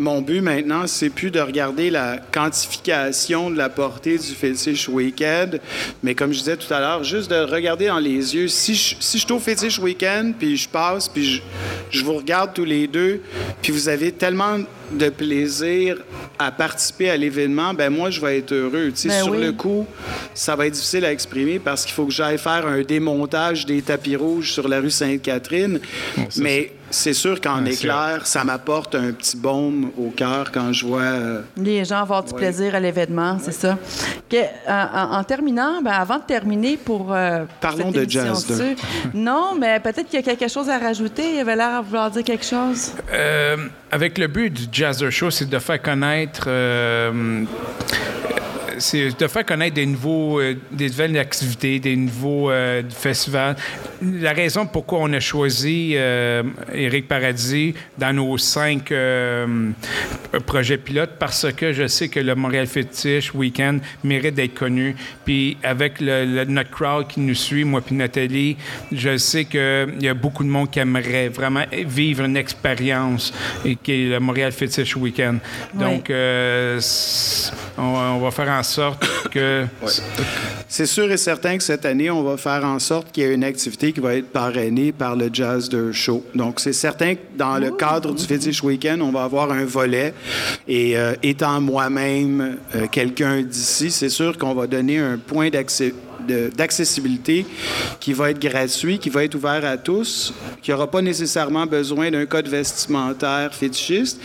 mon 0.00 0.22
but 0.22 0.40
maintenant, 0.40 0.86
c'est 0.86 1.10
plus 1.10 1.30
de 1.30 1.40
regarder 1.40 1.90
la 1.90 2.16
quantification 2.16 3.50
de 3.50 3.58
la 3.58 3.68
portée 3.68 4.16
du 4.16 4.28
Fétiche 4.28 4.88
Weekend, 4.88 5.60
mais 6.02 6.14
comme 6.14 6.32
je 6.32 6.38
disais 6.38 6.56
tout 6.56 6.72
à 6.72 6.80
l'heure, 6.80 7.04
juste 7.04 7.30
de 7.30 7.36
regarder 7.36 7.88
dans 7.88 7.98
les 7.98 8.34
yeux. 8.34 8.48
Si 8.48 8.74
je, 8.74 8.96
suis 8.98 9.26
au 9.30 9.38
Fétiche 9.38 9.78
Weekend, 9.78 10.34
puis 10.38 10.56
je 10.56 10.66
passe, 10.66 11.06
puis 11.06 11.24
je, 11.26 11.42
je 11.90 12.02
vous 12.02 12.14
regarde 12.14 12.54
tous 12.54 12.64
les 12.64 12.86
deux, 12.86 13.20
puis 13.60 13.72
vous 13.72 13.90
avez 13.90 14.10
tellement 14.10 14.60
de 14.92 15.08
plaisir 15.08 15.96
à 16.38 16.50
participer 16.50 17.10
à 17.10 17.16
l'événement, 17.16 17.74
ben 17.74 17.90
moi, 17.90 18.10
je 18.10 18.20
vais 18.20 18.38
être 18.38 18.52
heureux. 18.52 18.90
Tu 18.90 19.02
sais, 19.02 19.08
Ben 19.08 19.22
sur 19.24 19.32
oui. 19.32 19.42
le 19.44 19.52
coup, 19.52 19.86
ça 20.34 20.56
va 20.56 20.66
être 20.66 20.72
difficile 20.74 21.04
à 21.04 21.12
exprimer 21.12 21.58
parce 21.58 21.84
qu'il 21.84 21.94
faut 21.94 22.06
que 22.06 22.12
j'aille 22.12 22.38
faire 22.38 22.66
un 22.66 22.82
démontage 22.82 23.66
des 23.66 23.82
tapis 23.82 24.16
rouges 24.16 24.52
sur 24.52 24.68
la 24.68 24.80
rue 24.80 24.90
Sainte-Catherine. 24.90 25.80
Mais 26.38 26.72
c'est 26.92 27.12
sûr 27.12 27.40
qu'en 27.40 27.64
éclair, 27.66 28.26
ça 28.26 28.42
m'apporte 28.42 28.96
un 28.96 29.12
petit 29.12 29.36
baume 29.36 29.90
au 29.96 30.10
cœur 30.10 30.50
quand 30.50 30.72
je 30.72 30.84
vois. 30.86 31.02
euh, 31.02 31.42
Les 31.56 31.84
gens 31.84 31.98
vont 31.98 32.02
avoir 32.02 32.24
du 32.24 32.32
Ouais. 32.32 32.38
plaisir 32.38 32.74
à 32.74 32.80
l'événement, 32.80 33.38
c'est 33.40 33.52
ça. 33.52 33.78
En, 34.68 35.22
terminant, 35.24 35.82
ben, 35.82 35.92
avant 35.92 36.18
de 36.18 36.24
terminer 36.24 36.76
pour. 36.76 37.12
euh, 37.12 37.44
Parlons 37.60 37.92
cette 37.92 38.06
de 38.06 38.10
jazz, 38.10 38.46
dessus, 38.46 38.76
Non, 39.14 39.54
mais 39.58 39.78
peut-être 39.80 40.08
qu'il 40.08 40.18
y 40.18 40.22
a 40.22 40.22
quelque 40.22 40.48
chose 40.48 40.68
à 40.68 40.78
rajouter. 40.78 41.34
Il 41.34 41.38
avait 41.40 41.56
l'air 41.56 41.74
à 41.76 41.80
vouloir 41.80 42.10
dire 42.10 42.24
quelque 42.24 42.44
chose. 42.44 42.92
Euh, 43.12 43.56
avec 43.92 44.18
le 44.18 44.26
but 44.28 44.50
du 44.50 44.66
Jazzer 44.80 45.10
Show, 45.10 45.30
c'est 45.30 45.46
de 45.50 45.58
faire 45.58 45.82
connaître. 45.82 46.44
euh, 46.46 47.44
c'est 48.80 49.16
de 49.18 49.26
faire 49.28 49.44
connaître 49.46 49.74
des 49.74 49.86
nouveaux, 49.86 50.40
euh, 50.40 50.54
des 50.72 50.88
nouvelles 50.88 51.18
activités, 51.18 51.78
des 51.78 51.94
nouveaux 51.96 52.50
euh, 52.50 52.82
festivals. 52.90 53.54
La 54.02 54.32
raison 54.32 54.66
pourquoi 54.66 54.98
on 55.02 55.12
a 55.12 55.20
choisi 55.20 55.92
euh, 55.94 56.42
Éric 56.74 57.06
Paradis 57.06 57.74
dans 57.98 58.12
nos 58.14 58.36
cinq 58.38 58.92
projets 60.46 60.78
pilotes, 60.78 61.12
parce 61.18 61.46
que 61.52 61.72
je 61.72 61.86
sais 61.86 62.08
que 62.08 62.20
le 62.20 62.34
Montréal 62.34 62.66
Fétiche 62.66 63.34
Weekend 63.34 63.80
mérite 64.04 64.34
d'être 64.34 64.54
connu. 64.54 64.94
Puis 65.24 65.56
avec 65.62 66.00
le- 66.00 66.24
le- 66.24 66.44
notre 66.44 66.70
crowd 66.70 67.06
qui 67.08 67.20
nous 67.20 67.34
suit, 67.34 67.64
moi 67.64 67.80
puis 67.80 67.94
Nathalie, 67.94 68.56
je 68.92 69.16
sais 69.16 69.44
qu'il 69.44 69.96
y 70.00 70.08
a 70.08 70.14
beaucoup 70.14 70.44
de 70.44 70.48
monde 70.48 70.70
qui 70.70 70.78
aimerait 70.78 71.28
vraiment 71.28 71.64
vivre 71.86 72.24
une 72.24 72.36
expérience 72.36 73.32
et 73.64 73.76
qui 73.76 73.92
est 73.92 74.08
le 74.10 74.20
Montréal 74.20 74.52
Fétiche 74.52 74.96
Weekend. 74.96 75.38
Donc, 75.74 76.10
c'est- 76.80 77.52
on, 77.78 77.82
on 77.82 78.18
va 78.20 78.30
faire 78.30 78.48
en 78.48 78.62
sorte 78.70 79.04
que 79.30 79.66
C'est 80.68 80.86
sûr 80.86 81.10
et 81.10 81.16
certain 81.16 81.56
que 81.58 81.62
cette 81.62 81.84
année, 81.84 82.10
on 82.10 82.22
va 82.22 82.36
faire 82.36 82.64
en 82.64 82.78
sorte 82.78 83.10
qu'il 83.10 83.24
y 83.24 83.26
ait 83.26 83.34
une 83.34 83.44
activité 83.44 83.92
qui 83.92 84.00
va 84.00 84.14
être 84.14 84.30
parrainée 84.30 84.92
par 84.92 85.16
le 85.16 85.28
Jazz 85.32 85.68
de 85.68 85.92
Show. 85.92 86.24
Donc, 86.34 86.60
c'est 86.60 86.72
certain 86.72 87.16
que 87.16 87.20
dans 87.36 87.58
le 87.58 87.70
cadre 87.72 88.14
du 88.14 88.24
Fétiche 88.24 88.62
Weekend, 88.62 89.02
on 89.02 89.10
va 89.10 89.24
avoir 89.24 89.50
un 89.50 89.64
volet. 89.64 90.14
Et 90.68 90.96
euh, 90.96 91.14
étant 91.22 91.60
moi-même 91.60 92.58
euh, 92.74 92.86
quelqu'un 92.86 93.42
d'ici, 93.42 93.90
c'est 93.90 94.08
sûr 94.08 94.38
qu'on 94.38 94.54
va 94.54 94.66
donner 94.66 94.98
un 94.98 95.18
point 95.18 95.50
d'accès 95.50 95.92
d'accessibilité 96.26 97.46
qui 97.98 98.12
va 98.12 98.30
être 98.30 98.40
gratuit, 98.40 98.98
qui 98.98 99.10
va 99.10 99.24
être 99.24 99.34
ouvert 99.34 99.64
à 99.64 99.76
tous, 99.76 100.32
qui 100.62 100.70
n'aura 100.70 100.90
pas 100.90 101.02
nécessairement 101.02 101.66
besoin 101.66 102.10
d'un 102.10 102.26
code 102.26 102.48
vestimentaire 102.48 103.54
fétichiste 103.54 104.20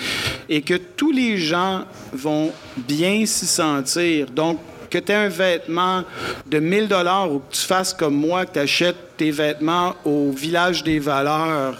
et 0.49 0.61
que 0.61 0.75
tous 0.75 1.11
les 1.11 1.37
gens 1.37 1.85
vont 2.13 2.51
bien 2.77 3.25
s'y 3.25 3.45
sentir. 3.45 4.29
Donc, 4.29 4.59
que 4.95 5.01
tu 5.01 5.11
aies 5.11 5.15
un 5.15 5.27
vêtement 5.27 6.03
de 6.45 6.59
1000 6.59 6.87
dollars 6.87 7.29
ou 7.29 7.39
que 7.39 7.53
tu 7.53 7.61
fasses 7.61 7.93
comme 7.93 8.15
moi, 8.15 8.45
que 8.45 8.53
tu 8.53 8.59
achètes 8.59 9.17
tes 9.17 9.29
vêtements 9.29 9.93
au 10.05 10.31
village 10.31 10.83
des 10.83 10.99
valeurs 10.99 11.75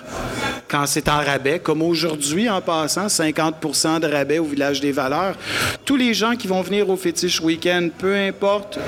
quand 0.67 0.85
c'est 0.85 1.07
en 1.07 1.23
rabais, 1.23 1.59
comme 1.59 1.81
aujourd'hui 1.81 2.49
en 2.49 2.59
passant, 2.59 3.07
50% 3.07 4.01
de 4.01 4.07
rabais 4.07 4.39
au 4.39 4.45
village 4.45 4.81
des 4.81 4.91
valeurs. 4.91 5.35
Tous 5.85 5.95
les 5.95 6.13
gens 6.13 6.35
qui 6.35 6.47
vont 6.47 6.61
venir 6.61 6.89
au 6.89 6.97
fétiche 6.97 7.39
week-end, 7.39 7.87
peu 7.97 8.13
importe 8.15 8.79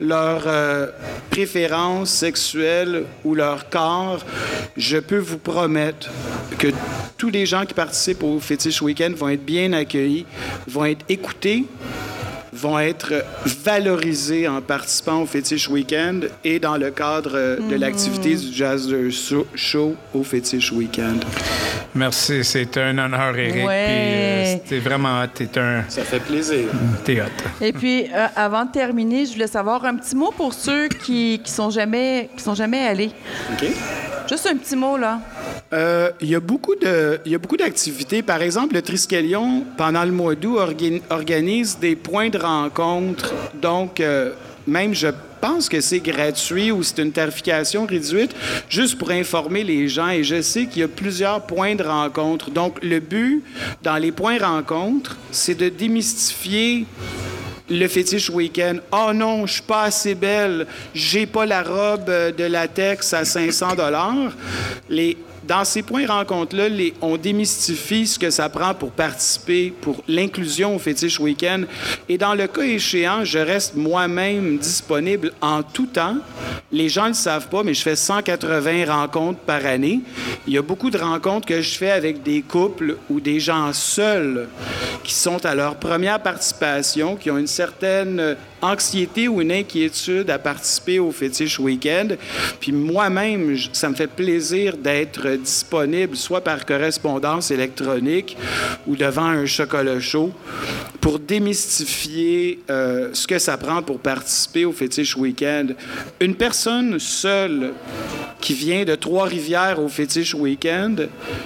leur 0.00 0.42
euh, 0.46 0.88
préférence 1.30 2.10
sexuelle 2.10 3.04
ou 3.24 3.36
leur 3.36 3.68
corps, 3.68 4.24
je 4.76 4.98
peux 4.98 5.18
vous 5.18 5.38
promettre 5.38 6.08
que 6.58 6.68
tous 7.16 7.30
les 7.30 7.46
gens 7.46 7.64
qui 7.64 7.74
participent 7.74 8.24
au 8.24 8.40
Fétiche 8.40 8.82
Weekend 8.82 9.14
vont 9.14 9.28
être 9.28 9.44
bien 9.44 9.72
accueillis, 9.72 10.26
vont 10.66 10.84
être 10.86 11.04
écoutés, 11.08 11.64
vont 12.54 12.78
être 12.78 13.12
valorisés 13.64 14.46
en 14.48 14.60
participant 14.60 15.22
au 15.22 15.26
Fétiche 15.26 15.68
Weekend 15.68 16.30
et 16.44 16.58
dans 16.58 16.76
le 16.76 16.90
cadre 16.90 17.32
euh, 17.34 17.56
de 17.70 17.76
l'activité 17.76 18.34
du 18.36 18.52
Jazz 18.52 18.88
Show- 19.54 19.96
au 20.14 20.22
Fétiche 20.22 20.70
Weekend. 20.72 21.24
merci, 21.94 22.44
c'est 22.44 22.76
un 22.76 22.96
honneur. 22.98 23.34
Ouais. 23.34 23.50
Puis, 23.50 23.62
euh, 23.68 24.44
C'était 24.54 24.78
vraiment, 24.78 25.24
t'es 25.32 25.58
un, 25.58 25.84
Ça 25.88 26.02
fait 26.02 26.20
plaisir. 26.20 26.68
t'es 27.04 27.20
hot. 27.20 27.24
Et 27.60 27.72
puis, 27.72 28.04
euh, 28.14 28.26
avant 28.36 28.64
de 28.64 28.70
terminer, 28.70 29.26
je 29.26 29.32
voulais 29.32 29.46
savoir 29.46 29.84
un 29.84 29.96
petit 29.96 30.14
mot 30.16 30.32
pour 30.36 30.52
ceux 30.54 30.88
qui, 30.88 31.40
qui 31.42 31.50
sont 31.52 31.70
jamais 31.70 32.28
qui 32.36 32.42
sont 32.42 32.54
jamais 32.54 32.86
allés. 32.86 33.10
OK? 33.52 33.66
Juste 34.28 34.46
un 34.46 34.56
petit 34.56 34.76
mot, 34.76 34.96
là. 34.96 35.20
Euh, 35.74 36.10
Il 36.20 36.28
y 36.28 36.34
a 36.34 36.40
beaucoup 36.40 36.74
y 37.26 37.34
a 37.34 37.38
beaucoup 37.38 37.56
d'activités. 37.56 38.22
Par 38.22 38.40
exemple, 38.42 38.74
le 38.74 38.82
Triskelion, 38.82 39.64
pendant 39.76 40.04
le 40.04 40.12
mois 40.12 40.34
d'août, 40.34 40.58
orga- 40.58 41.02
organise 41.10 41.78
des 41.78 41.96
points 41.96 42.28
de 42.30 42.38
rencontre. 42.38 43.34
Donc, 43.60 43.98
euh, 44.00 44.32
même 44.66 44.94
je 44.94 45.08
pense 45.40 45.68
que 45.68 45.80
c'est 45.80 45.98
gratuit 46.00 46.70
ou 46.70 46.82
c'est 46.82 47.02
une 47.02 47.12
tarification 47.12 47.84
réduite, 47.86 48.34
juste 48.68 48.96
pour 48.98 49.10
informer 49.10 49.64
les 49.64 49.88
gens. 49.88 50.08
Et 50.10 50.22
je 50.22 50.40
sais 50.42 50.66
qu'il 50.66 50.80
y 50.80 50.84
a 50.84 50.88
plusieurs 50.88 51.42
points 51.42 51.74
de 51.74 51.82
rencontre. 51.82 52.50
Donc, 52.50 52.78
le 52.82 53.00
but 53.00 53.42
dans 53.82 53.96
les 53.96 54.12
points 54.12 54.38
de 54.38 54.44
rencontre, 54.44 55.16
c'est 55.32 55.54
de 55.56 55.68
démystifier 55.68 56.86
le 57.68 57.88
fétiche 57.88 58.30
week-end. 58.30 58.76
Oh 58.92 59.10
non, 59.12 59.46
je 59.46 59.54
suis 59.54 59.62
pas 59.62 59.82
assez 59.84 60.14
belle. 60.14 60.66
J'ai 60.94 61.26
pas 61.26 61.46
la 61.46 61.62
robe 61.62 62.08
euh, 62.08 62.30
de 62.30 62.44
latex 62.44 63.12
à 63.12 63.24
500 63.24 63.74
dollars. 63.74 64.32
Les 64.88 65.16
dans 65.46 65.64
ces 65.64 65.82
points 65.82 66.06
rencontres-là, 66.06 66.68
on 67.00 67.16
démystifie 67.16 68.06
ce 68.06 68.18
que 68.18 68.30
ça 68.30 68.48
prend 68.48 68.74
pour 68.74 68.90
participer, 68.90 69.72
pour 69.80 70.02
l'inclusion 70.08 70.76
au 70.76 70.78
fétiche 70.78 71.20
week-end. 71.20 71.62
Et 72.08 72.18
dans 72.18 72.34
le 72.34 72.46
cas 72.46 72.62
échéant, 72.62 73.24
je 73.24 73.38
reste 73.38 73.74
moi-même 73.74 74.58
disponible 74.58 75.32
en 75.40 75.62
tout 75.62 75.86
temps. 75.86 76.16
Les 76.72 76.88
gens 76.88 77.04
ne 77.04 77.08
le 77.08 77.14
savent 77.14 77.48
pas, 77.48 77.62
mais 77.62 77.74
je 77.74 77.82
fais 77.82 77.96
180 77.96 78.86
rencontres 78.86 79.40
par 79.40 79.64
année. 79.66 80.00
Il 80.46 80.54
y 80.54 80.58
a 80.58 80.62
beaucoup 80.62 80.90
de 80.90 80.98
rencontres 80.98 81.46
que 81.46 81.60
je 81.60 81.76
fais 81.76 81.90
avec 81.90 82.22
des 82.22 82.42
couples 82.42 82.96
ou 83.10 83.20
des 83.20 83.40
gens 83.40 83.72
seuls 83.72 84.48
qui 85.02 85.14
sont 85.14 85.44
à 85.44 85.54
leur 85.54 85.76
première 85.76 86.20
participation, 86.20 87.16
qui 87.16 87.30
ont 87.30 87.38
une 87.38 87.46
certaine 87.46 88.36
anxiété 88.64 89.28
ou 89.28 89.40
une 89.40 89.52
inquiétude 89.52 90.30
à 90.30 90.38
participer 90.38 90.98
au 90.98 91.12
fétiche 91.12 91.58
week-end. 91.58 92.08
Puis 92.60 92.72
moi-même, 92.72 93.56
ça 93.72 93.88
me 93.88 93.94
fait 93.94 94.06
plaisir 94.06 94.76
d'être 94.76 95.28
disponible, 95.36 96.16
soit 96.16 96.42
par 96.42 96.64
correspondance 96.64 97.50
électronique 97.50 98.36
ou 98.86 98.96
devant 98.96 99.24
un 99.24 99.46
chocolat 99.46 100.00
chaud, 100.00 100.32
pour 101.00 101.18
démystifier 101.18 102.60
euh, 102.70 103.10
ce 103.12 103.26
que 103.26 103.38
ça 103.38 103.58
prend 103.58 103.82
pour 103.82 103.98
participer 103.98 104.64
au 104.64 104.72
fétiche 104.72 105.16
week-end. 105.16 105.66
Une 106.18 106.34
personne 106.34 106.98
seule 106.98 107.72
qui 108.40 108.54
vient 108.54 108.84
de 108.84 108.94
Trois-Rivières 108.94 109.80
au 109.80 109.88
fétiche 109.88 110.34
week-end, 110.34 110.94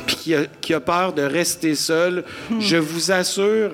puis 0.07 0.17
qui 0.17 0.35
a, 0.35 0.47
qui 0.61 0.75
a 0.75 0.81
peur 0.81 1.13
de 1.13 1.23
rester 1.23 1.75
seule, 1.75 2.25
je 2.61 2.77
vous 2.77 3.13
assure, 3.13 3.71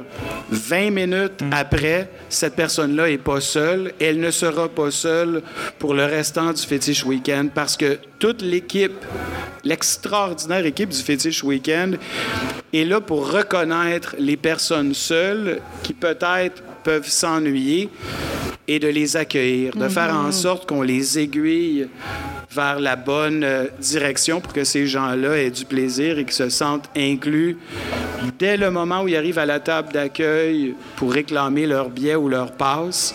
20 0.51 0.91
minutes 0.91 1.43
après, 1.51 2.11
cette 2.29 2.55
personne-là 2.55 3.11
est 3.11 3.19
pas 3.19 3.34
seule. 3.41 3.93
Elle 4.01 4.21
ne 4.21 4.31
sera 4.31 4.69
pas 4.69 4.91
seule 4.91 5.43
pour 5.79 5.95
le 5.95 6.05
restant 6.05 6.53
du 6.53 6.63
fétiche 6.63 7.05
week-end 7.05 7.49
parce 7.55 7.77
que 7.77 7.99
toute 8.19 8.43
l'équipe, 8.43 9.05
l'extraordinaire 9.65 10.67
équipe 10.67 10.91
du 10.91 10.99
fétiche 11.03 11.43
week-end, 11.45 11.93
est 12.73 12.85
là 12.85 13.01
pour 13.01 13.31
reconnaître 13.31 14.15
les 14.19 14.37
personnes 14.37 14.95
seules 14.95 15.61
qui 15.83 15.93
peut-être 15.93 16.63
peuvent 16.85 17.09
s'ennuyer 17.09 17.89
et 18.67 18.79
de 18.79 18.89
les 18.89 19.17
accueillir, 19.17 19.75
de 19.77 19.89
faire 19.89 20.15
en 20.15 20.33
sorte 20.33 20.69
qu'on 20.69 20.83
les 20.83 21.19
aiguille 21.19 21.89
vers 22.51 22.79
la 22.79 22.97
bonne 22.97 23.43
euh, 23.43 23.67
direction 23.81 24.41
pour 24.41 24.53
que 24.53 24.65
ces 24.65 24.87
gens-là 24.87 25.37
aient 25.37 25.51
du 25.51 25.65
plaisir 25.65 26.19
et 26.19 26.25
qu'ils 26.25 26.35
se 26.35 26.49
sentent 26.49 26.89
inclus 26.97 27.59
dès 28.39 28.57
le 28.57 28.71
moment 28.71 29.03
où 29.03 29.09
ils 29.09 29.17
arrivent 29.17 29.39
à 29.39 29.47
la 29.47 29.61
table 29.61 29.93
d'accueil 29.93 30.75
pour 30.97 31.13
réclamer 31.13 31.67
leur 31.67 31.91
billet 31.91 32.15
ou 32.15 32.29
leur 32.29 32.53
passe. 32.53 33.15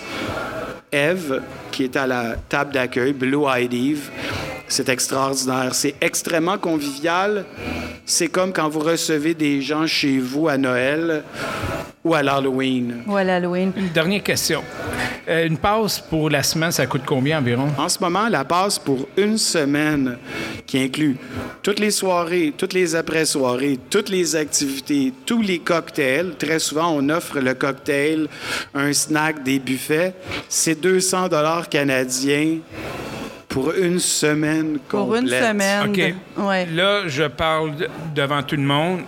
Eve, 0.91 1.41
qui 1.71 1.83
est 1.83 1.95
à 1.95 2.07
la 2.07 2.35
table 2.47 2.73
d'accueil, 2.73 3.13
Blue 3.13 3.45
Eyed 3.47 3.73
Eve, 3.73 4.09
c'est 4.67 4.89
extraordinaire. 4.89 5.73
C'est 5.73 5.95
extrêmement 5.99 6.57
convivial. 6.57 7.45
C'est 8.05 8.27
comme 8.27 8.53
quand 8.53 8.69
vous 8.69 8.79
recevez 8.79 9.33
des 9.33 9.61
gens 9.61 9.87
chez 9.87 10.19
vous 10.19 10.47
à 10.47 10.57
Noël 10.57 11.23
ou 12.03 12.13
à 12.13 12.23
l'Halloween. 12.23 13.03
Ou 13.07 13.17
à 13.17 13.23
l'Halloween. 13.23 13.73
Une 13.75 13.89
dernière 13.89 14.23
question. 14.23 14.63
Euh, 15.27 15.45
une 15.45 15.57
passe 15.57 15.99
pour 15.99 16.29
la 16.29 16.41
semaine, 16.41 16.71
ça 16.71 16.87
coûte 16.87 17.03
combien 17.05 17.37
environ? 17.37 17.67
En 17.77 17.87
ce 17.87 17.99
moment, 17.99 18.29
la 18.29 18.45
passe 18.45 18.79
pour 18.79 19.07
une 19.15 19.37
semaine 19.37 20.17
qui 20.65 20.79
inclut 20.79 21.17
toutes 21.61 21.79
les 21.79 21.91
soirées, 21.91 22.53
toutes 22.57 22.73
les 22.73 22.95
après-soirées, 22.95 23.77
toutes 23.91 24.09
les 24.09 24.35
activités, 24.35 25.13
tous 25.27 25.41
les 25.41 25.59
cocktails. 25.59 26.35
Très 26.39 26.57
souvent, 26.57 26.91
on 26.95 27.09
offre 27.09 27.39
le 27.39 27.53
cocktail, 27.53 28.27
un 28.73 28.91
snack, 28.91 29.43
des 29.43 29.59
buffets. 29.59 30.15
C'est 30.47 30.81
200 30.81 31.27
dollars 31.27 31.58
canadiens 31.67 32.59
pour 33.49 33.73
une 33.73 33.97
semaine 33.99 34.77
complète. 34.87 34.89
Pour 34.89 35.15
une 35.15 35.27
semaine. 35.27 35.89
OK. 35.89 36.45
Ouais. 36.45 36.67
Là, 36.67 37.07
je 37.07 37.23
parle 37.23 37.75
de- 37.75 37.89
devant 38.15 38.43
tout 38.43 38.55
le 38.55 38.61
monde. 38.61 38.99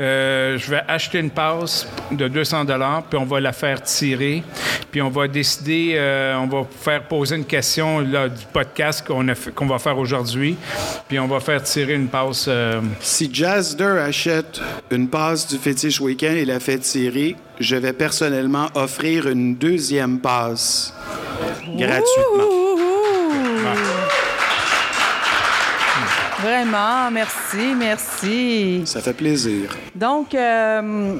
Euh, 0.00 0.56
je 0.58 0.70
vais 0.70 0.80
acheter 0.88 1.18
une 1.18 1.30
passe 1.30 1.88
de 2.12 2.26
200 2.28 2.64
puis 3.08 3.18
on 3.18 3.24
va 3.24 3.40
la 3.40 3.52
faire 3.52 3.82
tirer. 3.82 4.42
Puis 4.92 5.02
on 5.02 5.08
va 5.10 5.26
décider, 5.26 5.94
euh, 5.96 6.36
on 6.36 6.46
va 6.46 6.64
faire 6.80 7.02
poser 7.08 7.34
une 7.36 7.44
question 7.44 7.98
là, 8.00 8.28
du 8.28 8.44
podcast 8.52 9.04
qu'on 9.04 9.26
a 9.28 9.34
fait- 9.34 9.50
qu'on 9.52 9.66
va 9.66 9.78
faire 9.80 9.98
aujourd'hui. 9.98 10.56
Puis 11.08 11.18
on 11.18 11.26
va 11.26 11.40
faire 11.40 11.60
tirer 11.62 11.94
une 11.94 12.06
passe. 12.08 12.46
euh, 12.48 12.80
Si 13.00 13.28
Jazzer 13.32 13.98
achète 14.00 14.60
une 14.92 15.08
passe 15.08 15.48
du 15.48 15.58
Fétiche 15.58 16.00
Week-end 16.00 16.34
et 16.34 16.44
la 16.44 16.60
fait 16.60 16.78
tirer, 16.78 17.34
je 17.58 17.74
vais 17.76 17.92
personnellement 17.92 18.68
offrir 18.76 19.28
une 19.28 19.56
deuxième 19.56 20.20
passe 20.20 20.92
gratuitement. 21.74 22.64
Vraiment, 26.42 27.10
merci, 27.10 27.74
merci. 27.76 28.82
Ça 28.84 29.00
fait 29.00 29.14
plaisir. 29.14 29.70
Donc, 29.94 30.34
euh, 30.34 31.14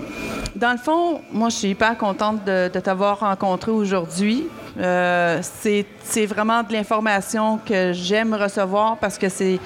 dans 0.54 0.72
le 0.72 0.78
fond, 0.78 1.22
moi, 1.32 1.48
je 1.48 1.56
suis 1.56 1.68
hyper 1.68 1.96
contente 1.96 2.44
de, 2.44 2.68
de 2.68 2.80
t'avoir 2.80 3.20
rencontré 3.20 3.70
aujourd'hui. 3.70 4.46
Euh, 4.78 5.38
c'est 5.62 5.86
c'est 6.02 6.26
vraiment 6.26 6.62
de 6.62 6.72
l'information 6.72 7.58
que 7.58 7.92
j'aime 7.92 8.34
recevoir 8.34 8.96
parce 8.98 9.16
que 9.16 9.28
c'est 9.28 9.58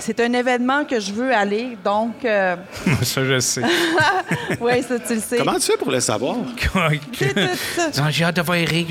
c'est 0.00 0.18
un 0.20 0.32
événement 0.32 0.84
que 0.84 0.98
je 0.98 1.12
veux 1.12 1.32
aller. 1.32 1.76
Donc, 1.84 2.24
euh, 2.24 2.56
ça, 3.02 3.24
je 3.24 3.38
sais. 3.38 3.62
oui, 4.60 4.82
ça, 4.82 4.98
tu 4.98 5.14
le 5.14 5.20
sais. 5.20 5.38
Comment 5.38 5.54
tu 5.54 5.62
fais 5.70 5.76
pour 5.76 5.90
le 5.92 6.00
savoir? 6.00 6.36
J'ai 8.10 8.24
hâte 8.24 8.36
de 8.36 8.42
voir 8.42 8.58
Eric. 8.58 8.90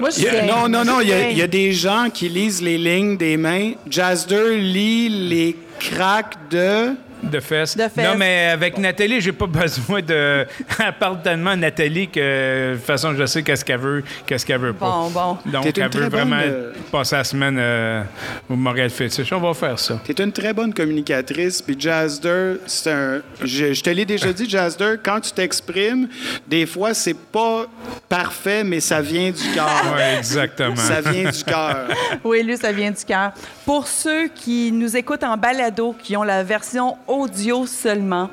Moi, 0.00 0.10
je 0.10 0.26
a- 0.26 0.42
non, 0.46 0.68
non, 0.68 0.84
non. 0.84 1.00
Il 1.00 1.08
y, 1.08 1.38
y 1.38 1.42
a 1.42 1.46
des 1.46 1.72
gens 1.72 2.08
qui 2.12 2.28
lisent 2.28 2.62
les 2.62 2.78
lignes 2.78 3.16
des 3.16 3.36
mains. 3.36 3.72
Jazzer 3.88 4.56
lit 4.56 5.08
les 5.28 5.56
cracks 5.80 6.34
de. 6.50 6.94
De 7.22 7.40
fesses. 7.40 7.76
De 7.76 7.88
fesses. 7.88 8.04
Non, 8.04 8.16
mais 8.16 8.46
avec 8.52 8.78
Nathalie, 8.78 9.20
j'ai 9.20 9.32
pas 9.32 9.46
besoin 9.48 10.00
de. 10.02 10.46
Elle 10.78 10.92
parle 10.98 11.22
tellement, 11.22 11.56
Nathalie, 11.56 12.08
que 12.08 12.72
de 12.72 12.76
toute 12.76 12.84
façon, 12.84 13.14
je 13.14 13.26
sais 13.26 13.42
qu'est-ce 13.42 13.64
qu'elle 13.64 13.80
veut, 13.80 14.04
qu'est-ce 14.26 14.46
qu'elle 14.46 14.60
veut 14.60 14.72
pas. 14.72 14.86
Bon, 14.88 15.10
bon. 15.10 15.38
Donc, 15.46 15.64
T'es 15.64 15.70
une 15.70 15.82
elle 15.86 15.92
veut 15.92 16.00
très 16.00 16.08
vraiment 16.08 16.40
euh, 16.42 16.72
passer 16.90 17.16
la 17.16 17.24
semaine 17.24 17.56
euh, 17.58 18.02
au 18.48 18.56
Montréal 18.56 18.90
Fétiche. 18.90 19.32
On 19.32 19.40
va 19.40 19.54
faire 19.54 19.78
ça. 19.78 20.00
Tu 20.04 20.12
es 20.12 20.24
une 20.24 20.32
très 20.32 20.52
bonne 20.52 20.72
communicatrice. 20.72 21.60
Puis 21.62 21.76
Jazzer, 21.78 22.58
c'est 22.66 22.90
un. 22.92 23.20
Je, 23.42 23.72
je 23.72 23.82
te 23.82 23.90
l'ai 23.90 24.04
déjà 24.04 24.32
dit, 24.32 24.48
Jazzer, 24.48 24.96
quand 25.02 25.20
tu 25.20 25.32
t'exprimes, 25.32 26.08
des 26.46 26.66
fois, 26.66 26.94
c'est 26.94 27.16
pas 27.16 27.66
parfait, 28.08 28.64
mais 28.64 28.80
ça 28.80 29.00
vient 29.00 29.30
du 29.30 29.54
cœur. 29.54 29.68
Oui, 29.98 30.02
exactement. 30.18 30.76
Ça 30.76 31.00
vient 31.00 31.30
du 31.30 31.44
cœur. 31.44 31.88
Oui, 32.24 32.42
lui, 32.42 32.56
ça 32.56 32.72
vient 32.72 32.90
du 32.90 33.04
cœur. 33.04 33.32
Pour 33.64 33.86
ceux 33.86 34.28
qui 34.28 34.70
nous 34.72 34.96
écoutent 34.96 35.24
en 35.24 35.36
balado, 35.36 35.94
qui 36.02 36.16
ont 36.16 36.22
la 36.22 36.42
version 36.42 36.96
audio 37.08 37.66
seulement, 37.66 38.30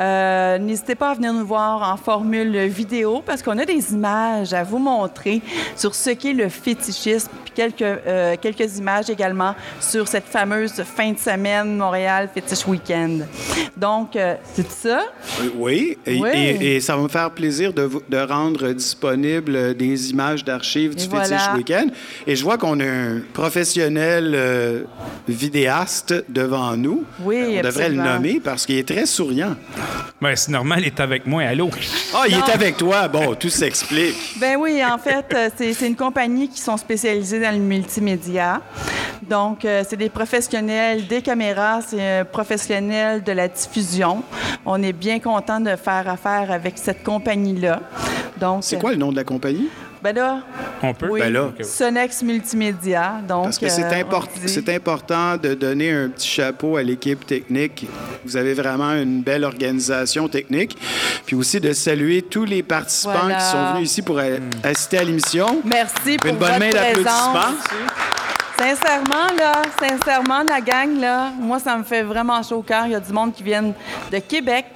euh, 0.00 0.58
n'hésitez 0.58 0.94
pas 0.94 1.10
à 1.10 1.14
venir 1.14 1.32
nous 1.32 1.46
voir 1.46 1.92
en 1.92 1.96
formule 1.96 2.56
vidéo 2.66 3.22
parce 3.24 3.42
qu'on 3.42 3.58
a 3.58 3.64
des 3.64 3.92
images 3.92 4.52
à 4.52 4.62
vous 4.64 4.78
montrer 4.78 5.40
sur 5.76 5.94
ce 5.94 6.10
qu'est 6.10 6.32
le 6.32 6.48
fétichisme, 6.48 7.28
puis 7.44 7.52
quelques, 7.54 7.82
euh, 7.82 8.34
quelques 8.40 8.78
images 8.78 9.08
également 9.10 9.54
sur 9.80 10.08
cette 10.08 10.24
fameuse 10.26 10.72
fin 10.82 11.12
de 11.12 11.18
semaine 11.18 11.76
Montréal 11.76 12.28
Fétiche 12.32 12.66
Weekend. 12.66 13.26
Donc, 13.76 14.16
euh, 14.16 14.34
c'est 14.54 14.70
ça? 14.70 15.02
Oui, 15.56 15.96
et, 16.06 16.20
Oui. 16.20 16.28
et- 16.34 16.76
et 16.76 16.80
ça 16.80 16.96
va 16.96 17.02
me 17.02 17.08
faire 17.08 17.30
plaisir 17.30 17.72
de, 17.72 17.88
rendre 18.26 18.72
disponibles 18.72 19.74
des 19.74 20.10
images 20.10 20.44
d'archives 20.44 20.94
du 20.94 21.04
Et 21.04 21.08
Fétiche 21.08 21.28
voilà. 21.28 21.54
Week-end. 21.56 21.86
Et 22.26 22.36
je 22.36 22.42
vois 22.44 22.56
qu'on 22.58 22.80
a 22.80 22.84
un 22.84 23.20
professionnel 23.32 24.32
euh, 24.34 24.82
vidéaste 25.28 26.14
devant 26.28 26.76
nous. 26.76 27.04
Oui, 27.20 27.56
On 27.58 27.62
devrait 27.62 27.88
le 27.90 27.96
nommer 27.96 28.40
parce 28.42 28.64
qu'il 28.66 28.76
est 28.78 28.88
très 28.88 29.06
souriant. 29.06 29.54
Ouais, 30.22 30.36
c'est 30.36 30.50
normal, 30.52 30.80
il 30.80 30.86
est 30.86 31.00
avec 31.00 31.26
moi. 31.26 31.42
Allô? 31.42 31.68
Ah, 32.14 32.24
il 32.28 32.34
est 32.34 32.50
avec 32.50 32.76
toi? 32.76 33.08
Bon, 33.08 33.34
tout 33.34 33.50
s'explique. 33.50 34.16
Ben 34.40 34.56
oui, 34.58 34.82
en 34.84 34.98
fait, 34.98 35.26
euh, 35.34 35.48
c'est 35.56 35.72
c'est 35.72 35.86
une 35.86 35.96
compagnie 35.96 36.48
qui 36.48 36.60
sont 36.60 36.76
spécialisées 36.76 37.40
dans 37.40 37.52
le 37.52 37.60
multimédia. 37.60 38.60
Donc, 39.28 39.64
euh, 39.64 39.82
c'est 39.88 39.96
des 39.96 40.08
professionnels 40.10 41.06
des 41.06 41.22
caméras, 41.22 41.80
c'est 41.86 42.20
un 42.20 42.24
professionnel 42.24 43.22
de 43.22 43.32
la 43.32 43.48
diffusion. 43.48 44.22
On 44.66 44.82
est 44.82 44.92
bien 44.92 45.18
content 45.20 45.60
de 45.60 45.76
faire 45.76 46.08
affaire 46.08 46.50
avec 46.50 46.74
cette 46.76 47.02
compagnie-là. 47.02 47.80
Donc, 48.38 48.64
C'est 48.64 48.78
quoi 48.78 48.90
le 48.92 48.96
nom 48.96 49.10
de 49.12 49.16
la 49.16 49.24
compagnie? 49.24 49.68
Ben 50.04 50.14
là, 50.14 50.42
On 50.82 50.92
peut? 50.92 51.08
oui, 51.08 51.20
Ben 51.20 51.32
là. 51.32 51.50
Sonex 51.62 52.22
Multimédia. 52.22 53.22
Donc, 53.26 53.44
Parce 53.44 53.58
que 53.58 53.70
c'est 53.70 53.84
euh, 53.84 54.00
import- 54.02 54.28
dit- 54.44 54.70
important 54.70 55.38
de 55.38 55.54
donner 55.54 55.92
un 55.92 56.10
petit 56.10 56.28
chapeau 56.28 56.76
à 56.76 56.82
l'équipe 56.82 57.24
technique. 57.26 57.86
Vous 58.22 58.36
avez 58.36 58.52
vraiment 58.52 58.92
une 58.92 59.22
belle 59.22 59.44
organisation 59.44 60.28
technique. 60.28 60.76
Puis 61.24 61.34
aussi 61.34 61.58
de 61.58 61.72
saluer 61.72 62.20
tous 62.20 62.44
les 62.44 62.62
participants 62.62 63.14
Voilà. 63.22 63.36
qui 63.38 63.44
sont 63.46 63.72
venus 63.72 63.90
ici 63.90 64.02
pour 64.02 64.18
a- 64.18 64.24
assister 64.62 64.98
à 64.98 65.04
l'émission. 65.04 65.62
Merci 65.64 66.18
pour 66.18 66.28
Une 66.30 66.36
bonne 66.36 66.48
votre 66.50 66.60
main 66.60 66.70
présence. 66.70 66.94
d'applaudissements. 66.94 68.33
Sincèrement, 68.56 69.34
là, 69.36 69.62
sincèrement, 69.80 70.42
la 70.42 70.60
gang, 70.60 70.98
là, 71.00 71.30
moi, 71.38 71.58
ça 71.58 71.76
me 71.76 71.82
fait 71.82 72.02
vraiment 72.02 72.40
chaud 72.42 72.58
au 72.58 72.62
cœur. 72.62 72.86
Il 72.86 72.92
y 72.92 72.94
a 72.94 73.00
du 73.00 73.12
monde 73.12 73.32
qui 73.34 73.42
viennent 73.42 73.74
de 74.12 74.18
Québec, 74.18 74.66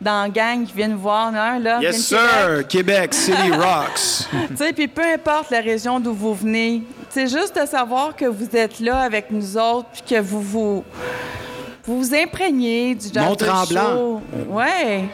dans 0.00 0.22
la 0.22 0.28
gang, 0.30 0.64
qui 0.64 0.72
viennent 0.72 0.94
voir. 0.94 1.30
Là, 1.30 1.58
Yes, 1.80 2.10
vient 2.10 2.18
sir! 2.18 2.68
Québec, 2.68 3.12
City 3.12 3.50
Rocks. 3.52 4.28
Tu 4.48 4.56
sais, 4.56 4.72
puis 4.72 4.88
peu 4.88 5.04
importe 5.04 5.50
la 5.50 5.60
région 5.60 6.00
d'où 6.00 6.14
vous 6.14 6.34
venez, 6.34 6.82
c'est 7.10 7.26
juste 7.26 7.58
de 7.60 7.66
savoir 7.66 8.16
que 8.16 8.24
vous 8.24 8.48
êtes 8.56 8.80
là 8.80 9.00
avec 9.00 9.30
nous 9.30 9.56
autres, 9.58 9.88
puis 9.92 10.02
que 10.08 10.20
vous 10.20 10.40
vous 10.40 10.84
vous, 11.88 12.02
vous 12.02 12.14
imprégnez 12.14 12.94
du 12.94 13.06
jazz 13.06 13.14
de 13.14 13.20
Mont-Tremblant. 13.20 13.96
show. 13.96 14.22
Ouais, 14.50 15.04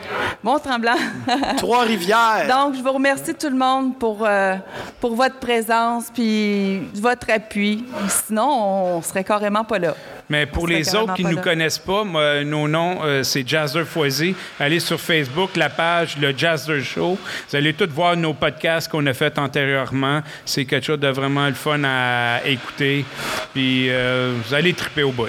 Mont-Tremblant. 0.42 0.96
Trois-Rivières. 1.56 2.46
Donc, 2.48 2.74
je 2.74 2.82
vous 2.82 2.92
remercie 2.92 3.34
tout 3.34 3.48
le 3.48 3.56
monde 3.56 3.96
pour, 3.96 4.26
euh, 4.26 4.56
pour 5.00 5.14
votre 5.14 5.36
présence 5.36 6.06
puis 6.12 6.80
votre 6.94 7.30
appui. 7.30 7.84
Sinon, 8.08 8.96
on 8.96 9.02
serait 9.02 9.22
carrément 9.24 9.64
pas 9.64 9.78
là. 9.78 9.94
Mais 10.28 10.46
pour 10.46 10.66
les 10.66 10.94
autres 10.94 11.14
qui 11.14 11.24
ne 11.24 11.30
nous 11.30 11.36
là. 11.36 11.42
connaissent 11.42 11.78
pas, 11.78 12.02
moi, 12.02 12.42
nos 12.44 12.66
noms, 12.66 12.98
euh, 13.04 13.22
c'est 13.22 13.46
Jazzer 13.46 13.84
Foisy. 13.84 14.34
Allez 14.58 14.80
sur 14.80 14.98
Facebook, 14.98 15.54
la 15.54 15.68
page 15.68 16.16
Le 16.18 16.36
Jazzer 16.36 16.82
Show. 16.82 17.18
Vous 17.48 17.56
allez 17.56 17.74
tous 17.74 17.88
voir 17.88 18.16
nos 18.16 18.32
podcasts 18.32 18.90
qu'on 18.90 19.04
a 19.06 19.12
fait 19.12 19.38
antérieurement. 19.38 20.22
C'est 20.44 20.64
quelque 20.64 20.86
chose 20.86 21.00
de 21.00 21.08
vraiment 21.08 21.46
le 21.46 21.54
fun 21.54 21.82
à 21.84 22.40
écouter. 22.46 23.04
Puis 23.52 23.90
euh, 23.90 24.34
vous 24.42 24.54
allez 24.54 24.72
triper 24.72 25.02
au 25.02 25.12
bout. 25.12 25.28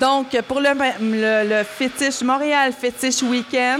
Donc, 0.00 0.36
pour 0.48 0.60
le, 0.60 0.74
le, 1.00 1.62
fétiche, 1.64 2.22
Montréal 2.22 2.72
Fétiche 2.72 3.22
Week-end, 3.22 3.78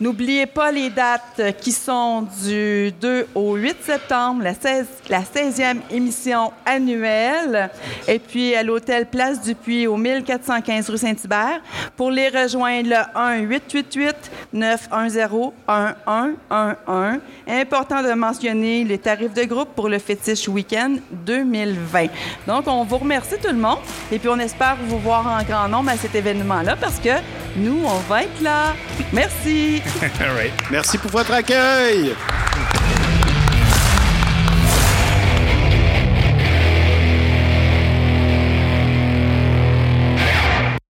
n'oubliez 0.00 0.46
pas 0.46 0.70
les 0.70 0.90
dates 0.90 1.56
qui 1.60 1.72
sont 1.72 2.26
du 2.44 2.92
2 3.00 3.28
au 3.34 3.54
8 3.54 3.76
septembre, 3.82 4.42
la, 4.42 4.54
16, 4.54 4.86
la 5.08 5.20
16e 5.20 5.78
émission 5.90 6.52
annuelle, 6.66 7.70
et 8.06 8.18
puis 8.18 8.54
à 8.54 8.62
l'hôtel 8.62 9.06
Place 9.06 9.40
du 9.40 9.54
Puy 9.54 9.86
au 9.86 9.96
1415 9.96 10.90
rue 10.90 10.98
Saint-Hubert. 10.98 11.62
Pour 11.96 12.10
les 12.10 12.28
rejoindre, 12.28 12.90
le 12.90 12.96
1-888-910-1111. 14.54 17.20
Important 17.48 18.02
de 18.02 18.12
mentionner 18.12 18.84
les 18.84 18.98
tarifs 18.98 19.34
de 19.34 19.44
groupe 19.44 19.70
pour 19.74 19.88
le 19.88 19.98
fétiche 19.98 20.48
Week-end 20.48 20.96
2020. 21.10 22.06
Donc, 22.46 22.66
on 22.66 22.84
vous 22.84 22.98
remercie 22.98 23.36
tout 23.42 23.52
le 23.52 23.58
monde, 23.58 23.78
et 24.12 24.18
puis 24.18 24.28
on 24.28 24.38
espère 24.38 24.76
vous 24.86 24.98
voir 24.98 25.26
en 25.26 25.42
grand 25.42 25.68
nombre 25.68 25.90
à 25.90 25.96
cet 25.96 26.14
événement-là, 26.18 26.76
parce 26.76 26.98
que 26.98 27.10
nous, 27.56 27.82
on 27.84 27.98
va 28.08 28.24
être 28.24 28.40
là. 28.40 28.74
Merci. 29.12 29.82
All 30.20 30.34
right. 30.36 30.52
Merci 30.70 30.98
pour 30.98 31.10
votre 31.10 31.32
accueil. 31.32 32.14